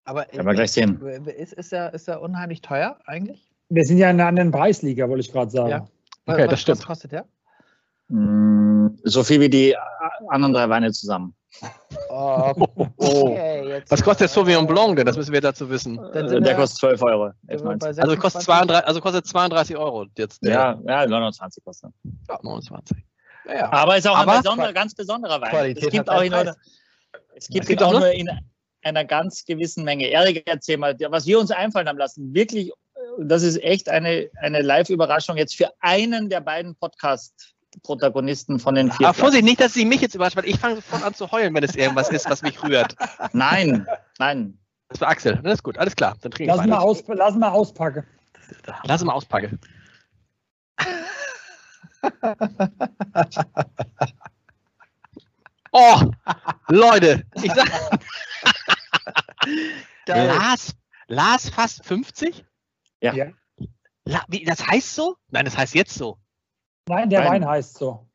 [0.04, 1.00] Aber Werden wir gleich sehen.
[1.26, 3.48] Ist, ist, er, ist er unheimlich teuer eigentlich?
[3.68, 5.70] Wir sind ja in einer anderen Preisliga, wollte ich gerade sagen.
[5.70, 5.88] Ja.
[6.26, 6.78] Okay, was, das stimmt.
[6.78, 7.26] Was kostet der?
[8.08, 9.76] Mm, So viel wie die
[10.28, 11.34] anderen drei Weine zusammen.
[12.14, 12.52] Oh,
[12.98, 15.06] okay, jetzt Was kostet der Sauvignon Blanc denn?
[15.06, 15.98] Das müssen wir dazu wissen.
[16.12, 17.30] Äh, sind Der kostet 12 Euro.
[17.48, 18.00] sind wir bei 11,90.
[18.02, 18.44] Also kostet 26.
[18.44, 20.44] 32, also kostet 32 Euro jetzt.
[20.44, 21.90] der- Ja, ja, 29 kostet.
[22.28, 22.96] Ja, 29.
[23.46, 23.72] Ja, ja.
[23.72, 25.50] Aber ist auch Aber- ein besonderer, ganz besonderer Wein.
[25.50, 26.54] Qualität es gibt auch in, Preis.
[27.34, 28.28] es gibt Es gibt auch nur in
[28.82, 30.06] einer ganz gewissen Menge.
[30.08, 34.28] Erik, erzähl mal, was wir uns einfallen haben lassen, wirklich, äh, das ist echt eine,
[34.40, 36.76] eine Live-Überraschung jetzt für einen der beiden
[37.80, 39.08] Podcast-Protagonisten von den vier.
[39.08, 41.54] Aber Vorsicht, nicht, dass sie mich jetzt überrascht, weil ich fange sofort an zu heulen,
[41.54, 42.96] wenn es irgendwas ist, was mich rührt.
[43.32, 43.86] Nein,
[44.18, 44.58] nein.
[44.88, 45.40] Das war Axel.
[45.42, 46.16] Das ist gut, alles klar.
[46.20, 48.04] Dann trinke ich Lass mal, aus, lass mal auspacken.
[48.84, 49.58] Lass mal auspacken.
[55.74, 56.02] Oh,
[56.68, 57.66] Leute, ich sag,
[60.06, 60.74] Lars,
[61.06, 62.44] Lars fast 50?
[63.00, 63.14] Ja.
[63.14, 63.26] Ja.
[64.04, 65.16] La, wie, das heißt so?
[65.30, 66.18] Nein, das heißt jetzt so.
[66.93, 67.24] Nein, der.
[67.24, 68.07] Wein heißt so.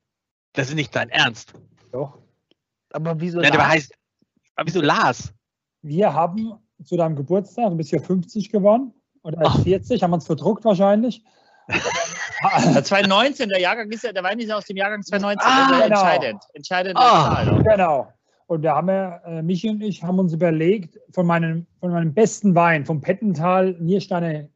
[0.53, 1.53] Das ist nicht dein Ernst.
[1.91, 2.19] Doch.
[2.91, 3.39] Aber wieso?
[3.39, 3.71] Nein, der Lars?
[3.71, 3.93] heißt,
[4.55, 5.33] aber wieso Lars?
[5.81, 6.53] Wir haben
[6.83, 9.61] zu deinem Geburtstag, du bist ja 50 geworden oder Ach.
[9.63, 11.23] 40, haben wir uns verdruckt wahrscheinlich.
[12.73, 15.51] Der 2019, der Jahrgang ist ja, der Wein ist ja aus dem Jahrgang 2019.
[15.51, 15.85] Ah, genau.
[15.85, 16.43] entscheidend.
[16.53, 17.43] Entscheidende Ah.
[17.43, 17.63] Zahl.
[17.63, 18.13] Genau.
[18.45, 22.13] Und da haben wir, äh, Michi und ich haben uns überlegt, von meinem, von meinem
[22.13, 24.47] besten Wein, vom Pettental, Niersteiner,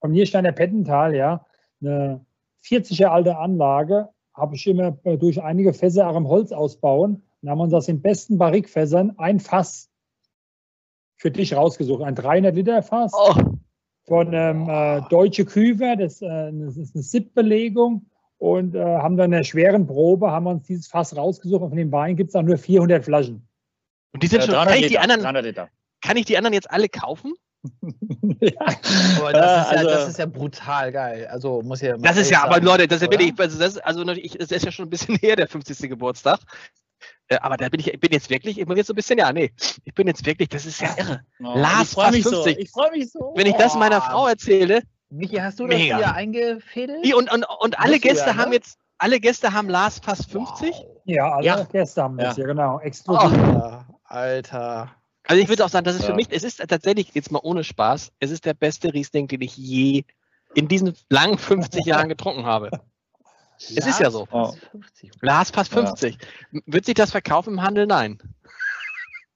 [0.00, 1.46] vom Niersteiner Pettental, ja,
[1.80, 2.26] eine
[2.62, 7.22] 40 Jahre alte Anlage, habe ich immer äh, durch einige Fässer auch im Holz ausbauen.
[7.42, 9.88] Und haben uns aus den besten Barrikfässern ein Fass
[11.16, 12.02] für dich rausgesucht.
[12.02, 13.34] Ein 300 Liter Fass Oh,
[14.06, 18.06] von ähm, äh, Deutsche Küfer, das, äh, das ist eine SIP-Belegung
[18.38, 21.68] und äh, haben dann in einer schweren Probe, haben wir uns dieses Fass rausgesucht und
[21.70, 23.46] von dem Wein gibt es auch nur 400 Flaschen.
[24.12, 25.68] und die sind Äh, schon, 300 kann ich, die Liter, anderen, 300 Liter.
[26.00, 27.34] kann ich die anderen jetzt alle kaufen?
[29.20, 31.26] Aber das, Ja, ist ja, also- das ist ja brutal geil.
[31.30, 31.96] Also muss ja.
[31.98, 34.36] Das ist ja, aber sagen, Leute, das ist ja wirklich, also das, ist- also ich,
[34.38, 35.88] das ist ja schon ein bisschen her, der 50.
[35.88, 36.38] Geburtstag.
[37.28, 39.18] Äh, Aber da bin ich, ich bin jetzt wirklich, ich bin jetzt so ein bisschen,
[39.18, 39.52] ja, nee,
[39.84, 41.20] ich bin jetzt wirklich, das ist ja irre.
[41.40, 42.42] Oh, Lars, ich freue mich fast so.
[42.42, 42.58] 50.
[42.58, 43.34] Ich freue mich so.
[43.36, 44.10] Wenn ich das meiner Boah.
[44.10, 45.96] Frau erzähle, Michi, hast du das Mega.
[45.98, 47.04] hier eingefädelt?
[47.04, 48.38] die und, und, und alle Gäste ja, ne?
[48.42, 50.70] haben jetzt, alle Gäste haben Lars fast 50.
[50.74, 50.86] Wow.
[51.04, 51.62] Ja, alle Ja.
[51.64, 52.34] Gäste haben das Ja.
[52.36, 52.80] hier, genau.
[52.80, 53.30] Exklusiv.
[53.38, 54.90] Alter, Alter.
[55.28, 56.16] Also ich würde auch sagen, das ist für Ja.
[56.16, 59.56] mich, es ist tatsächlich, jetzt mal ohne Spaß, es ist der beste Riesling, den ich
[59.56, 60.04] je
[60.54, 62.70] in diesen langen 50 Jahren getrunken habe.
[63.58, 64.26] Es ist ja so.
[64.30, 64.52] Oh.
[64.72, 65.10] 50.
[65.20, 65.84] Lars fast Ja.
[65.86, 66.16] 50.
[66.52, 67.86] M- Wird sich das verkaufen im Handel?
[67.86, 68.18] Nein.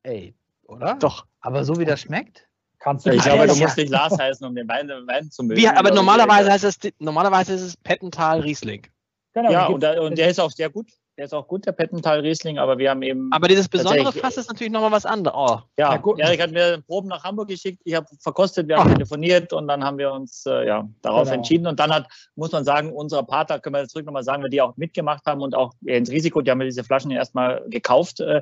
[0.03, 0.35] Ey,
[0.65, 0.95] oder?
[0.95, 1.27] Doch.
[1.41, 2.49] Aber so wie das schmeckt?
[2.79, 5.43] Kannst du Ich nicht glaube, du musst nicht Lars heißen, um den Wein, Wein zu
[5.43, 5.61] mögen.
[5.61, 8.87] Wie, aber normalerweise heißt es, normalerweise ist es Pettental Riesling.
[9.35, 10.89] Genau, Ja, und, der, und der ist auch sehr gut.
[11.19, 13.31] Der ist auch gut, der Pettental Riesling, aber wir haben eben.
[13.33, 14.23] Aber dieses besondere Tatsächlich.
[14.23, 15.37] Fass ist natürlich nochmal was anderes.
[15.37, 16.19] Oh, ja, Ja, gut.
[16.19, 17.81] Erik hat mir Proben nach Hamburg geschickt.
[17.85, 18.95] Ich habe verkostet, wir haben Ah.
[18.95, 21.35] telefoniert und dann haben wir uns äh, ja, darauf Genau.
[21.35, 21.67] entschieden.
[21.67, 24.63] Und dann hat, muss man sagen, unsere Partner, können wir zurück nochmal sagen, wir die
[24.63, 28.21] auch mitgemacht haben und auch ins Risiko, die haben mir diese Flaschen erstmal gekauft.
[28.21, 28.41] Äh,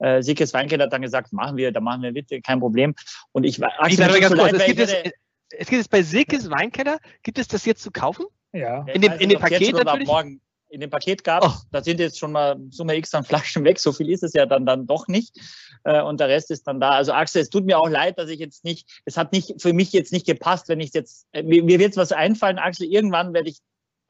[0.00, 2.94] äh, Siekes Weinkeller hat dann gesagt, machen wir, da machen wir mit, kein Problem.
[3.32, 5.12] Und ich, ich werde mir ganz kurz, leid, es weil gibt ich es,
[5.58, 8.26] es gibt es bei Silkes Weinkeller, gibt es das jetzt zu kaufen?
[8.52, 8.84] ja.
[8.92, 10.06] in dem- Ich in dem Paket natürlich?
[10.06, 10.40] morgen
[10.70, 11.52] in dem Paket gab, Oh.
[11.72, 14.46] da sind jetzt schon mal Summe X an Flaschen weg, so viel ist es ja
[14.46, 15.36] dann, dann doch nicht.
[15.84, 16.90] Äh, und der Rest ist dann da.
[16.90, 19.72] Also Axel, es tut mir auch leid, dass ich jetzt nicht, es hat nicht für
[19.72, 23.32] mich jetzt nicht gepasst, wenn ich jetzt, äh, mir, mir wird was einfallen, Axel, irgendwann
[23.34, 23.58] werde ich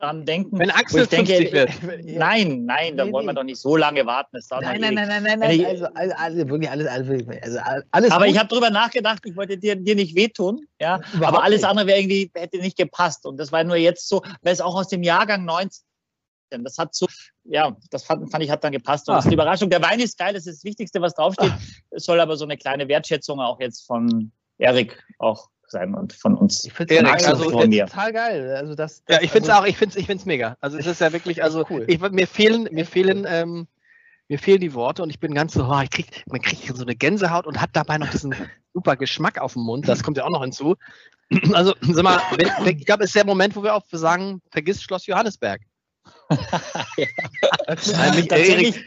[0.01, 0.59] dran denken.
[0.59, 1.71] Wenn Axel ich denke, 50 wird.
[2.07, 3.37] Nein, nein, da Nee, wollen wir nee.
[3.37, 4.37] doch nicht so lange warten.
[4.39, 5.51] Es dauert Nein, nein, nein, nein, nein, nein.
[5.61, 7.59] ich- Also, also, also wirklich alles, alles, also
[7.91, 8.11] alles.
[8.11, 8.33] Aber gut.
[8.35, 11.01] ich habe drüber nachgedacht, ich wollte dir, dir nicht wehtun, ja.
[11.15, 11.69] Überhaupt aber alles nicht.
[11.71, 13.27] andere wäre irgendwie, hätte nicht gepasst.
[13.27, 15.45] Und das war nur jetzt so, weil es auch aus dem Jahrgang
[16.51, 16.65] 19.
[16.65, 17.07] Das hat so,
[17.45, 19.09] ja, das fand, fand ich, hat dann gepasst.
[19.09, 19.19] Und Ah.
[19.19, 19.71] das ist die Überraschung.
[19.71, 21.53] Der Wein ist geil, das ist das Wichtigste, was draufsteht.
[21.91, 26.35] Es soll aber so eine kleine Wertschätzung auch jetzt von Erik auch sein und von
[26.37, 26.65] uns.
[26.65, 28.51] Ich finde es also total geil.
[28.57, 30.57] Also das, Ja, das- ich finde es also, auch, ich finde es ich find's mega.
[30.61, 31.85] Also es ist ja wirklich, also cool.
[31.87, 33.69] ich, mir fehlen, mir fehlen, ähm,
[34.29, 36.83] mir fehlen die Worte und ich bin ganz so, oh, ich krieg, man kriegt so
[36.83, 38.35] eine Gänsehaut und hat dabei noch diesen
[38.75, 39.89] super Geschmack auf dem Mund.
[39.89, 40.77] Das kommt ja auch noch hinzu.
[41.53, 42.21] Also, sag mal,
[42.67, 45.61] ich glaube, es ist der Moment, wo wir auch sagen, vergiss Schloss Johannesberg.
[47.67, 48.85] Tatsächlich,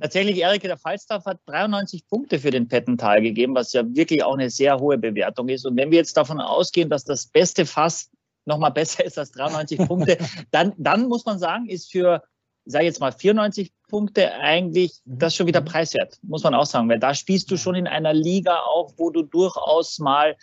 [0.00, 4.34] tatsächlich, Erik der Falstaff hat 93 Punkte für den Pettental gegeben, was ja wirklich auch
[4.34, 5.66] eine sehr hohe Bewertung ist.
[5.66, 8.10] Und wenn wir jetzt davon ausgehen, dass das beste Fass
[8.46, 10.18] nochmal besser ist als 93 Punkte,
[10.50, 12.22] dann, dann muss man sagen, ist für,
[12.64, 17.00] sage jetzt mal, 94 Punkte eigentlich das schon wieder preiswert, muss man auch sagen, weil
[17.00, 20.36] da spielst du schon in einer Liga auch, wo du durchaus mal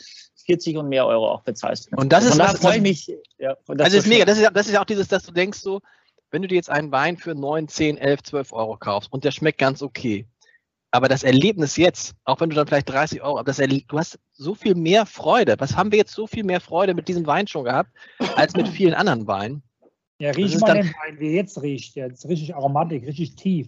[0.48, 1.90] 40 und mehr Euro auch bezahlst.
[1.96, 3.12] Und das ist daher was- freue ich mich.
[3.38, 4.26] Ja, und das Also ist mega.
[4.26, 5.82] Das ist, das ist auch dieses, dass du denkst so,
[6.32, 9.32] wenn du dir jetzt einen Wein für 9, 10, 11, 12 Euro kaufst und der
[9.32, 10.26] schmeckt ganz okay,
[10.92, 14.56] aber das Erlebnis jetzt, auch wenn du dann vielleicht 30 Euro, das du hast so
[14.56, 15.56] viel mehr Freude.
[15.60, 17.92] Was haben wir jetzt so viel mehr Freude mit diesem Wein schon gehabt,
[18.36, 19.64] als mit vielen anderen Weinen?
[20.20, 21.96] Ja, riech mal den Wein, wie jetzt riecht.
[21.96, 23.68] Jetzt richtig Aromatik, richtig tief.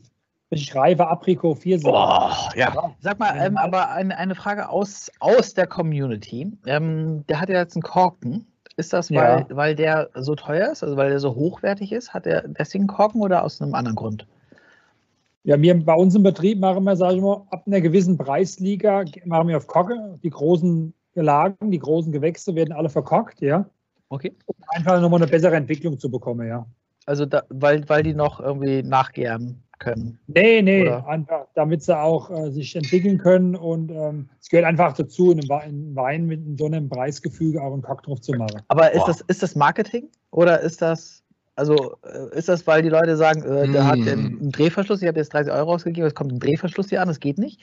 [0.52, 2.92] Richtig reife Aprikot 4 oh, ja.
[3.02, 6.52] Sag mal, ähm, aber eine, eine Frage aus, aus der Community.
[6.66, 8.48] Ähm, der hat ja jetzt einen Korken.
[8.76, 9.56] Ist das, weil, ja.
[9.56, 12.14] weil der so teuer ist, also weil der so hochwertig ist?
[12.14, 14.26] Hat er deswegen Korken oder aus einem anderen Grund?
[15.44, 19.04] Ja, wir bei uns im Betrieb machen wir, sage ich mal, ab einer gewissen Preisliga
[19.26, 20.18] machen wir auf Kocke.
[20.24, 23.66] Die großen Gelagen, die großen Gewächse werden alle verkockt, ja.
[24.10, 24.34] Okay.
[24.46, 26.66] Um einfach nochmal eine bessere Entwicklung zu bekommen, ja.
[27.06, 30.20] Also da, weil, weil die noch irgendwie nachgären können.
[30.28, 31.08] Nee, nee, Oder?
[31.08, 35.50] einfach damit sie auch äh, sich entwickeln können und ähm, es gehört einfach dazu, in
[35.50, 38.62] einem Wein mit so einem Preisgefüge auch einen Kock drauf zu machen.
[38.68, 41.24] Aber ist das, ist das Marketing oder ist das
[41.60, 44.50] also äh, ist das, weil die Leute sagen, äh, der hat einen.
[44.50, 47.38] Drehverschluss, ich habe jetzt 30 Euro ausgegeben, es kommt ein Drehverschluss hier an, das geht
[47.38, 47.62] nicht?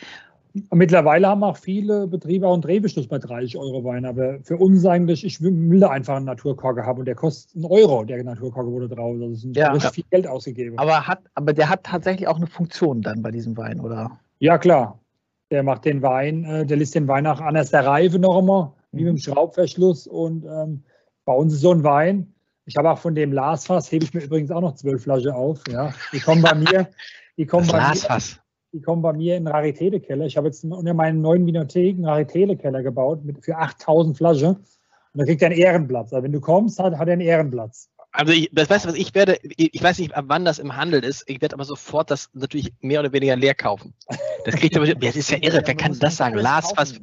[0.73, 4.87] Mittlerweile haben auch viele Betriebe auch einen Drehverschluss bei 30 Euro Wein, aber für uns
[4.87, 8.71] eigentlich, ich will da einfach einen Naturkorker haben und der kostet einen Euro, der Naturkorker
[8.71, 9.17] wurde drauf.
[9.21, 9.73] Das ist ja.
[9.73, 10.79] richtig viel Geld ausgegeben.
[10.79, 14.19] Aber, hat, aber der hat tatsächlich auch eine Funktion dann bei diesem Wein, oder?
[14.39, 14.99] Ja, klar.
[15.51, 18.75] Der macht den Wein, äh, der lässt den Wein auch anders der Reife noch immer,
[18.93, 19.19] wie mit dem mhm.
[19.19, 20.07] Schraubverschluss.
[20.07, 20.83] Und ähm,
[21.25, 22.33] bei uns ist so ein Wein,
[22.65, 25.61] ich habe auch von dem Glasfass, hebe ich mir übrigens auch noch zwölf Flaschen auf.
[25.71, 25.93] Ja.
[26.13, 26.89] Die kommen bei mir,
[27.37, 27.95] die kommen bei mir,
[28.77, 30.27] die kommen bei mir in den Raritätekeller.
[30.27, 34.49] Ich habe jetzt unter meinen neuen Winothek einen Raritätekeller gebaut mit, für 8000 Flaschen.
[34.49, 34.65] Und
[35.15, 36.13] da kriegt er einen Ehrenplatz.
[36.13, 37.89] Also wenn du kommst, hat, hat er einen Ehrenplatz.
[38.13, 41.03] Also ich, das du, was ich werde, ich weiß nicht, ab wann das im Handel
[41.03, 43.95] ist, ich werde aber sofort das natürlich mehr oder weniger leer kaufen.
[44.45, 46.37] Das kriegt aber, das ist ja irre, wer kann das sagen?
[46.37, 47.01] Lars, was?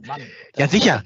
[0.55, 1.03] Ja, sicher.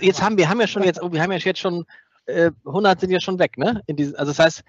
[0.00, 1.84] Jetzt haben wir haben ja schon jetzt, wir haben ja jetzt schon
[2.26, 3.82] 100 äh, sind ja schon weg, ne?
[3.88, 4.64] Diesen, also das heißt,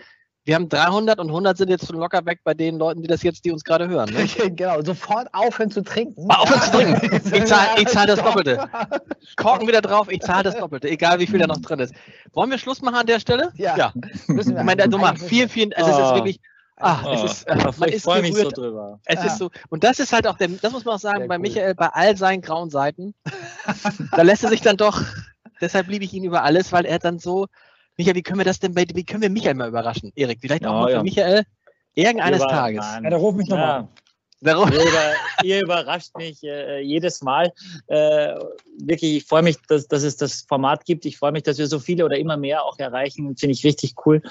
[0.48, 3.22] wir haben 300 und 100 sind jetzt schon locker weg bei den Leuten, die das
[3.22, 4.10] jetzt, die uns gerade hören.
[4.14, 4.28] Ne?
[4.56, 6.26] genau, sofort aufhören zu trinken.
[6.26, 7.22] Mal aufhören zu trinken.
[7.38, 8.70] Ich zahle zahl das Doppelte.
[9.36, 11.94] Korken wieder drauf, ich zahle das Doppelte, egal wie viel da noch drin ist.
[12.32, 13.52] Wollen wir Schluss machen an der Stelle?
[13.56, 13.76] Ja.
[13.76, 13.94] ja.
[14.28, 14.60] Müssen wir.
[14.60, 16.16] Ich meine, Nummer, vielen, vielen, also es ist ah.
[16.16, 16.40] wirklich,
[16.80, 19.00] Ah, oh, es ist, äh, man ist freue mich so drüber.
[19.06, 19.26] Es ja.
[19.26, 21.36] ist so, und das ist halt auch der, das muss man auch sagen, Sehr bei
[21.36, 21.42] cool.
[21.42, 23.16] Michael, bei all seinen grauen Seiten,
[24.12, 25.02] da lässt er sich dann doch,
[25.60, 27.48] deshalb liebe ich ihn über alles, weil er dann so,
[27.98, 30.12] Michael, wie können wir das denn bei, wie können wir Michael mal überraschen?
[30.16, 31.04] Erik, vielleicht auch oh, mal für ja.
[31.04, 31.44] Michael
[31.96, 32.86] irgendeines Tages.
[32.86, 33.90] Ja, da ruf mich nochmal ja.
[34.42, 35.14] Ihr, über,
[35.44, 37.52] ihr, überrascht mich äh, jedes Mal.
[37.88, 38.36] Äh,
[38.80, 41.06] wirklich, ich freue mich, dass, dass, es das Format gibt.
[41.06, 43.36] Ich freue mich, dass wir so viele oder immer mehr auch erreichen.
[43.36, 44.22] Finde ich richtig cool.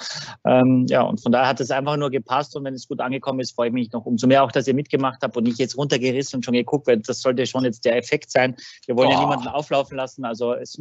[0.45, 2.55] Ähm, ja, und von daher hat es einfach nur gepasst.
[2.55, 4.75] Und wenn es gut angekommen ist, freue ich mich noch umso mehr auch, dass ihr
[4.75, 7.97] mitgemacht habt und nicht jetzt runtergerissen und schon geguckt, weil das sollte schon jetzt der
[7.97, 8.55] Effekt sein.
[8.87, 9.13] Wir wollen oh.
[9.13, 10.25] ja niemanden auflaufen lassen.
[10.25, 10.81] Also es,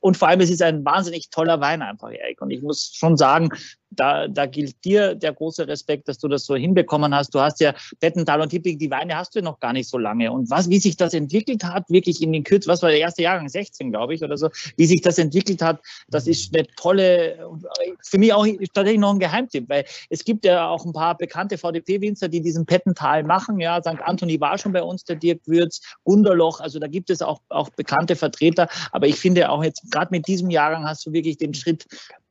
[0.00, 2.42] und vor allem, es ist ein wahnsinnig toller Wein einfach, Erik.
[2.42, 3.50] Und ich muss schon sagen,
[3.96, 7.34] da, da gilt dir der große Respekt, dass du das so hinbekommen hast.
[7.34, 10.30] Du hast ja Bettental und Tipping, die Weine hast du noch gar nicht so lange.
[10.32, 13.22] Und was, wie sich das entwickelt hat, wirklich in den Kürzen, was war der erste
[13.22, 17.48] Jahrgang, 16, glaube ich, oder so, wie sich das entwickelt hat, das ist eine tolle,
[18.02, 21.58] für mich auch tatsächlich noch ein Geheimtipp, weil es gibt ja auch ein paar bekannte
[21.58, 23.60] VDP-Winzer, die diesen Pettental machen.
[23.60, 24.00] Ja, St.
[24.02, 27.70] Anthony war schon bei uns, der Dirk Würz, Gunderloch, also da gibt es auch, auch
[27.70, 28.68] bekannte Vertreter.
[28.92, 31.86] Aber ich finde auch jetzt, gerade mit diesem Jahrgang hast du wirklich den Schritt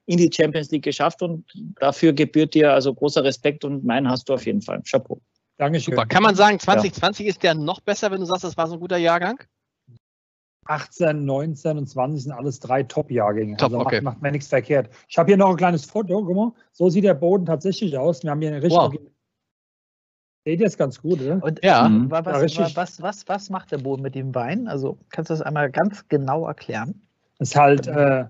[0.06, 1.46] in die Champions League geschafft und
[1.80, 4.82] dafür gebührt dir also großer Respekt und meinen hast du auf jeden Fall.
[4.84, 5.20] Chapeau.
[5.58, 5.94] Dankeschön.
[5.94, 6.06] Super.
[6.06, 7.30] Kann man sagen, 2020 ja.
[7.30, 9.40] ist der noch besser, wenn du sagst, das war so ein guter Jahrgang?
[10.66, 13.56] 18, 19 und 20 sind alles drei Top-Jahrgänge.
[13.58, 14.02] Top, also okay.
[14.02, 14.90] macht, macht mir nichts verkehrt.
[15.08, 16.24] Ich habe hier noch ein kleines Foto.
[16.24, 18.24] Guck mal, so sieht der Boden tatsächlich aus.
[18.24, 18.82] Wir haben hier eine richtige.
[18.82, 18.96] Wow.
[20.46, 21.44] Seht ihr es ganz gut, oder?
[21.44, 21.88] Und ja.
[21.88, 22.12] Mhm.
[22.12, 24.68] Was, ja was, was, was, macht der Boden mit dem Wein?
[24.68, 27.02] Also kannst du das einmal ganz genau erklären?
[27.40, 28.26] Es ist halt äh,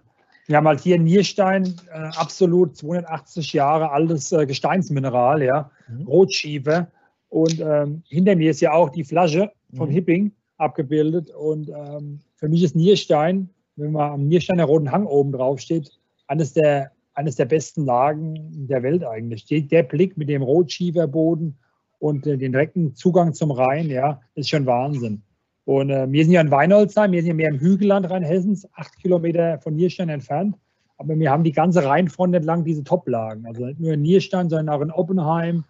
[0.48, 6.08] wir haben halt hier Nierstein, äh, absolut 280 Jahre altes äh, Gesteinsmineral, ja, mhm.
[6.08, 6.88] Rotschiefer.
[7.30, 9.93] Und ähm, hinter mir ist ja auch die Flasche vom mhm.
[9.93, 11.32] Hipping abgebildet.
[11.32, 15.92] Und ähm, für mich ist Nierstein, wenn man am Niersteiner Roten Hang oben drauf steht,
[16.28, 19.46] eines der, eines der besten Lagen der Welt eigentlich.
[19.46, 21.58] Der Blick mit dem Rotschieferboden
[22.00, 25.24] und äh, den direkten Zugang zum Rhein, ja, ist schon Wahnsinn.
[25.66, 28.97] Und äh, wir sind ja in Weinholzheim, wir sind ja mehr im Hügelland Rheinhessens, acht
[29.00, 30.55] Kilometer von Nierstein entfernt.
[30.97, 33.46] Aber wir haben die ganze Rheinfront entlang diese Top-Lagen.
[33.46, 35.66] Also nicht nur in Nierstein, sondern auch in Oppenheim,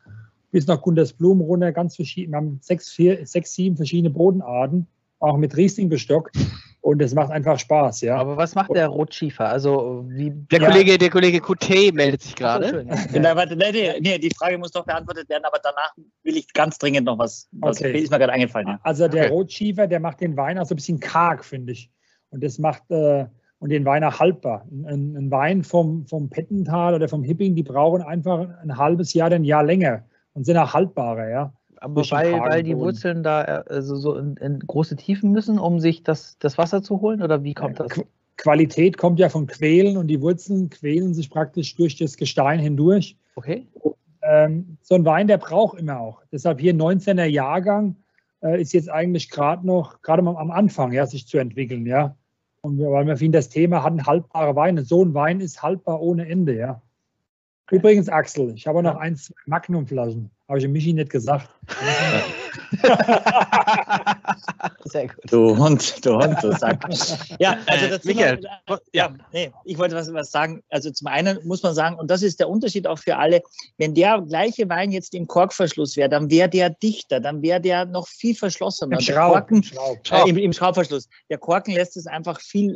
[0.51, 2.34] bis nach Gundersblum runter, ganz verschieden.
[2.34, 4.85] Wir haben sechs, vier, sechs, sieben verschiedene Bodenarten,
[5.19, 6.38] auch mit Riesling bestockt.
[6.85, 8.15] Und es macht einfach Spaß, ja.
[8.15, 9.49] Aber was macht der Rotschiefer?
[9.49, 10.69] Also wie der ja.
[10.69, 12.85] Kollege, der Kollege Coutet meldet sich gerade.
[13.11, 13.35] Ja.
[13.35, 17.07] warte, nee, nee, die Frage muss doch beantwortet werden, aber danach will ich ganz dringend
[17.07, 17.49] noch was.
[17.53, 17.97] was okay.
[17.97, 18.67] ist mir gerade eingefallen.
[18.67, 18.79] Ja.
[18.83, 19.33] Also der okay.
[19.33, 21.89] Rotschiefer, der macht den Wein auch so ein bisschen karg, finde ich.
[22.29, 23.25] Und das macht, äh,
[23.57, 24.67] und den Wein auch haltbar.
[24.69, 29.31] Ein, ein Wein vom, vom Pettental oder vom Hipping, die brauchen einfach ein halbes Jahr,
[29.31, 30.03] ein Jahr länger
[30.33, 31.53] und sind auch haltbarer, ja.
[31.81, 36.03] Aber weil, weil die Wurzeln da also so in, in, große Tiefen müssen, um sich
[36.03, 37.22] das, das Wasser zu holen?
[37.22, 37.91] Oder wie kommt das?
[38.38, 43.18] Qualität kommt ja von Quälen und die Wurzeln quälen sich praktisch durch das Gestein hindurch.
[43.35, 43.68] Okay.
[44.22, 46.22] Ähm, so ein Wein, der braucht immer auch.
[46.31, 47.95] Deshalb hier 19er Jahrgang
[48.41, 52.15] äh, ist jetzt eigentlich gerade noch, gerade mal am Anfang, ja, sich zu entwickeln, ja.
[52.61, 54.84] Und wir, weil wir für ihn das Thema hatten, haltbare Weine.
[54.84, 56.81] So ein Wein ist haltbar ohne Ende, ja.
[57.72, 60.30] Übrigens, Axel, ich habe noch eins Magnumflaschen.
[60.47, 61.49] Habe ich dem Michi nicht gesagt.
[64.85, 65.31] Sehr gut.
[65.31, 66.85] Du Hund, du Hund, du Sack.
[67.39, 68.39] Ja, also äh, dazu Michael,
[68.69, 70.61] noch, ja, nee, ich wollte was, was sagen.
[70.69, 73.41] Also zum einen muss man sagen, und das ist der Unterschied auch für alle,
[73.77, 77.85] wenn der gleiche Wein jetzt im Korkverschluss wäre, dann wäre der dichter, dann wäre der
[77.85, 78.97] noch viel verschlossener.
[78.97, 79.97] Im, Schraub, Korken, Schraub.
[80.11, 81.09] Äh, im, im, Schraubverschluss.
[81.30, 82.76] Der Korken lässt es einfach viel äh,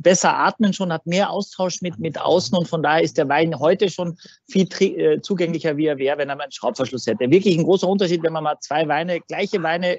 [0.00, 3.56] besser atmen schon, hat mehr Austausch mit, mit außen und von daher ist der Wein
[3.58, 4.18] heute schon
[4.48, 7.30] viel äh, zugänglicher, wie er wäre, wenn er einen Schraubverschluss hätte.
[7.30, 9.98] Wirklich ein großer Unterschied, wenn man mal zwei Weine, gleiche Weine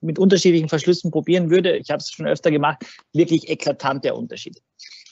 [0.00, 1.76] mit unterschiedlichen Verschlüssen probieren würde.
[1.76, 2.84] Ich habe es schon öfter gemacht.
[3.12, 4.60] Wirklich eklatant der Unterschied.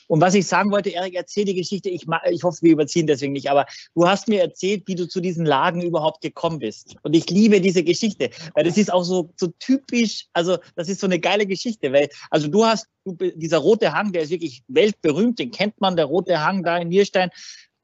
[0.09, 1.91] Und was ich sagen wollte, Erik, erzähl die Geschichte.
[1.91, 5.21] Ich, ich hoffe, wir überziehen deswegen nicht, aber du hast mir erzählt, wie du zu
[5.21, 6.97] diesen Lagen überhaupt gekommen bist.
[7.03, 11.01] Und ich liebe diese Geschichte, weil das ist auch so, so typisch, also das ist
[11.01, 14.63] so eine geile Geschichte, weil, also du hast, du, dieser rote Hang, der ist wirklich
[14.69, 17.31] weltberühmt, den kennt man, der rote Hang da in Nierstein.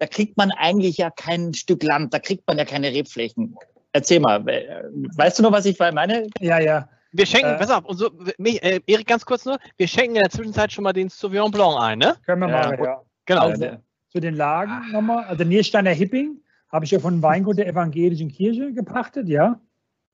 [0.05, 3.57] Da kriegt man eigentlich ja kein Stück Land, da kriegt man ja keine Rebflächen.
[3.95, 6.29] Erzähl mal, weißt du noch, was ich meine?
[6.41, 6.91] Ja, ja.
[7.13, 10.23] Wir schenken, äh, pass auf, so, mich, äh, Erik, ganz kurz nur, wir schenken in
[10.23, 12.17] der Zwischenzeit schon mal den Sauvignon Blanc ein, ne?
[12.27, 13.01] Können wir machen, ja.
[13.25, 13.47] Genau.
[13.47, 13.79] Also,
[14.11, 16.37] zu den Lagen nochmal, also Niersteiner Hipping
[16.71, 19.59] habe ich ja von Weingut der Evangelischen Kirche gepachtet, ja.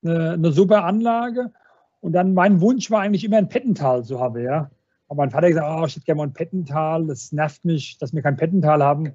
[0.05, 1.51] Eine, eine, super Anlage.
[1.99, 4.71] Und dann mein Wunsch war eigentlich immer ein Pettental zu haben, ja.
[5.09, 7.97] Aber mein Vater hat gesagt, oh, ich hätte gerne mal ein Pettental, das nervt mich,
[7.97, 9.13] dass wir kein Pettental haben.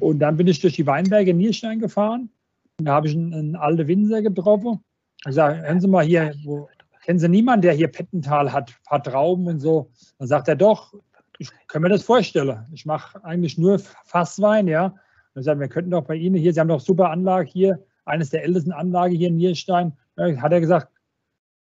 [0.00, 2.30] Und dann bin ich durch die Weinberge in Nierstein gefahren
[2.78, 4.80] da habe ich einen, einen alten Winzer getroffen.
[5.26, 6.68] Ich sage, hören Sie mal hier, wo,
[7.04, 9.90] kennen Sie niemanden, der hier Pettental hat, paar Trauben und so?
[10.18, 10.94] Dann sagt er, doch,
[11.38, 12.66] ich kann mir das vorstellen.
[12.72, 14.94] Ich mache eigentlich nur Fasswein, ja.
[15.34, 18.30] Und sagt, wir könnten doch bei Ihnen hier, Sie haben doch super Anlage hier, eines
[18.30, 19.92] der ältesten Anlagen hier in Nierstein.
[20.16, 20.88] Ja, hat er gesagt,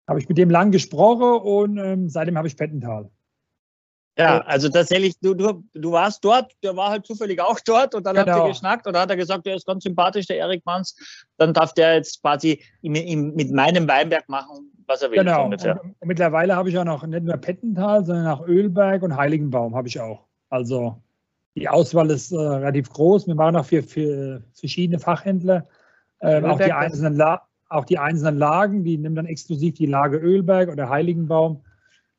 [0.08, 3.10] habe ich mit dem lang gesprochen und ähm, seitdem habe ich Pettental.
[4.18, 8.06] Ja, also tatsächlich, du, du, du warst dort, der war halt zufällig auch dort und
[8.06, 8.32] dann genau.
[8.32, 10.96] habt ihr geschnackt und dann hat er gesagt, der ist ganz sympathisch, der Erik Manns.
[11.38, 15.18] Dann darf der jetzt quasi im, im, mit meinem Weinberg machen, was er will.
[15.18, 15.46] Genau.
[15.46, 19.76] Und, und mittlerweile habe ich auch noch nicht nur Pettental, sondern auch Ölberg und Heiligenbaum
[19.76, 20.28] habe ich auch.
[20.50, 21.02] Also
[21.56, 23.26] die Auswahl ist äh, relativ groß.
[23.26, 25.68] Wir machen auch für, für verschiedene Fachhändler
[26.20, 27.22] äh, auch, die einzelnen
[27.70, 31.64] auch die einzelnen Lagen, die nehmen dann exklusiv die Lage Ölberg oder Heiligenbaum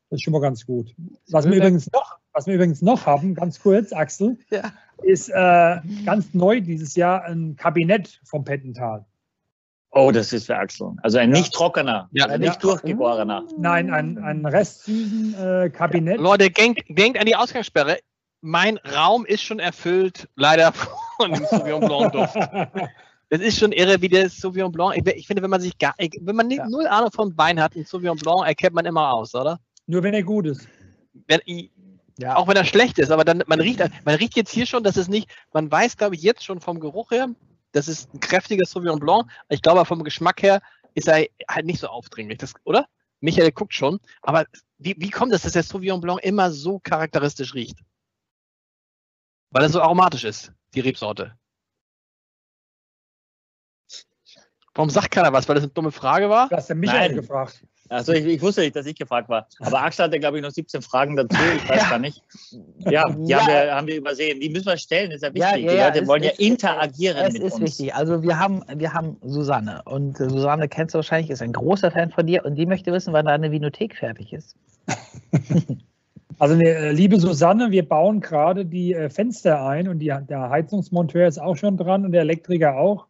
[0.09, 0.93] das ist schon mal ganz gut.
[1.29, 4.71] Was wir, übrigens noch, was wir übrigens noch haben, ganz kurz, Axel, ja.
[5.03, 9.05] ist äh, ganz neu dieses Jahr ein Kabinett vom Pettental.
[9.91, 10.91] Oh, das ist für Axel.
[11.03, 12.25] Also ein nicht trockener, ja.
[12.25, 13.45] ein nicht durchgeborener.
[13.57, 16.19] Nein, ein, ein restsüßen äh, Kabinett.
[16.19, 17.99] Leute, denkt, denkt an die Ausgangssperre.
[18.41, 22.35] Mein Raum ist schon erfüllt, leider von dem Sauvignon Blanc Duft.
[23.29, 24.97] Das ist schon irre, wie der Sauvignon Blanc.
[24.97, 26.67] Ich, ich finde, wenn man sich gar, wenn man ja.
[26.67, 29.59] null Ahnung von Wein hat, ein Sauvignon Blanc erkennt man immer aus, oder?
[29.87, 30.67] Nur wenn er gut ist.
[31.27, 31.41] Wenn,
[32.17, 32.35] ja.
[32.35, 34.97] Auch wenn er schlecht ist, aber dann, man riecht, man riecht jetzt hier schon, dass
[34.97, 37.29] es nicht, man weiß, glaube ich, jetzt schon vom Geruch her,
[37.73, 39.29] das ist ein kräftiger Sauvignon Blanc.
[39.49, 40.61] Ich glaube, vom Geschmack her
[40.93, 42.87] ist er halt nicht so aufdringlich, das, oder?
[43.19, 44.45] Michael guckt schon, aber
[44.77, 47.79] wie, wie kommt es, dass der Sauvignon Blanc immer so charakteristisch riecht?
[49.51, 51.37] Weil er so aromatisch ist, die Rebsorte.
[54.73, 55.47] Warum sagt keiner was?
[55.47, 56.49] Weil das eine dumme Frage war?
[56.49, 57.15] Du hast ja Michael Nein.
[57.15, 57.65] gefragt.
[57.89, 59.47] Also ich, ich, wusste nicht, dass ich gefragt war.
[59.59, 61.37] Aber Axel hatte, glaube ich, noch 17 Fragen dazu.
[61.55, 61.89] Ich weiß ja.
[61.89, 62.23] gar nicht.
[62.79, 63.39] Ja, die ja.
[63.39, 64.39] Haben, wir, haben wir übersehen.
[64.39, 65.41] Die müssen wir stellen, ist ja wichtig.
[65.41, 67.53] Ja, die Leute ist, wollen ja ist, interagieren es mit uns.
[67.53, 67.93] Ist wichtig.
[67.93, 69.81] Also wir haben, wir haben Susanne.
[69.85, 72.43] Und äh, Susanne kennst du wahrscheinlich, ist ein großer Fan von dir.
[72.45, 74.55] Und die möchte wissen, wann deine Vinothek fertig ist.
[76.37, 81.27] Also ne, liebe Susanne, wir bauen gerade die äh, Fenster ein und die, der Heizungsmonteur
[81.27, 83.07] ist auch schon dran und der Elektriker auch.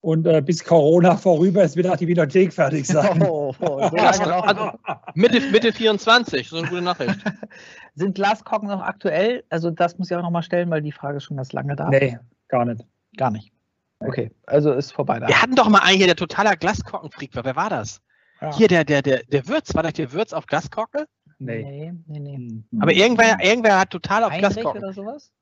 [0.00, 3.20] Und äh, bis Corona vorüber ist, wird auch die Videothek fertig sein.
[3.22, 4.72] Oh, oh, oh, also,
[5.14, 7.18] Mitte, Mitte 24, so eine gute Nachricht.
[7.96, 9.42] Sind Glaskorken noch aktuell?
[9.50, 11.88] Also das muss ich auch nochmal stellen, weil die Frage ist schon ganz lange da.
[11.88, 12.16] Nee,
[12.46, 12.84] gar nicht.
[13.16, 13.52] Gar nicht.
[14.00, 15.26] Okay, also ist vorbei da.
[15.26, 17.44] Wir hatten doch mal einen hier, der totaler Glaskorkenfreak war.
[17.44, 18.00] Wer war das?
[18.40, 18.54] Ja.
[18.56, 19.74] Hier, der, der, der, der Würz.
[19.74, 21.06] War das der Würz auf Glaskorken?
[21.40, 21.92] Nee.
[22.06, 22.62] Nee, nee, nee.
[22.80, 24.84] Aber irgendwer, irgendwer hat total auf Heinrich Glaskorken.
[24.84, 25.32] oder sowas?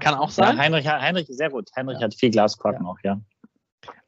[0.00, 0.56] Kann auch sein.
[0.56, 1.70] Ja, Heinrich, Heinrich, sehr gut.
[1.76, 2.04] Heinrich ja.
[2.04, 2.90] hat viel Glaskorken ja.
[2.90, 3.20] auch, ja.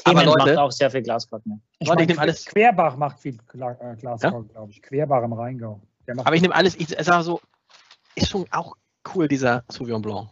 [0.05, 1.63] Aber Leute, macht auch sehr viel Glaskorken.
[1.79, 2.45] Ich, Leute, ich nehme alles.
[2.47, 4.17] Querbach macht viel Glaskorken, ja?
[4.17, 4.83] glaube ich.
[4.83, 5.81] Querbach im Rheingau.
[6.07, 7.41] aber ich nehme alles, ich sage so,
[8.15, 8.77] ist schon auch
[9.15, 10.29] cool, dieser Sauvignon Blanc.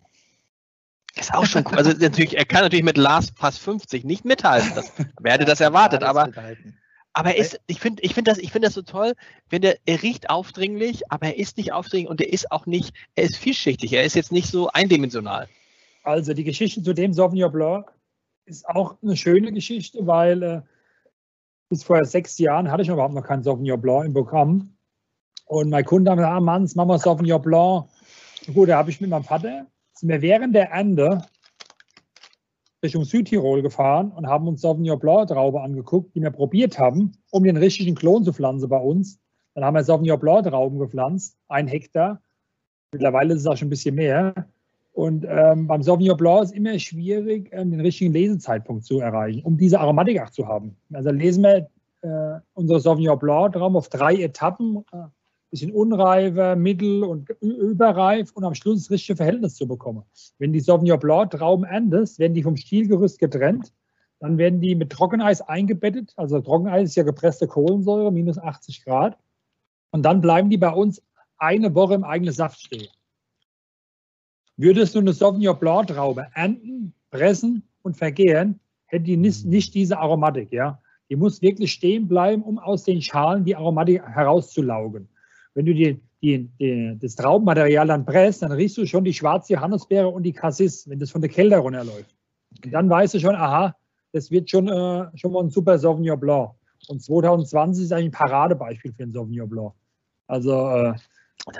[1.16, 1.78] Ist auch schon cool.
[1.78, 4.72] Also natürlich, er kann natürlich mit Last Pass 50 nicht mithalten.
[4.74, 6.30] Das, wer hätte das erwartet, aber,
[7.14, 9.14] aber er ist, ich finde ich find das, find das so toll,
[9.48, 12.94] wenn der, er riecht aufdringlich, aber er ist nicht aufdringlich und er ist auch nicht,
[13.14, 15.48] er ist vielschichtig, er ist jetzt nicht so eindimensional.
[16.02, 17.90] Also die Geschichte zu dem Sauvignon Blanc
[18.46, 20.62] ist auch eine schöne Geschichte, weil äh,
[21.68, 24.76] bis vor sechs Jahren hatte ich überhaupt noch keinen Sauvignon Blanc im Programm.
[25.46, 27.88] Und mein Kunde hat gesagt, ah Mann, machen wir Sauvignon Blanc.
[28.54, 31.22] Gut, da habe ich mit meinem Vater, sind wir während der Ende
[32.84, 37.42] Richtung Südtirol gefahren und haben uns Sauvignon Blanc Traube angeguckt, die wir probiert haben, um
[37.42, 39.18] den richtigen Klon zu pflanzen bei uns.
[39.54, 42.22] Dann haben wir Sauvignon Blanc Trauben gepflanzt, ein Hektar.
[42.92, 44.34] Mittlerweile ist es auch schon ein bisschen mehr.
[44.96, 49.58] Und ähm, beim Sauvignon Blanc ist immer schwierig, ähm, den richtigen Lesezeitpunkt zu erreichen, um
[49.58, 50.74] diese Aromatik auch zu haben.
[50.90, 51.68] Also lesen wir
[52.00, 55.02] äh, unser Sauvignon Blanc Traum auf drei Etappen, äh,
[55.50, 60.02] bisschen unreifer, mittel und überreif und am Schluss das richtige Verhältnis zu bekommen.
[60.38, 63.74] Wenn die Sauvignon Blanc Trauben endest, werden die vom Stielgerüst getrennt,
[64.18, 66.14] dann werden die mit Trockeneis eingebettet.
[66.16, 69.18] Also Trockeneis ist ja gepresste Kohlensäure, minus 80 Grad.
[69.90, 71.02] Und dann bleiben die bei uns
[71.36, 72.88] eine Woche im eigenen Saft stehen.
[74.56, 79.50] Würdest du eine Sauvignon Blanc Traube ernten, pressen und vergären, hätte die nicht, mhm.
[79.50, 80.80] nicht diese Aromatik, ja.
[81.08, 85.08] Die muss wirklich stehen bleiben, um aus den Schalen die Aromatik herauszulaugen.
[85.54, 89.52] Wenn du die, die, die, das Traubenmaterial dann presst, dann riechst du schon die schwarze
[89.52, 92.12] Johannisbeere und die Cassis, wenn das von der Kälte runterläuft.
[92.64, 93.76] Und dann weißt du schon, aha,
[94.12, 96.50] das wird schon, äh, schon mal ein super Sauvignon Blanc.
[96.88, 99.72] Und 2020 ist eigentlich ein Paradebeispiel für ein Sauvignon Blanc.
[100.26, 100.94] Also äh,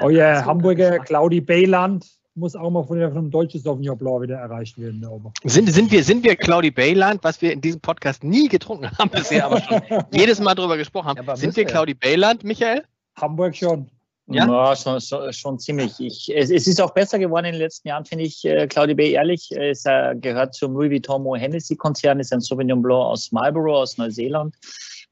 [0.01, 2.05] euer Hamburger Claudi Bayland
[2.37, 5.05] muss auch mal von einem deutschen Sauvignon Blanc wieder erreicht werden.
[5.45, 9.11] Sind, sind, wir, sind wir Claudi Bayland, was wir in diesem Podcast nie getrunken haben
[9.11, 9.81] bisher, aber schon
[10.13, 11.27] jedes Mal darüber gesprochen haben.
[11.27, 12.85] Ja, sind wir Claudi Bayland, Michael?
[13.17, 13.91] Hamburg schon.
[14.29, 16.01] Ja, ja schon, schon, schon, ziemlich.
[16.01, 18.45] Ich, es, es, ist auch besser geworden in den letzten Jahren, finde ich.
[18.45, 22.83] Äh, Claudi Bay ehrlich, es äh, gehört zum Louis Vuitton Hennessy Konzern, ist ein Sauvignon
[22.83, 24.57] Blanc aus Marlborough, aus Neuseeland.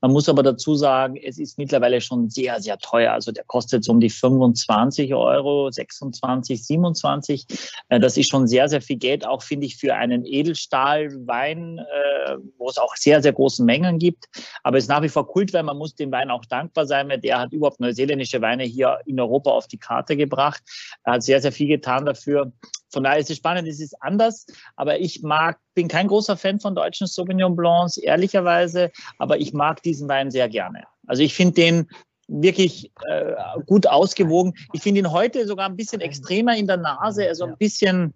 [0.05, 3.13] Man muss aber dazu sagen, es ist mittlerweile schon sehr, sehr teuer.
[3.13, 7.47] Also der kostet so um die 25 Euro, 26, 27.
[7.89, 12.37] Äh, das ist schon sehr, sehr viel Geld, auch finde ich für einen Edelstahlwein, äh,
[12.59, 14.27] wo es auch sehr, sehr große Mengen gibt.
[14.63, 17.09] Aber es ist nach wie vor Kult, weil man muss dem Wein auch dankbar sein,
[17.09, 20.63] weil der hat überhaupt neuseeländische Weine hier in Europa auf die Karte gebracht.
[21.05, 22.53] Er hat sehr, sehr viel getan dafür.
[22.95, 24.47] Von daher ist es spannend, es ist anders,
[24.77, 29.83] aber ich mag, bin kein großer Fan von deutschen Sauvignon Blancs, ehrlicherweise, aber ich mag
[29.83, 30.85] diesen Wein sehr gerne.
[31.07, 31.89] Also ich finde den
[32.29, 33.35] wirklich äh,
[33.67, 34.55] gut ausgewogen.
[34.73, 38.15] Ich finde ihn heute sogar ein bisschen extremer in der Nase, also ein bisschen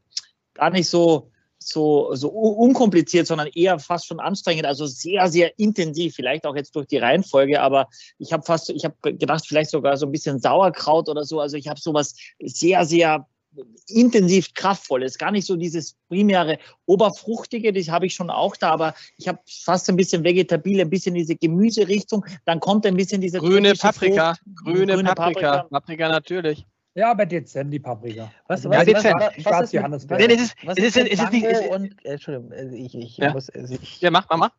[0.55, 6.14] gar nicht so, so, so unkompliziert, sondern eher fast schon anstrengend, also sehr, sehr intensiv,
[6.14, 7.88] vielleicht auch jetzt durch die Reihenfolge, aber
[8.18, 11.56] ich habe fast, ich habe gedacht, vielleicht sogar so ein bisschen Sauerkraut oder so, also
[11.56, 13.26] ich habe sowas sehr, sehr
[13.89, 18.94] intensiv kraftvolles, gar nicht so dieses primäre Oberfruchtige, das habe ich schon auch da, aber
[19.16, 23.39] ich habe fast ein bisschen vegetabil, ein bisschen diese Gemüserichtung, dann kommt ein bisschen diese
[23.39, 26.66] grüne Paprika, grüne, grüne Paprika, Paprika, Paprika natürlich.
[26.94, 28.30] Ja, aber dezent die Paprika.
[28.48, 29.14] Was, was, ja, dezent.
[29.20, 32.51] Was, was, was, Johannes was, ist, was ist, ist, ist, ist, ist, und, äh, Entschuldigung,
[32.51, 33.32] äh, ich, ich ja.
[33.32, 33.48] muss.
[33.51, 34.51] Also ich, ja, mach, mach, mach.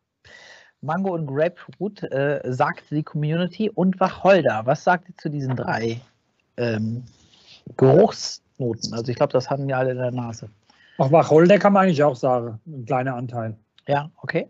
[0.80, 4.62] Mango und Grapefruit äh, sagt die Community und Wacholder.
[4.64, 6.00] Was sagt ihr zu diesen drei
[6.56, 7.04] ähm,
[7.76, 8.92] Geruchs Noten.
[8.94, 10.48] Also ich glaube, das hatten wir alle in der Nase.
[10.98, 12.60] Ach, Wacholder kann man eigentlich auch sagen.
[12.66, 13.56] Ein kleiner Anteil.
[13.88, 14.48] Ja, okay.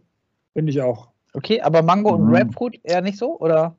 [0.53, 1.09] Finde ich auch.
[1.33, 2.25] Okay, aber Mango mhm.
[2.25, 3.77] und Grapefruit eher nicht so, oder?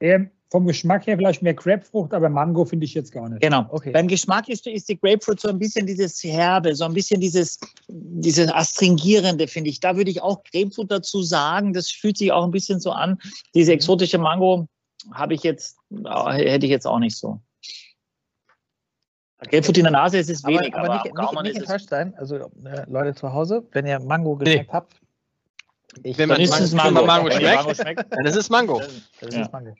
[0.00, 3.42] Ähm, vom Geschmack her vielleicht mehr Grapefrucht, aber Mango finde ich jetzt gar nicht.
[3.42, 3.66] Genau.
[3.70, 3.90] Okay.
[3.90, 7.58] Beim Geschmack ist, ist, die Grapefruit so ein bisschen dieses Herbe, so ein bisschen dieses,
[7.88, 9.80] dieses Astringierende, finde ich.
[9.80, 11.72] Da würde ich auch Grapefruit dazu sagen.
[11.72, 13.18] Das fühlt sich auch ein bisschen so an.
[13.54, 13.76] Diese mhm.
[13.76, 14.68] exotische Mango
[15.12, 17.40] habe ich jetzt, hätte ich jetzt auch nicht so.
[19.50, 22.14] Gelbfurt in der Nase ist es wenig, aber, aber, aber nicht, nicht, nicht enttäuscht sein.
[22.16, 22.48] Also äh,
[22.88, 24.72] Leute zu Hause, wenn ihr Mango geschmeckt nee.
[24.72, 25.00] habt,
[26.02, 28.80] ich, wenn man, ist es Mango, Mango, schmeckt, Mango schmeckt, dann ist es Mango.
[29.20, 29.42] Das ja.
[29.42, 29.74] ist Mango.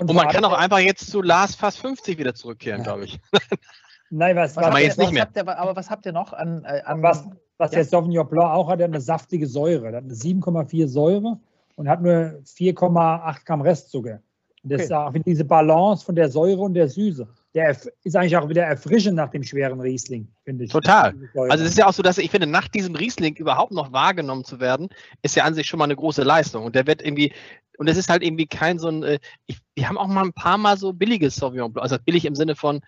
[0.00, 2.84] Und, Und man kann auch einfach jetzt zu Lars fast 50 wieder zurückkehren, ja.
[2.84, 3.20] glaube ich.
[4.10, 5.28] Nein, was, was, was, jetzt nicht mehr.
[5.34, 6.64] Ihr, aber was habt ihr noch an.
[6.64, 7.26] Äh, an was
[7.62, 7.76] was ja.
[7.76, 9.92] der Sauvignon Blanc auch hat, der hat eine saftige Säure.
[9.92, 11.38] Der hat eine 7,4 Säure
[11.76, 14.20] und hat nur 4,8 Gramm Restzucker.
[14.64, 15.18] Und das okay.
[15.18, 19.16] ist diese Balance von der Säure und der Süße der ist eigentlich auch wieder erfrischend
[19.16, 20.70] nach dem schweren Riesling, finde ich.
[20.70, 21.14] Total.
[21.34, 24.44] Also es ist ja auch so, dass ich finde, nach diesem Riesling überhaupt noch wahrgenommen
[24.44, 24.88] zu werden,
[25.22, 26.64] ist ja an sich schon mal eine große Leistung.
[26.64, 27.32] Und der wird irgendwie,
[27.76, 30.32] und es ist halt irgendwie kein so ein, äh, ich, wir haben auch mal ein
[30.32, 32.80] paar Mal so billiges Sauvignon Blanc, also billig im Sinne von,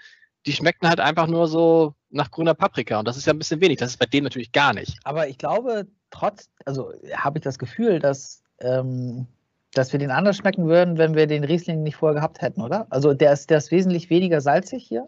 [0.46, 2.98] die schmecken halt einfach nur so nach grüner Paprika.
[2.98, 3.78] Und das ist ja ein bisschen wenig.
[3.78, 4.98] Das ist bei dem natürlich gar nicht.
[5.04, 9.26] Aber ich glaube, trotz, also habe ich das Gefühl, dass ähm,
[9.74, 12.86] dass wir den anders schmecken würden, wenn wir den Riesling nicht vorher gehabt hätten, oder?
[12.90, 15.04] Also der ist, der ist wesentlich weniger salzig hier,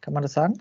[0.00, 0.58] kann man das sagen?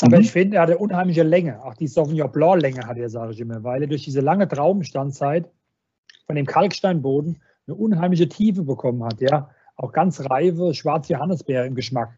[0.00, 0.22] Aber mhm.
[0.22, 1.62] ich finde, er hat eine unheimliche Länge.
[1.62, 4.46] Auch die Sauvignon Blanc Länge hat er, sage ich immer, weil er durch diese lange
[4.46, 5.48] Traubenstandzeit
[6.26, 9.20] von dem Kalksteinboden eine unheimliche Tiefe bekommen hat.
[9.20, 12.10] Ja, auch ganz reife schwarze Johannisbeere im Geschmack.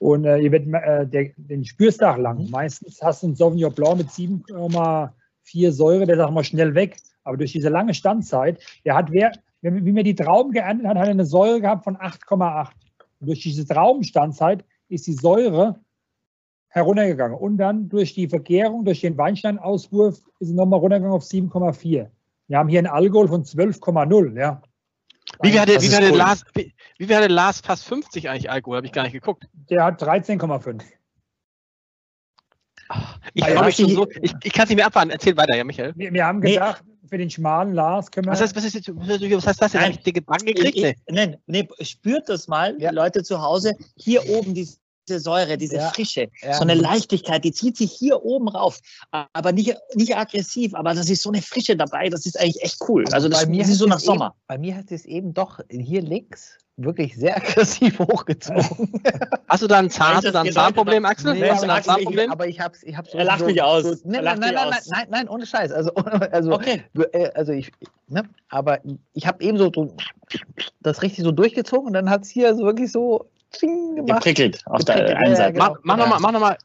[0.00, 2.44] Und äh, ihr werdet, äh, der, den spürst du auch lang.
[2.44, 2.50] Mhm.
[2.50, 6.96] Meistens hast du einen Sauvignon Blanc mit 7,4 Säure, der sagt mal schnell weg.
[7.24, 9.32] Aber durch diese lange Standzeit, der hat, wer,
[9.62, 12.70] wie man die Trauben geerntet hat, hat er eine Säure gehabt von 8,8.
[13.20, 15.78] Durch diese Traubenstandzeit ist die Säure
[16.68, 17.36] heruntergegangen.
[17.36, 22.08] Und dann durch die Vergärung, durch den Weinsteinauswurf ist es nochmal runtergegangen auf 7,4.
[22.48, 24.38] Wir haben hier einen Alkohol von 12,0.
[24.38, 24.62] Ja.
[25.42, 26.12] Wie wäre wie wär.
[26.12, 28.78] Lars, wie, wie wär Lars fast 50 eigentlich Alkohol?
[28.78, 29.46] Habe ich gar nicht geguckt.
[29.52, 30.82] Der hat 13,5.
[33.34, 34.08] Ich schon so.
[34.20, 35.10] Ich, ich kann es nicht mehr abwarten.
[35.10, 35.92] Erzähl weiter, ja, Michael.
[35.96, 36.84] Wir, wir haben gedacht.
[37.10, 38.32] Für den schmalen Lars können wir.
[38.32, 39.74] Was heißt, was, ist, was heißt das?
[39.74, 40.76] Nein, dicke Backen gekriegt?
[40.76, 42.90] Ich, ich, nein, nee, spürt das mal, ja.
[42.90, 43.74] Leute zu Hause.
[43.96, 44.68] Hier oben die
[45.08, 45.90] diese Säure, diese ja.
[45.90, 46.54] Frische, ja.
[46.54, 48.78] so eine Leichtigkeit, die zieht sich hier oben rauf.
[49.10, 52.78] Aber nicht, nicht aggressiv, aber das ist so eine Frische dabei, das ist eigentlich echt
[52.88, 53.04] cool.
[53.12, 54.26] Also das, das ist so nach Sommer.
[54.26, 58.92] Eben, bei mir hat es eben doch hier links wirklich sehr aggressiv hochgezogen.
[59.48, 61.34] Hast du da ein, Zahn, da ein Zahnproblem, Axel?
[61.34, 62.30] Nee, Hast du ein Zahnproblem?
[62.30, 63.84] Aber ich hab's, ich hab's so Er lacht so, mich aus.
[63.84, 65.72] So, nein, nein, nein, nein, nein, nein, ohne Scheiß.
[65.72, 66.82] Also, also, okay.
[67.12, 67.70] Äh, also ich,
[68.08, 68.78] ne, aber
[69.14, 69.94] ich habe eben so, so
[70.80, 73.26] das richtig so durchgezogen und dann hat es hier so wirklich so
[73.60, 74.18] gemacht.
[74.18, 75.58] Geprickelt auf der einen Seite.
[75.58, 75.74] Ja, genau.
[75.74, 76.58] Mach, mach nochmal, mach nochmal.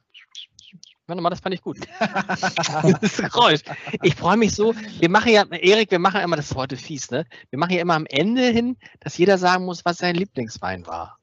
[1.07, 1.77] Warte mal, das fand ich gut.
[3.01, 3.61] das Geräusch.
[4.01, 4.73] Ich freue mich so.
[4.99, 7.25] Wir machen ja, Erik, wir machen immer, das ist heute fies, ne?
[7.51, 11.19] Wir machen ja immer am Ende hin, dass jeder sagen muss, was sein Lieblingswein war.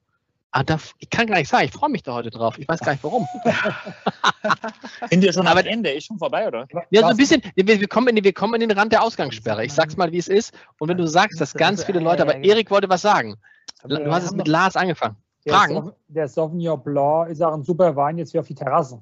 [0.53, 2.59] Ah, da, ich kann gar nicht sagen, ich freue mich da heute drauf.
[2.59, 3.27] Ich weiß gar nicht warum.
[5.11, 5.91] Sind wir schon am Ende?
[5.91, 6.69] Ist schon vorbei, oder?
[6.91, 7.43] Ja, so ein bisschen.
[7.55, 9.65] Wir, wir, kommen in, wir kommen in den Rand der Ausgangssperre.
[9.65, 10.53] Ich sag's mal, wie es ist.
[10.79, 13.37] Und wenn du sagst, dass ganz viele Leute, aber Erik wollte was sagen.
[13.83, 15.17] Du hast es mit Lars angefangen.
[15.49, 15.91] Fragen?
[16.09, 19.01] Der, Sauvignon Blanc ist auch ein super Wein jetzt für auf die Terrasse.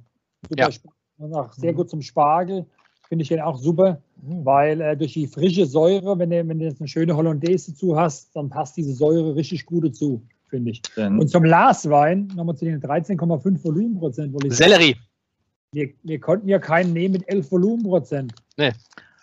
[0.49, 0.69] Super
[1.19, 1.35] ja.
[1.35, 1.77] auch sehr mhm.
[1.77, 2.67] gut zum Spargel.
[3.09, 4.45] Finde ich den auch super, mhm.
[4.45, 7.97] weil äh, durch die frische Säure, wenn du, wenn du jetzt eine schöne Hollandaise dazu
[7.97, 10.83] hast, dann passt diese Säure richtig gut dazu, finde ich.
[10.95, 14.33] Dann Und zum Laswein, nochmal zu den 13,5 Volumenprozent.
[14.53, 14.97] Sellerie.
[15.73, 18.33] Wir, wir, konnten ja keinen nehmen mit 11 Volumenprozent.
[18.57, 18.73] Nee.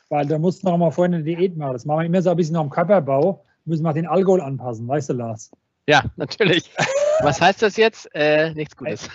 [0.10, 1.73] Weil da mussten wir noch mal vorhin eine Diät machen.
[1.73, 3.44] Das machen wir immer so ein bisschen noch im Körperbau.
[3.65, 5.52] Müssen wir den Alkohol anpassen, weißt du, Lars?
[5.88, 6.72] Ja, natürlich.
[7.22, 8.10] Was heißt das jetzt?
[8.14, 9.10] Äh, nichts Gutes.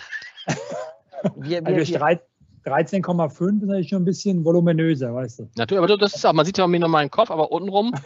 [1.37, 2.23] Wir, wir, also
[2.65, 5.49] 13,5 ist natürlich schon ein bisschen voluminöser, weißt du.
[5.57, 7.93] Natürlich, aber das ist auch, man sieht ja mir noch meinen Kopf, aber untenrum.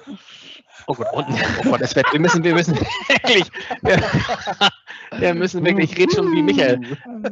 [0.89, 1.33] Oh Gott, unten.
[1.61, 2.77] Oh Gott, das wird, wir müssen, wir müssen
[3.09, 3.51] wirklich,
[3.83, 3.99] wir,
[5.19, 6.81] wir müssen wirklich, ich rede schon wie Michael.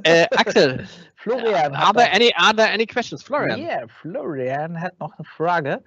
[0.03, 0.89] Äh, Axel.
[1.15, 1.75] Florian.
[1.75, 3.23] Are there, any, are there any questions?
[3.23, 3.61] Florian.
[3.61, 5.85] Ja, yeah, Florian hat noch eine Frage.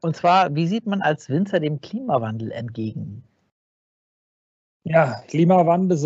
[0.00, 3.24] Und zwar, wie sieht man als Winzer dem Klimawandel entgegen?
[4.84, 6.04] Ja, Klimawandel ist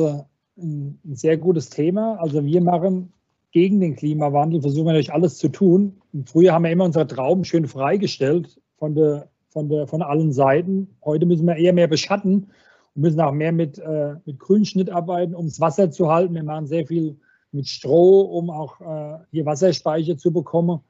[0.56, 2.16] ein sehr gutes Thema.
[2.18, 3.12] Also wir machen
[3.54, 6.02] gegen den Klimawandel, versuchen wir natürlich alles zu tun.
[6.26, 10.88] Früher haben wir immer unsere Trauben schön freigestellt von, der, von, der, von allen Seiten.
[11.04, 12.48] Heute müssen wir eher mehr beschatten
[12.94, 16.34] und müssen auch mehr mit, äh, mit Grünschnitt arbeiten, um das Wasser zu halten.
[16.34, 17.16] Wir machen sehr viel
[17.52, 20.80] mit Stroh, um auch äh, hier Wasserspeicher zu bekommen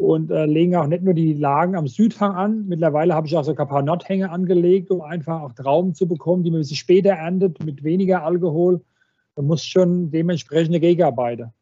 [0.00, 2.64] und äh, legen auch nicht nur die Lagen am Südhang an.
[2.68, 6.42] Mittlerweile habe ich auch so ein paar Nordhänge angelegt, um einfach auch Trauben zu bekommen,
[6.42, 8.80] die man ein bisschen später erntet, mit weniger Alkohol.
[9.36, 11.52] Da muss schon dementsprechende Gegenarbeiten.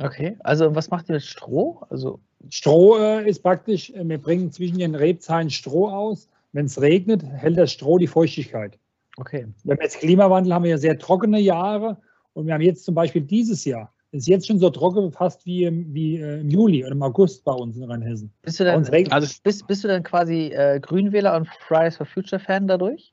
[0.00, 1.82] Okay, also was macht ihr mit Stroh?
[1.90, 2.20] Also
[2.50, 6.28] Stroh äh, ist praktisch, äh, wir bringen zwischen den Rebzahlen Stroh aus.
[6.52, 8.78] Wenn es regnet, hält das Stroh die Feuchtigkeit.
[9.16, 9.46] Okay.
[9.64, 11.98] Wenn wir jetzt Klimawandel haben wir ja sehr trockene Jahre
[12.32, 15.64] und wir haben jetzt zum Beispiel dieses Jahr ist jetzt schon so trocken fast wie
[15.64, 18.32] im, wie, äh, im Juli oder im August bei uns in Rheinhessen.
[18.42, 22.40] Bist du dann, also bist, bist du dann quasi äh, Grünwähler und Fridays for Future
[22.40, 23.12] Fan dadurch?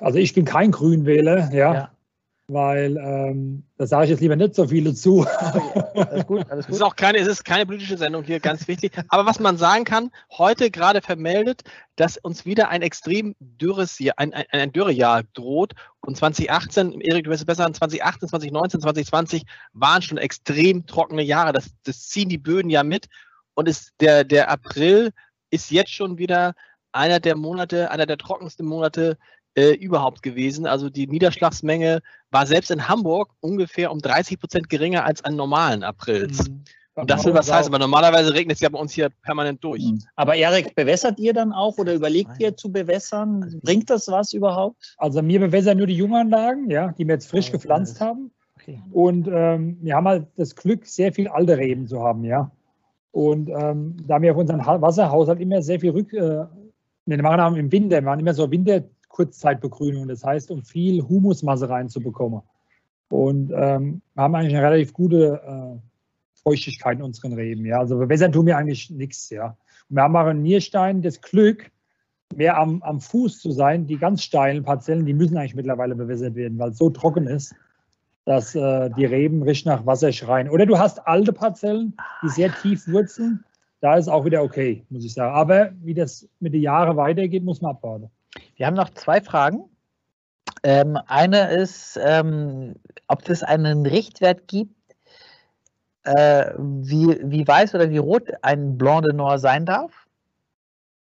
[0.00, 1.74] Also ich bin kein Grünwähler, ja.
[1.74, 1.95] ja
[2.48, 5.26] weil ähm, da sage ich jetzt lieber nicht so viele zu.
[5.94, 6.74] alles gut, alles gut.
[6.74, 8.92] Es ist auch keine, es ist keine politische Sendung hier, ganz wichtig.
[9.08, 11.62] Aber was man sagen kann, heute gerade vermeldet,
[11.96, 15.72] dass uns wieder ein extrem dürres Jahr, ein, ein, ein Dürrejahr droht.
[16.00, 19.42] Und 2018, Erik, du wirst es besser, 2018, 2019, 2020
[19.72, 21.52] waren schon extrem trockene Jahre.
[21.52, 23.06] Das, das ziehen die Böden ja mit.
[23.54, 25.10] Und ist der, der April
[25.50, 26.54] ist jetzt schon wieder
[26.92, 29.18] einer der Monate, einer der trockensten Monate
[29.56, 30.66] äh, überhaupt gewesen.
[30.66, 35.82] Also die Niederschlagsmenge war selbst in Hamburg ungefähr um 30 Prozent geringer als an normalen
[35.82, 36.48] Aprils.
[36.48, 36.64] Mhm.
[36.94, 39.84] Und das will was heißen, weil normalerweise regnet es ja bei uns hier permanent durch.
[39.84, 40.02] Mhm.
[40.14, 43.60] Aber Erik, bewässert ihr dann auch oder überlegt ihr zu bewässern?
[43.62, 44.94] Bringt das was überhaupt?
[44.96, 48.30] Also wir bewässern nur die Junganlagen, ja, die wir jetzt frisch oh, gepflanzt haben.
[48.56, 48.82] Okay.
[48.92, 52.50] Und ähm, wir haben halt das Glück, sehr viel alte Reben zu haben, ja.
[53.12, 56.46] Und ähm, da wir auf unseren Wasserhaushalt immer sehr viel Rück, äh,
[57.06, 58.82] wir machen im Winter, wir machen immer so Winter,
[59.16, 60.08] Kurzzeitbegrünung.
[60.08, 62.42] Das heißt, um viel Humusmasse reinzubekommen.
[63.08, 65.78] und ähm, haben eigentlich eine relativ gute äh,
[66.42, 67.64] Feuchtigkeit in unseren Reben.
[67.64, 67.78] Ja.
[67.78, 69.30] Also bewässern tun wir eigentlich nichts.
[69.30, 69.56] Ja.
[69.88, 71.70] Wir haben auch in Nierstein das Glück,
[72.34, 73.86] mehr am, am Fuß zu sein.
[73.86, 77.54] Die ganz steilen Parzellen, die müssen eigentlich mittlerweile bewässert werden, weil es so trocken ist,
[78.26, 80.50] dass äh, die Reben richtig nach Wasser schreien.
[80.50, 83.44] Oder du hast alte Parzellen, die sehr tief wurzeln.
[83.80, 85.34] Da ist auch wieder okay, muss ich sagen.
[85.34, 88.10] Aber wie das mit den Jahren weitergeht, muss man abwarten.
[88.56, 89.70] Wir haben noch zwei Fragen.
[90.62, 92.74] Ähm, eine ist, ähm,
[93.06, 94.74] ob es einen Richtwert gibt,
[96.04, 99.92] äh, wie, wie weiß oder wie rot ein Blanc de Noir sein darf.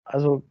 [0.04, 0.44] Also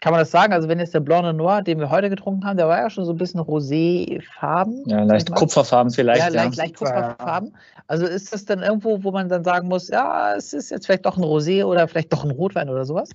[0.00, 0.52] kann man das sagen?
[0.52, 2.90] Also wenn jetzt der Blanc de Noir, den wir heute getrunken haben, der war ja
[2.90, 4.82] schon so ein bisschen roséfarben.
[4.88, 6.20] Ja, leicht Kupferfarben vielleicht.
[6.20, 6.64] Ja, leicht, ja.
[6.64, 7.54] leicht Kupferfarben.
[7.86, 11.06] Also ist das dann irgendwo, wo man dann sagen muss, ja, es ist jetzt vielleicht
[11.06, 13.10] doch ein Rosé oder vielleicht doch ein Rotwein oder sowas?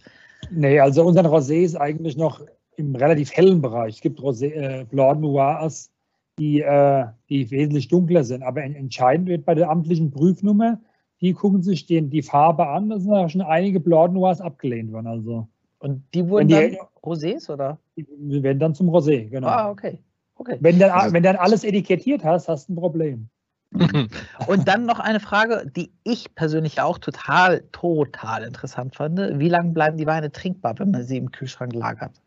[0.50, 2.42] Nee, also unser Rosé ist eigentlich noch
[2.78, 3.96] im relativ hellen Bereich.
[3.96, 5.92] Es gibt Rosé, äh, Blanc Noirs,
[6.40, 8.44] die, äh, die wesentlich dunkler sind.
[8.44, 10.80] Aber entscheidend wird bei der amtlichen Prüfnummer,
[11.20, 12.90] die gucken sich den, die Farbe an.
[12.90, 15.08] Da sind ja schon einige Blanc Noirs abgelehnt worden.
[15.08, 15.48] Also.
[15.80, 17.80] Und die wurden die, dann Rosés, oder?
[17.96, 19.48] Die werden dann zum Rosé, genau.
[19.48, 20.00] Ah, okay.
[20.36, 20.58] okay.
[20.60, 23.30] Wenn, dann, also, wenn dann alles etikettiert hast, hast du ein Problem.
[24.48, 29.20] Und dann noch eine Frage, die ich persönlich auch total, total interessant fand.
[29.40, 32.22] Wie lange bleiben die Weine trinkbar, wenn man sie im Kühlschrank lagert?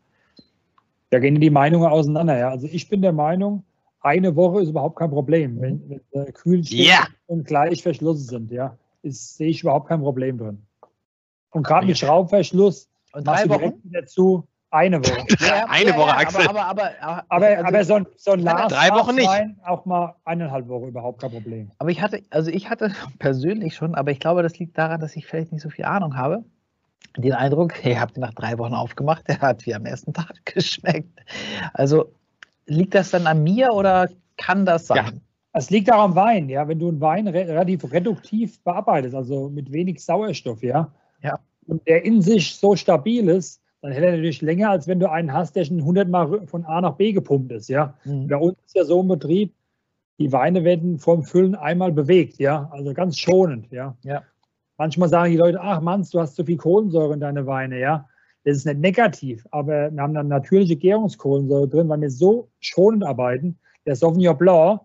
[1.11, 2.37] Da gehen die Meinungen auseinander.
[2.37, 2.49] Ja.
[2.49, 3.63] Also ich bin der Meinung,
[3.99, 5.61] eine Woche ist überhaupt kein Problem.
[5.61, 7.07] Wenn, wenn äh, Kühlschrank yeah.
[7.27, 10.65] und gleich verschlossen sind, ja, ist, sehe ich überhaupt kein Problem drin.
[11.51, 15.25] Und gerade mit Schraubverschluss und drei Wochen dazu eine Woche.
[15.45, 16.47] Ja, eine ja, Woche, Axel.
[16.47, 19.29] Aber, aber, aber, aber, also, aber so ein, so ein Last drei Wochen nicht.
[19.65, 21.71] auch mal eineinhalb Wochen überhaupt kein Problem.
[21.77, 25.17] Aber ich hatte, also ich hatte persönlich schon, aber ich glaube, das liegt daran, dass
[25.17, 26.45] ich vielleicht nicht so viel Ahnung habe
[27.17, 30.33] den Eindruck, ihr habt ihn nach drei Wochen aufgemacht, der hat wie am ersten Tag
[30.45, 31.19] geschmeckt.
[31.73, 32.11] Also
[32.65, 35.05] liegt das dann an mir oder kann das sein?
[35.05, 35.11] Ja.
[35.53, 36.67] Es liegt auch am Wein, ja.
[36.67, 41.39] Wenn du einen Wein re relativ reduktiv bearbeitest, also mit wenig Sauerstoff, ja, ja.
[41.67, 45.09] und der in sich so stabil ist, dann hält er natürlich länger, als wenn du
[45.09, 47.95] einen hast, der schon 100 Mal von A nach B gepumpt ist, ja.
[48.05, 48.27] Mhm.
[48.27, 49.53] Bei uns ist ja so ein Betrieb,
[50.19, 53.97] die Weine werden vom Füllen einmal bewegt, ja, also ganz schonend, ja.
[54.03, 54.21] ja.
[54.81, 58.09] Manchmal sagen die Leute, ach Mann, du hast zu viel Kohlensäure in deine Weine, ja.
[58.43, 63.03] Das ist nicht negativ, aber wir haben dann natürliche Gärungskohlensäure drin, weil wir so schonend
[63.03, 63.59] arbeiten.
[63.85, 64.81] Der Sauvignon Blanc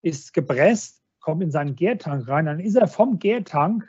[0.00, 3.86] ist gepresst, kommt in seinen Gärtank rein, dann ist er vom Gärtank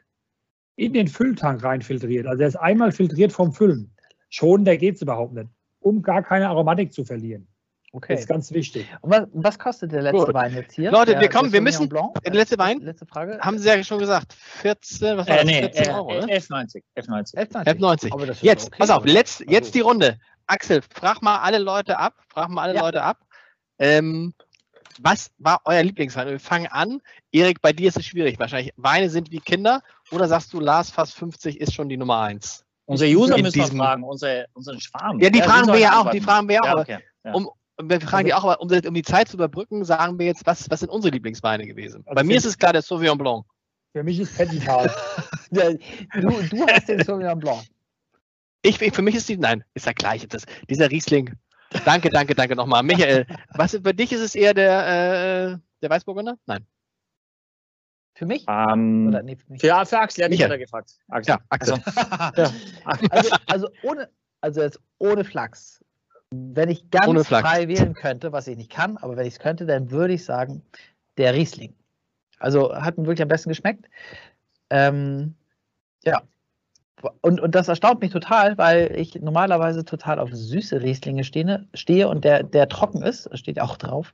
[0.75, 2.27] in den Fülltank rein filtriert.
[2.27, 3.95] Also er ist einmal filtriert vom Füllen.
[4.27, 5.47] Schonender geht es überhaupt nicht,
[5.79, 7.47] um gar keine Aromatik zu verlieren.
[7.93, 8.13] Okay.
[8.13, 8.85] Das ist ganz wichtig.
[9.01, 10.33] Und was, was kostet der letzte Gut.
[10.33, 10.91] Wein jetzt hier?
[10.91, 11.89] Leute, der, wir kommen, wir müssen.
[11.89, 12.79] Der letzte Wein?
[12.79, 13.39] Letzte Frage.
[13.39, 14.33] Haben Sie ja schon gesagt.
[14.33, 16.83] 14, was war äh, nee, 14 Euro, äh, 11,90.
[16.97, 17.35] 11,90.
[17.35, 18.43] 11,90.
[18.43, 20.19] Jetzt, okay, pass auf, letzt, also jetzt die Runde.
[20.47, 22.15] Axel, frag mal alle Leute ab.
[22.27, 22.81] Frag mal alle ja.
[22.81, 23.19] Leute ab.
[23.79, 24.33] Ähm,
[24.99, 26.27] was war euer Lieblingswein?
[26.27, 27.01] Wir fangen an.
[27.31, 28.73] Erik, bei dir ist es schwierig wahrscheinlich.
[28.77, 29.81] Weine sind wie Kinder.
[30.11, 32.65] Oder sagst du, Lars fast 50 ist schon die Nummer 1?
[32.85, 35.19] Unsere User müssen wir fragen, unsere, unseren Schwarm.
[35.19, 36.09] Ja, die ja, fragen wir ja auch.
[36.09, 36.79] Die fragen wir ja auch.
[36.79, 36.99] Okay.
[37.25, 37.33] Ja.
[37.33, 40.25] Um, und wir fragen also, die auch, um, um, die Zeit zu überbrücken, sagen wir
[40.25, 42.03] jetzt, was, was sind unsere Lieblingsweine gewesen?
[42.05, 43.45] Also Bei mir ist es klar der Sauvignon Blanc.
[43.93, 44.91] Für mich ist Pettental.
[45.51, 45.77] du,
[46.13, 47.63] du hast den Sauvignon Blanc.
[48.63, 50.27] Ich, für mich ist die, nein, ist ja gleich.
[50.27, 51.33] Das, dieser Riesling.
[51.85, 52.81] Danke, danke, danke nochmal.
[52.81, 56.37] Michael, was für dich ist es eher der, äh, der Weißburgunder?
[56.47, 56.65] Nein.
[58.15, 58.47] Für mich?
[58.47, 59.61] Um, ähm, Oder, nee, für, mich.
[59.61, 60.97] Für, für Axel, ja, mich hat er gefragt.
[61.09, 61.35] Axel.
[61.35, 61.83] Ja, Axel.
[61.85, 62.53] Also,
[63.11, 64.09] also, also, ohne,
[64.41, 65.83] also jetzt ohne Flachs
[66.31, 69.65] wenn ich ganz frei wählen könnte, was ich nicht kann, aber wenn ich es könnte,
[69.65, 70.61] dann würde ich sagen,
[71.17, 71.73] der Riesling.
[72.39, 73.85] Also hat mir wirklich am besten geschmeckt.
[74.69, 75.35] Ähm,
[76.03, 76.21] ja.
[77.21, 82.07] Und, und das erstaunt mich total, weil ich normalerweise total auf süße Rieslinge stehe, stehe
[82.07, 84.13] und der, der trocken ist, steht auch drauf.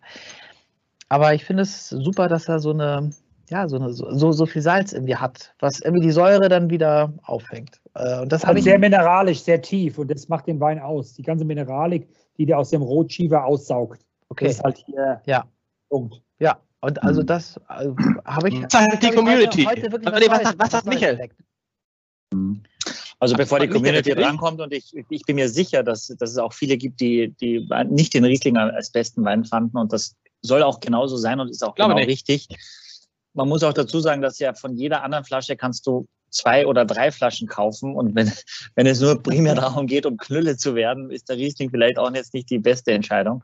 [1.08, 3.12] Aber ich finde es super, dass er so eine,
[3.50, 7.14] ja, so, eine, so, so viel Salz irgendwie hat, was irgendwie die Säure dann wieder
[7.24, 7.80] auffängt.
[7.96, 11.14] Äh, und das also sehr mineralisch, sehr tief und das macht den Wein aus.
[11.14, 12.08] Die ganze Mineralik,
[12.38, 14.02] die der aus dem Rotschiefer aussaugt.
[14.30, 14.46] Okay.
[14.46, 15.46] Das ist halt hier ja.
[15.90, 16.22] Punkt.
[16.40, 17.28] Ja, und also hm.
[17.28, 17.90] das äh,
[18.26, 18.60] habe ich.
[18.68, 19.64] Das ist die Community.
[19.64, 21.30] Heute, heute was, was, was sagt Michael?
[23.20, 26.52] Also bevor die Community rankommt und ich, ich bin mir sicher, dass, dass es auch
[26.52, 30.82] viele gibt, die, die nicht den Riesling als besten Wein fanden und das soll auch
[30.82, 32.10] genauso sein und ist auch genau nicht.
[32.10, 32.50] richtig.
[33.34, 36.86] Man muss auch dazu sagen, dass ja von jeder anderen Flasche kannst du zwei oder
[36.86, 37.96] drei Flaschen kaufen.
[37.96, 38.32] Und wenn,
[38.76, 42.14] wenn es nur primär darum geht, um Knülle zu werden, ist der Riesling vielleicht auch
[42.14, 43.44] jetzt nicht die beste Entscheidung.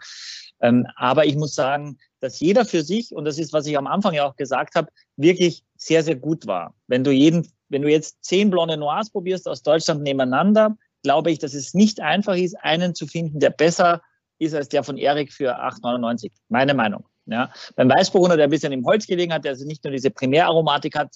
[0.61, 3.87] Ähm, aber ich muss sagen, dass jeder für sich, und das ist, was ich am
[3.87, 6.75] Anfang ja auch gesagt habe, wirklich sehr, sehr gut war.
[6.87, 11.39] Wenn du jeden, wenn du jetzt zehn Blonde Noirs probierst aus Deutschland nebeneinander, glaube ich,
[11.39, 14.01] dass es nicht einfach ist, einen zu finden, der besser
[14.37, 16.31] ist als der von Erik für 8,99.
[16.49, 17.05] Meine Meinung.
[17.25, 17.51] Ja.
[17.75, 20.97] Beim Weißburgunder, der ein bisschen im Holz gelegen hat, der also nicht nur diese Primäraromatik
[20.97, 21.15] hat,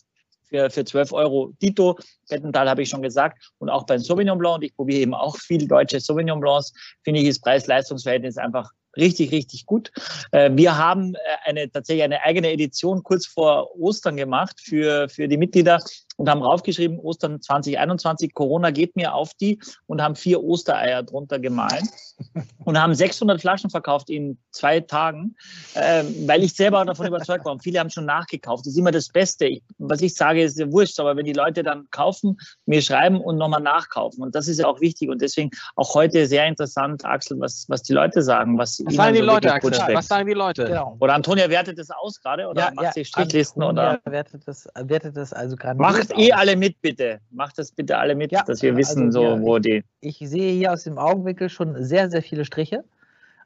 [0.53, 1.97] für, für 12 Euro Dito.
[2.29, 3.51] Bettental habe ich schon gesagt.
[3.57, 6.73] Und auch beim Sauvignon Blanc, und ich probiere eben auch viel deutsche Sauvignon Blancs,
[7.03, 9.91] finde ich das Preis-Leistungs-Verhältnis einfach richtig, richtig gut.
[10.31, 15.27] Äh, wir haben äh, eine, tatsächlich eine eigene Edition kurz vor Ostern gemacht für, für
[15.27, 15.79] die Mitglieder
[16.17, 21.39] und haben raufgeschrieben, Ostern 2021, Corona geht mir auf die und haben vier Ostereier drunter
[21.39, 21.87] gemahlen
[22.65, 25.35] und haben 600 Flaschen verkauft in zwei Tagen,
[25.73, 27.51] äh, weil ich selber davon überzeugt war.
[27.51, 28.65] Und viele haben schon nachgekauft.
[28.65, 29.45] Das ist immer das Beste.
[29.45, 33.19] Ich, was ich sage, ist ja wurscht, aber wenn die Leute dann kaufen, mir schreiben
[33.19, 34.23] und nochmal nachkaufen.
[34.23, 35.09] Und das ist ja auch wichtig.
[35.09, 38.57] Und deswegen auch heute sehr interessant, Axel, was, was die Leute sagen.
[38.57, 39.71] Was, was sagen die so Leute, Axel?
[39.93, 40.65] Was sagen die Leute?
[40.65, 40.97] Genau.
[40.99, 43.61] Oder Antonia wertet das aus gerade oder ja, macht ja, sie Strichlisten?
[43.63, 44.11] Antonia oder?
[44.11, 45.79] Wertet das, wertet das also gerade
[46.09, 47.19] Macht eh alle mit, bitte.
[47.31, 49.83] Macht das bitte alle mit, ja, dass wir wissen, also, so, wo die.
[50.01, 52.83] Ich sehe hier aus dem Augenwinkel schon sehr, sehr viele Striche.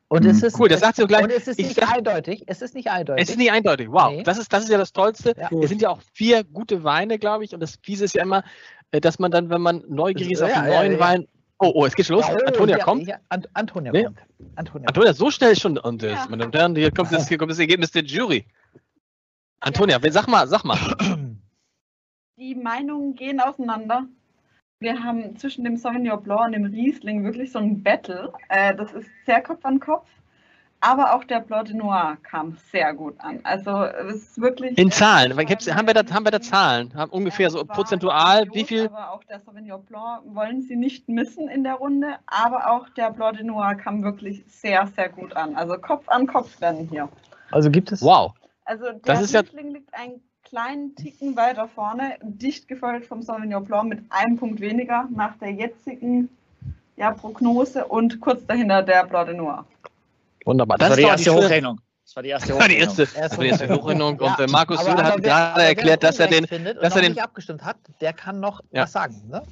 [0.10, 1.24] Und es ist, cool, das sagt sie gleich.
[1.24, 2.44] Und es ist nicht sag, eindeutig.
[2.48, 3.24] Es ist nicht eindeutig.
[3.24, 3.92] Es ist nicht eindeutig.
[3.92, 4.24] Wow, nee.
[4.24, 5.34] das, ist, das ist ja das Tollste.
[5.38, 5.50] Ja.
[5.62, 7.54] Es sind ja auch vier gute Weine, glaube ich.
[7.54, 8.44] Und das Fiese ist ja immer,
[8.92, 11.28] äh, dass man dann, wenn man neugierig ist auf ja, den neuen ja, Wein.
[11.60, 12.26] Oh, oh, es geht schon los.
[12.26, 13.10] Antonia kommt.
[13.30, 14.04] Ant Antonia nee.
[14.04, 14.20] kommt.
[14.56, 15.78] Antonia, Antonia so schnell schon.
[15.78, 18.46] Und äh, meine Damen und Herren, hier kommt das, hier kommt das Ergebnis der Jury.
[19.60, 20.78] Antonia, sag mal, sag mal.
[22.40, 24.06] Die Meinungen gehen auseinander.
[24.80, 28.32] Wir haben zwischen dem Sauvignon Blanc und dem Riesling wirklich so ein Battle.
[28.50, 30.08] Äh, das ist sehr Kopf an Kopf.
[30.80, 33.40] Aber auch der Blanc de Noir kam sehr gut an.
[33.42, 34.78] Also es ist wirklich.
[34.78, 36.94] In Zahlen, haben wir da, haben wir da Zahlen?
[36.94, 38.86] Haben ungefähr so prozentual, wie viel?
[38.86, 42.18] Aber auch der Sauvignon Blanc wollen sie nicht missen in der Runde.
[42.28, 45.56] Aber auch der Blanc de Noir kam wirklich sehr, sehr gut an.
[45.56, 47.10] Also Kopf an Kopf rennen hier.
[47.50, 48.04] Also gibt es.
[48.04, 48.34] Wow.
[48.64, 53.22] Also der das ist Riesling ja liegt ein kleinen Ticken weiter vorne, dicht gefolgt vom
[53.22, 56.30] Sauvignon Blanc mit einem Punkt weniger nach der jetzigen
[56.96, 59.66] ja, Prognose und kurz dahinter der Blanc de Noir.
[60.46, 60.78] Wunderbar.
[60.78, 61.82] Das, das war die erste Hochrechnung.
[62.04, 62.78] Das war die erste Hochrechnung.
[62.78, 64.20] die erste, erste, die erste Hochrechnung.
[64.20, 67.64] Und äh, Markus Söder hat gerade erklärt, dass er den, dass er den nicht abgestimmt
[67.64, 68.84] hat, der kann noch ja.
[68.84, 69.22] was sagen.
[69.30, 69.44] Ne?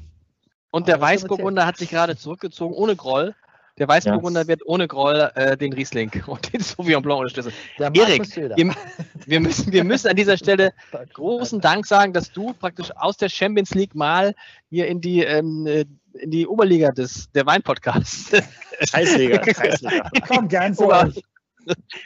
[0.71, 3.35] Und der Weißburgunder hat sich gerade zurückgezogen ohne Groll.
[3.77, 4.47] Der Weißburgunder ja.
[4.47, 7.53] wird ohne Groll äh, den Riesling und den Sauvignon Blanc unterstützen.
[7.77, 8.73] Erik, wir,
[9.25, 10.73] wir, müssen, wir müssen an dieser Stelle
[11.13, 14.33] großen Dank sagen, dass du praktisch aus der Champions League mal
[14.69, 18.31] hier in die, ähm, äh, in die Oberliga des, der Wein-Podcasts.
[18.89, 20.09] Scheißliga, Scheißliga.
[20.25, 20.75] Komm gern.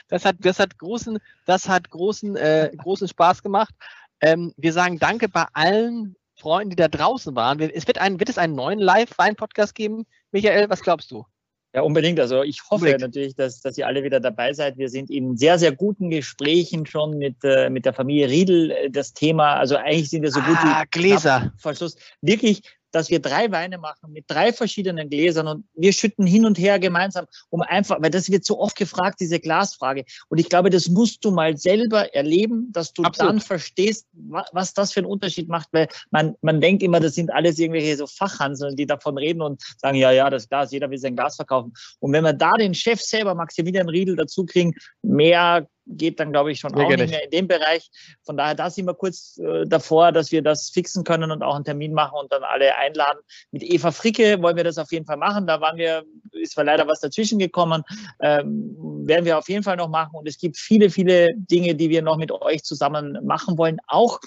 [0.08, 3.76] Das hat, das hat großen, das hat großen, äh, großen Spaß gemacht.
[4.22, 7.60] Ähm, wir sagen Danke bei allen Freunden, die da draußen waren.
[7.60, 10.06] Es wird, einen, wird es einen neuen Live-Wein-Podcast geben?
[10.32, 11.26] Michael, was glaubst du?
[11.74, 12.20] Ja, unbedingt.
[12.20, 13.02] Also ich hoffe unbedingt.
[13.02, 14.78] natürlich, dass, dass ihr alle wieder dabei seid.
[14.78, 18.72] Wir sind in sehr, sehr guten Gesprächen schon mit, äh, mit der Familie Riedel.
[18.72, 21.54] Äh, das Thema, also eigentlich sind wir so gut ah, wie Gläser.
[21.58, 21.96] Verschluss.
[22.22, 26.58] Wirklich dass wir drei Weine machen mit drei verschiedenen Gläsern und wir schütten hin und
[26.58, 30.06] her gemeinsam, um einfach, weil das wird so oft gefragt, diese Glasfrage.
[30.30, 33.34] Und ich glaube, das musst du mal selber erleben, dass du Absolut.
[33.34, 34.08] dann verstehst,
[34.52, 37.98] was das für einen Unterschied macht, weil man, man denkt immer, das sind alles irgendwelche
[37.98, 41.36] so Fachhanseln, die davon reden und sagen, ja, ja, das Glas, jeder will sein Glas
[41.36, 41.74] verkaufen.
[42.00, 46.52] Und wenn wir da den Chef selber, Maximilian Riedel, dazu kriegen, mehr geht dann, glaube
[46.52, 47.90] ich, schon Sehr auch nicht mehr in dem Bereich.
[48.24, 51.56] Von daher, da sind wir kurz äh, davor, dass wir das fixen können und auch
[51.56, 53.20] einen Termin machen und dann alle einladen.
[53.52, 55.48] Mit Eva Fricke wollen wir das auf jeden Fall machen.
[55.48, 57.84] Da waren wir, ist zwar leider was dazwischen gekommen,
[58.22, 58.76] ähm,
[59.08, 60.16] werden wir auf jeden Fall noch machen.
[60.16, 63.78] Und es gibt viele, viele Dinge, die wir noch mit euch zusammen machen wollen.
[63.88, 64.20] Auch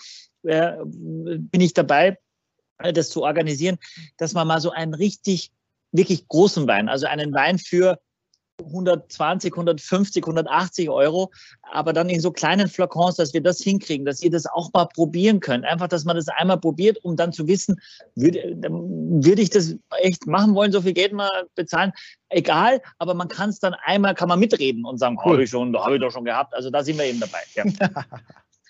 [0.44, 2.18] äh, bin ich dabei,
[2.78, 3.78] das zu organisieren,
[4.16, 5.52] dass man mal so einen richtig,
[5.92, 8.00] wirklich großen Wein, also einen Wein für
[8.60, 11.30] 120, 150, 180 Euro,
[11.70, 14.86] aber dann in so kleinen Flakons, dass wir das hinkriegen, dass ihr das auch mal
[14.86, 15.64] probieren könnt.
[15.64, 17.80] Einfach, dass man das einmal probiert, um dann zu wissen,
[18.14, 21.92] würde, würde ich das echt machen wollen, so viel Geld mal bezahlen.
[22.28, 25.32] Egal, aber man kann es dann einmal, kann man mitreden und sagen, cool.
[25.32, 26.54] habe ich schon, habe ich doch schon gehabt.
[26.54, 27.40] Also da sind wir eben dabei.
[27.54, 27.64] Ja.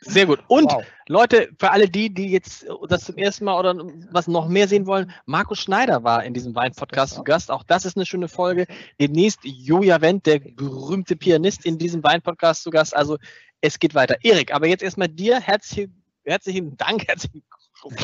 [0.04, 0.40] Sehr gut.
[0.48, 0.84] Und wow.
[1.08, 3.74] Leute, für alle die, die jetzt das zum ersten Mal oder
[4.10, 7.50] was noch mehr sehen wollen, Markus Schneider war in diesem Wein-Podcast zu Gast.
[7.50, 8.66] Auch das ist eine schöne Folge.
[9.00, 12.96] Demnächst Joja Wendt, der berühmte Pianist, in diesem Wein-Podcast zu Gast.
[12.96, 13.18] Also
[13.60, 14.16] es geht weiter.
[14.22, 15.88] Erik, aber jetzt erstmal dir herzlich,
[16.24, 17.42] herzlichen Dank, herzlichen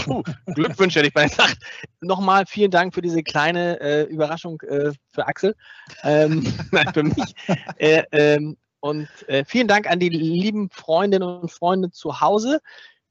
[0.04, 1.58] Puh, Glückwünsche, hätte ich mal gesagt.
[2.00, 5.54] Nochmal vielen Dank für diese kleine äh, Überraschung äh, für Axel.
[6.02, 6.44] Ähm,
[6.94, 7.34] für mich.
[7.76, 12.60] Äh, ähm, und äh, vielen Dank an die lieben Freundinnen und Freunde zu Hause.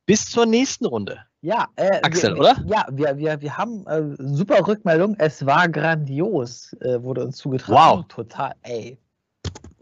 [0.06, 1.20] Bis zur nächsten Runde.
[1.42, 2.64] Ja, äh, Axel, wir, oder?
[2.66, 5.16] Ja, wir, wir, wir haben äh, super Rückmeldung.
[5.20, 8.00] Es war grandios, äh, wurde uns zugetragen.
[8.00, 8.08] Wow.
[8.08, 8.98] Total, ey.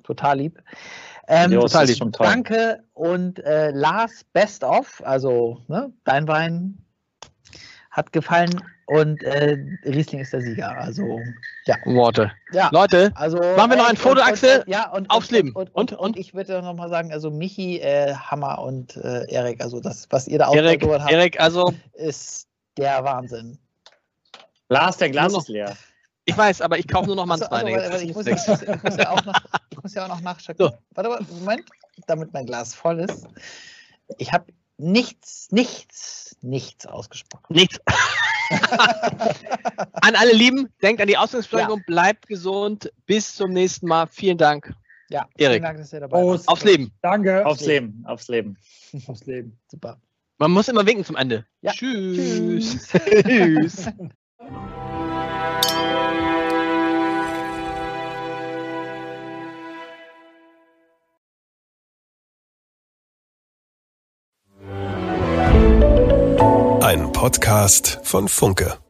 [0.04, 0.62] Total lieb.
[1.28, 2.12] Ähm, total lieb.
[2.18, 5.02] Danke und äh, Lars, best of.
[5.06, 6.78] Also, ne, dein Wein
[7.92, 8.62] hat gefallen.
[8.88, 10.78] Und äh, Riesling ist der Sieger.
[10.78, 11.20] Also,
[11.66, 11.76] ja.
[11.86, 12.32] Worte.
[12.52, 12.70] Ja.
[12.72, 14.60] Leute, Also, Machen wir noch ein äh, Foto, und, Axel?
[14.60, 15.52] Und, ja, und, Aufs Leben.
[15.54, 16.18] Und, Und- und, und, und?
[16.18, 20.28] ich würde noch mal sagen, also Michi, äh, Hammer und äh, Erik, also das, was
[20.28, 22.48] ihr da ausgeholt habt, Erik, also ist
[22.78, 23.58] der Wahnsinn.
[24.70, 25.76] Lars, der Glas ist leer.
[26.26, 27.76] ich weiß, aber ich kaufe nur noch Also, also, Mannsmeining.
[27.78, 29.40] warte, warte, ich, muss, ich, muss, ich, muss ja auch noch,
[29.72, 30.64] ich muss ja auch noch nachchecken.
[30.68, 30.78] So.
[30.94, 31.64] Warte mal, Moment,
[32.08, 33.28] damit mein Glas voll ist.
[34.20, 34.46] Ich habe
[34.78, 37.46] nichts, nichts, nichts ausgesprochen.
[37.50, 37.80] Nichts.
[40.02, 42.92] An alle Lieben, denkt an die Ausgangsbeschleunigung, bleibt gesund.
[43.06, 44.08] Bis zum nächsten Mal.
[44.08, 44.74] Vielen Dank.
[45.10, 45.56] Ja, Erik.
[45.56, 46.48] vielen Dank, dass ihr dabei wart.
[46.48, 46.92] Aufs Leben.
[47.02, 47.46] Danke.
[47.46, 48.58] Aufs Leben, aufs Leben.
[49.08, 49.60] Aufs Leben.
[49.68, 50.00] Super.
[50.38, 51.46] Man muss immer winken zum Ende.
[51.62, 51.72] Ja.
[51.72, 52.90] Tschüss.
[52.90, 53.88] Tschüss.
[67.26, 68.85] Podcast von Funke.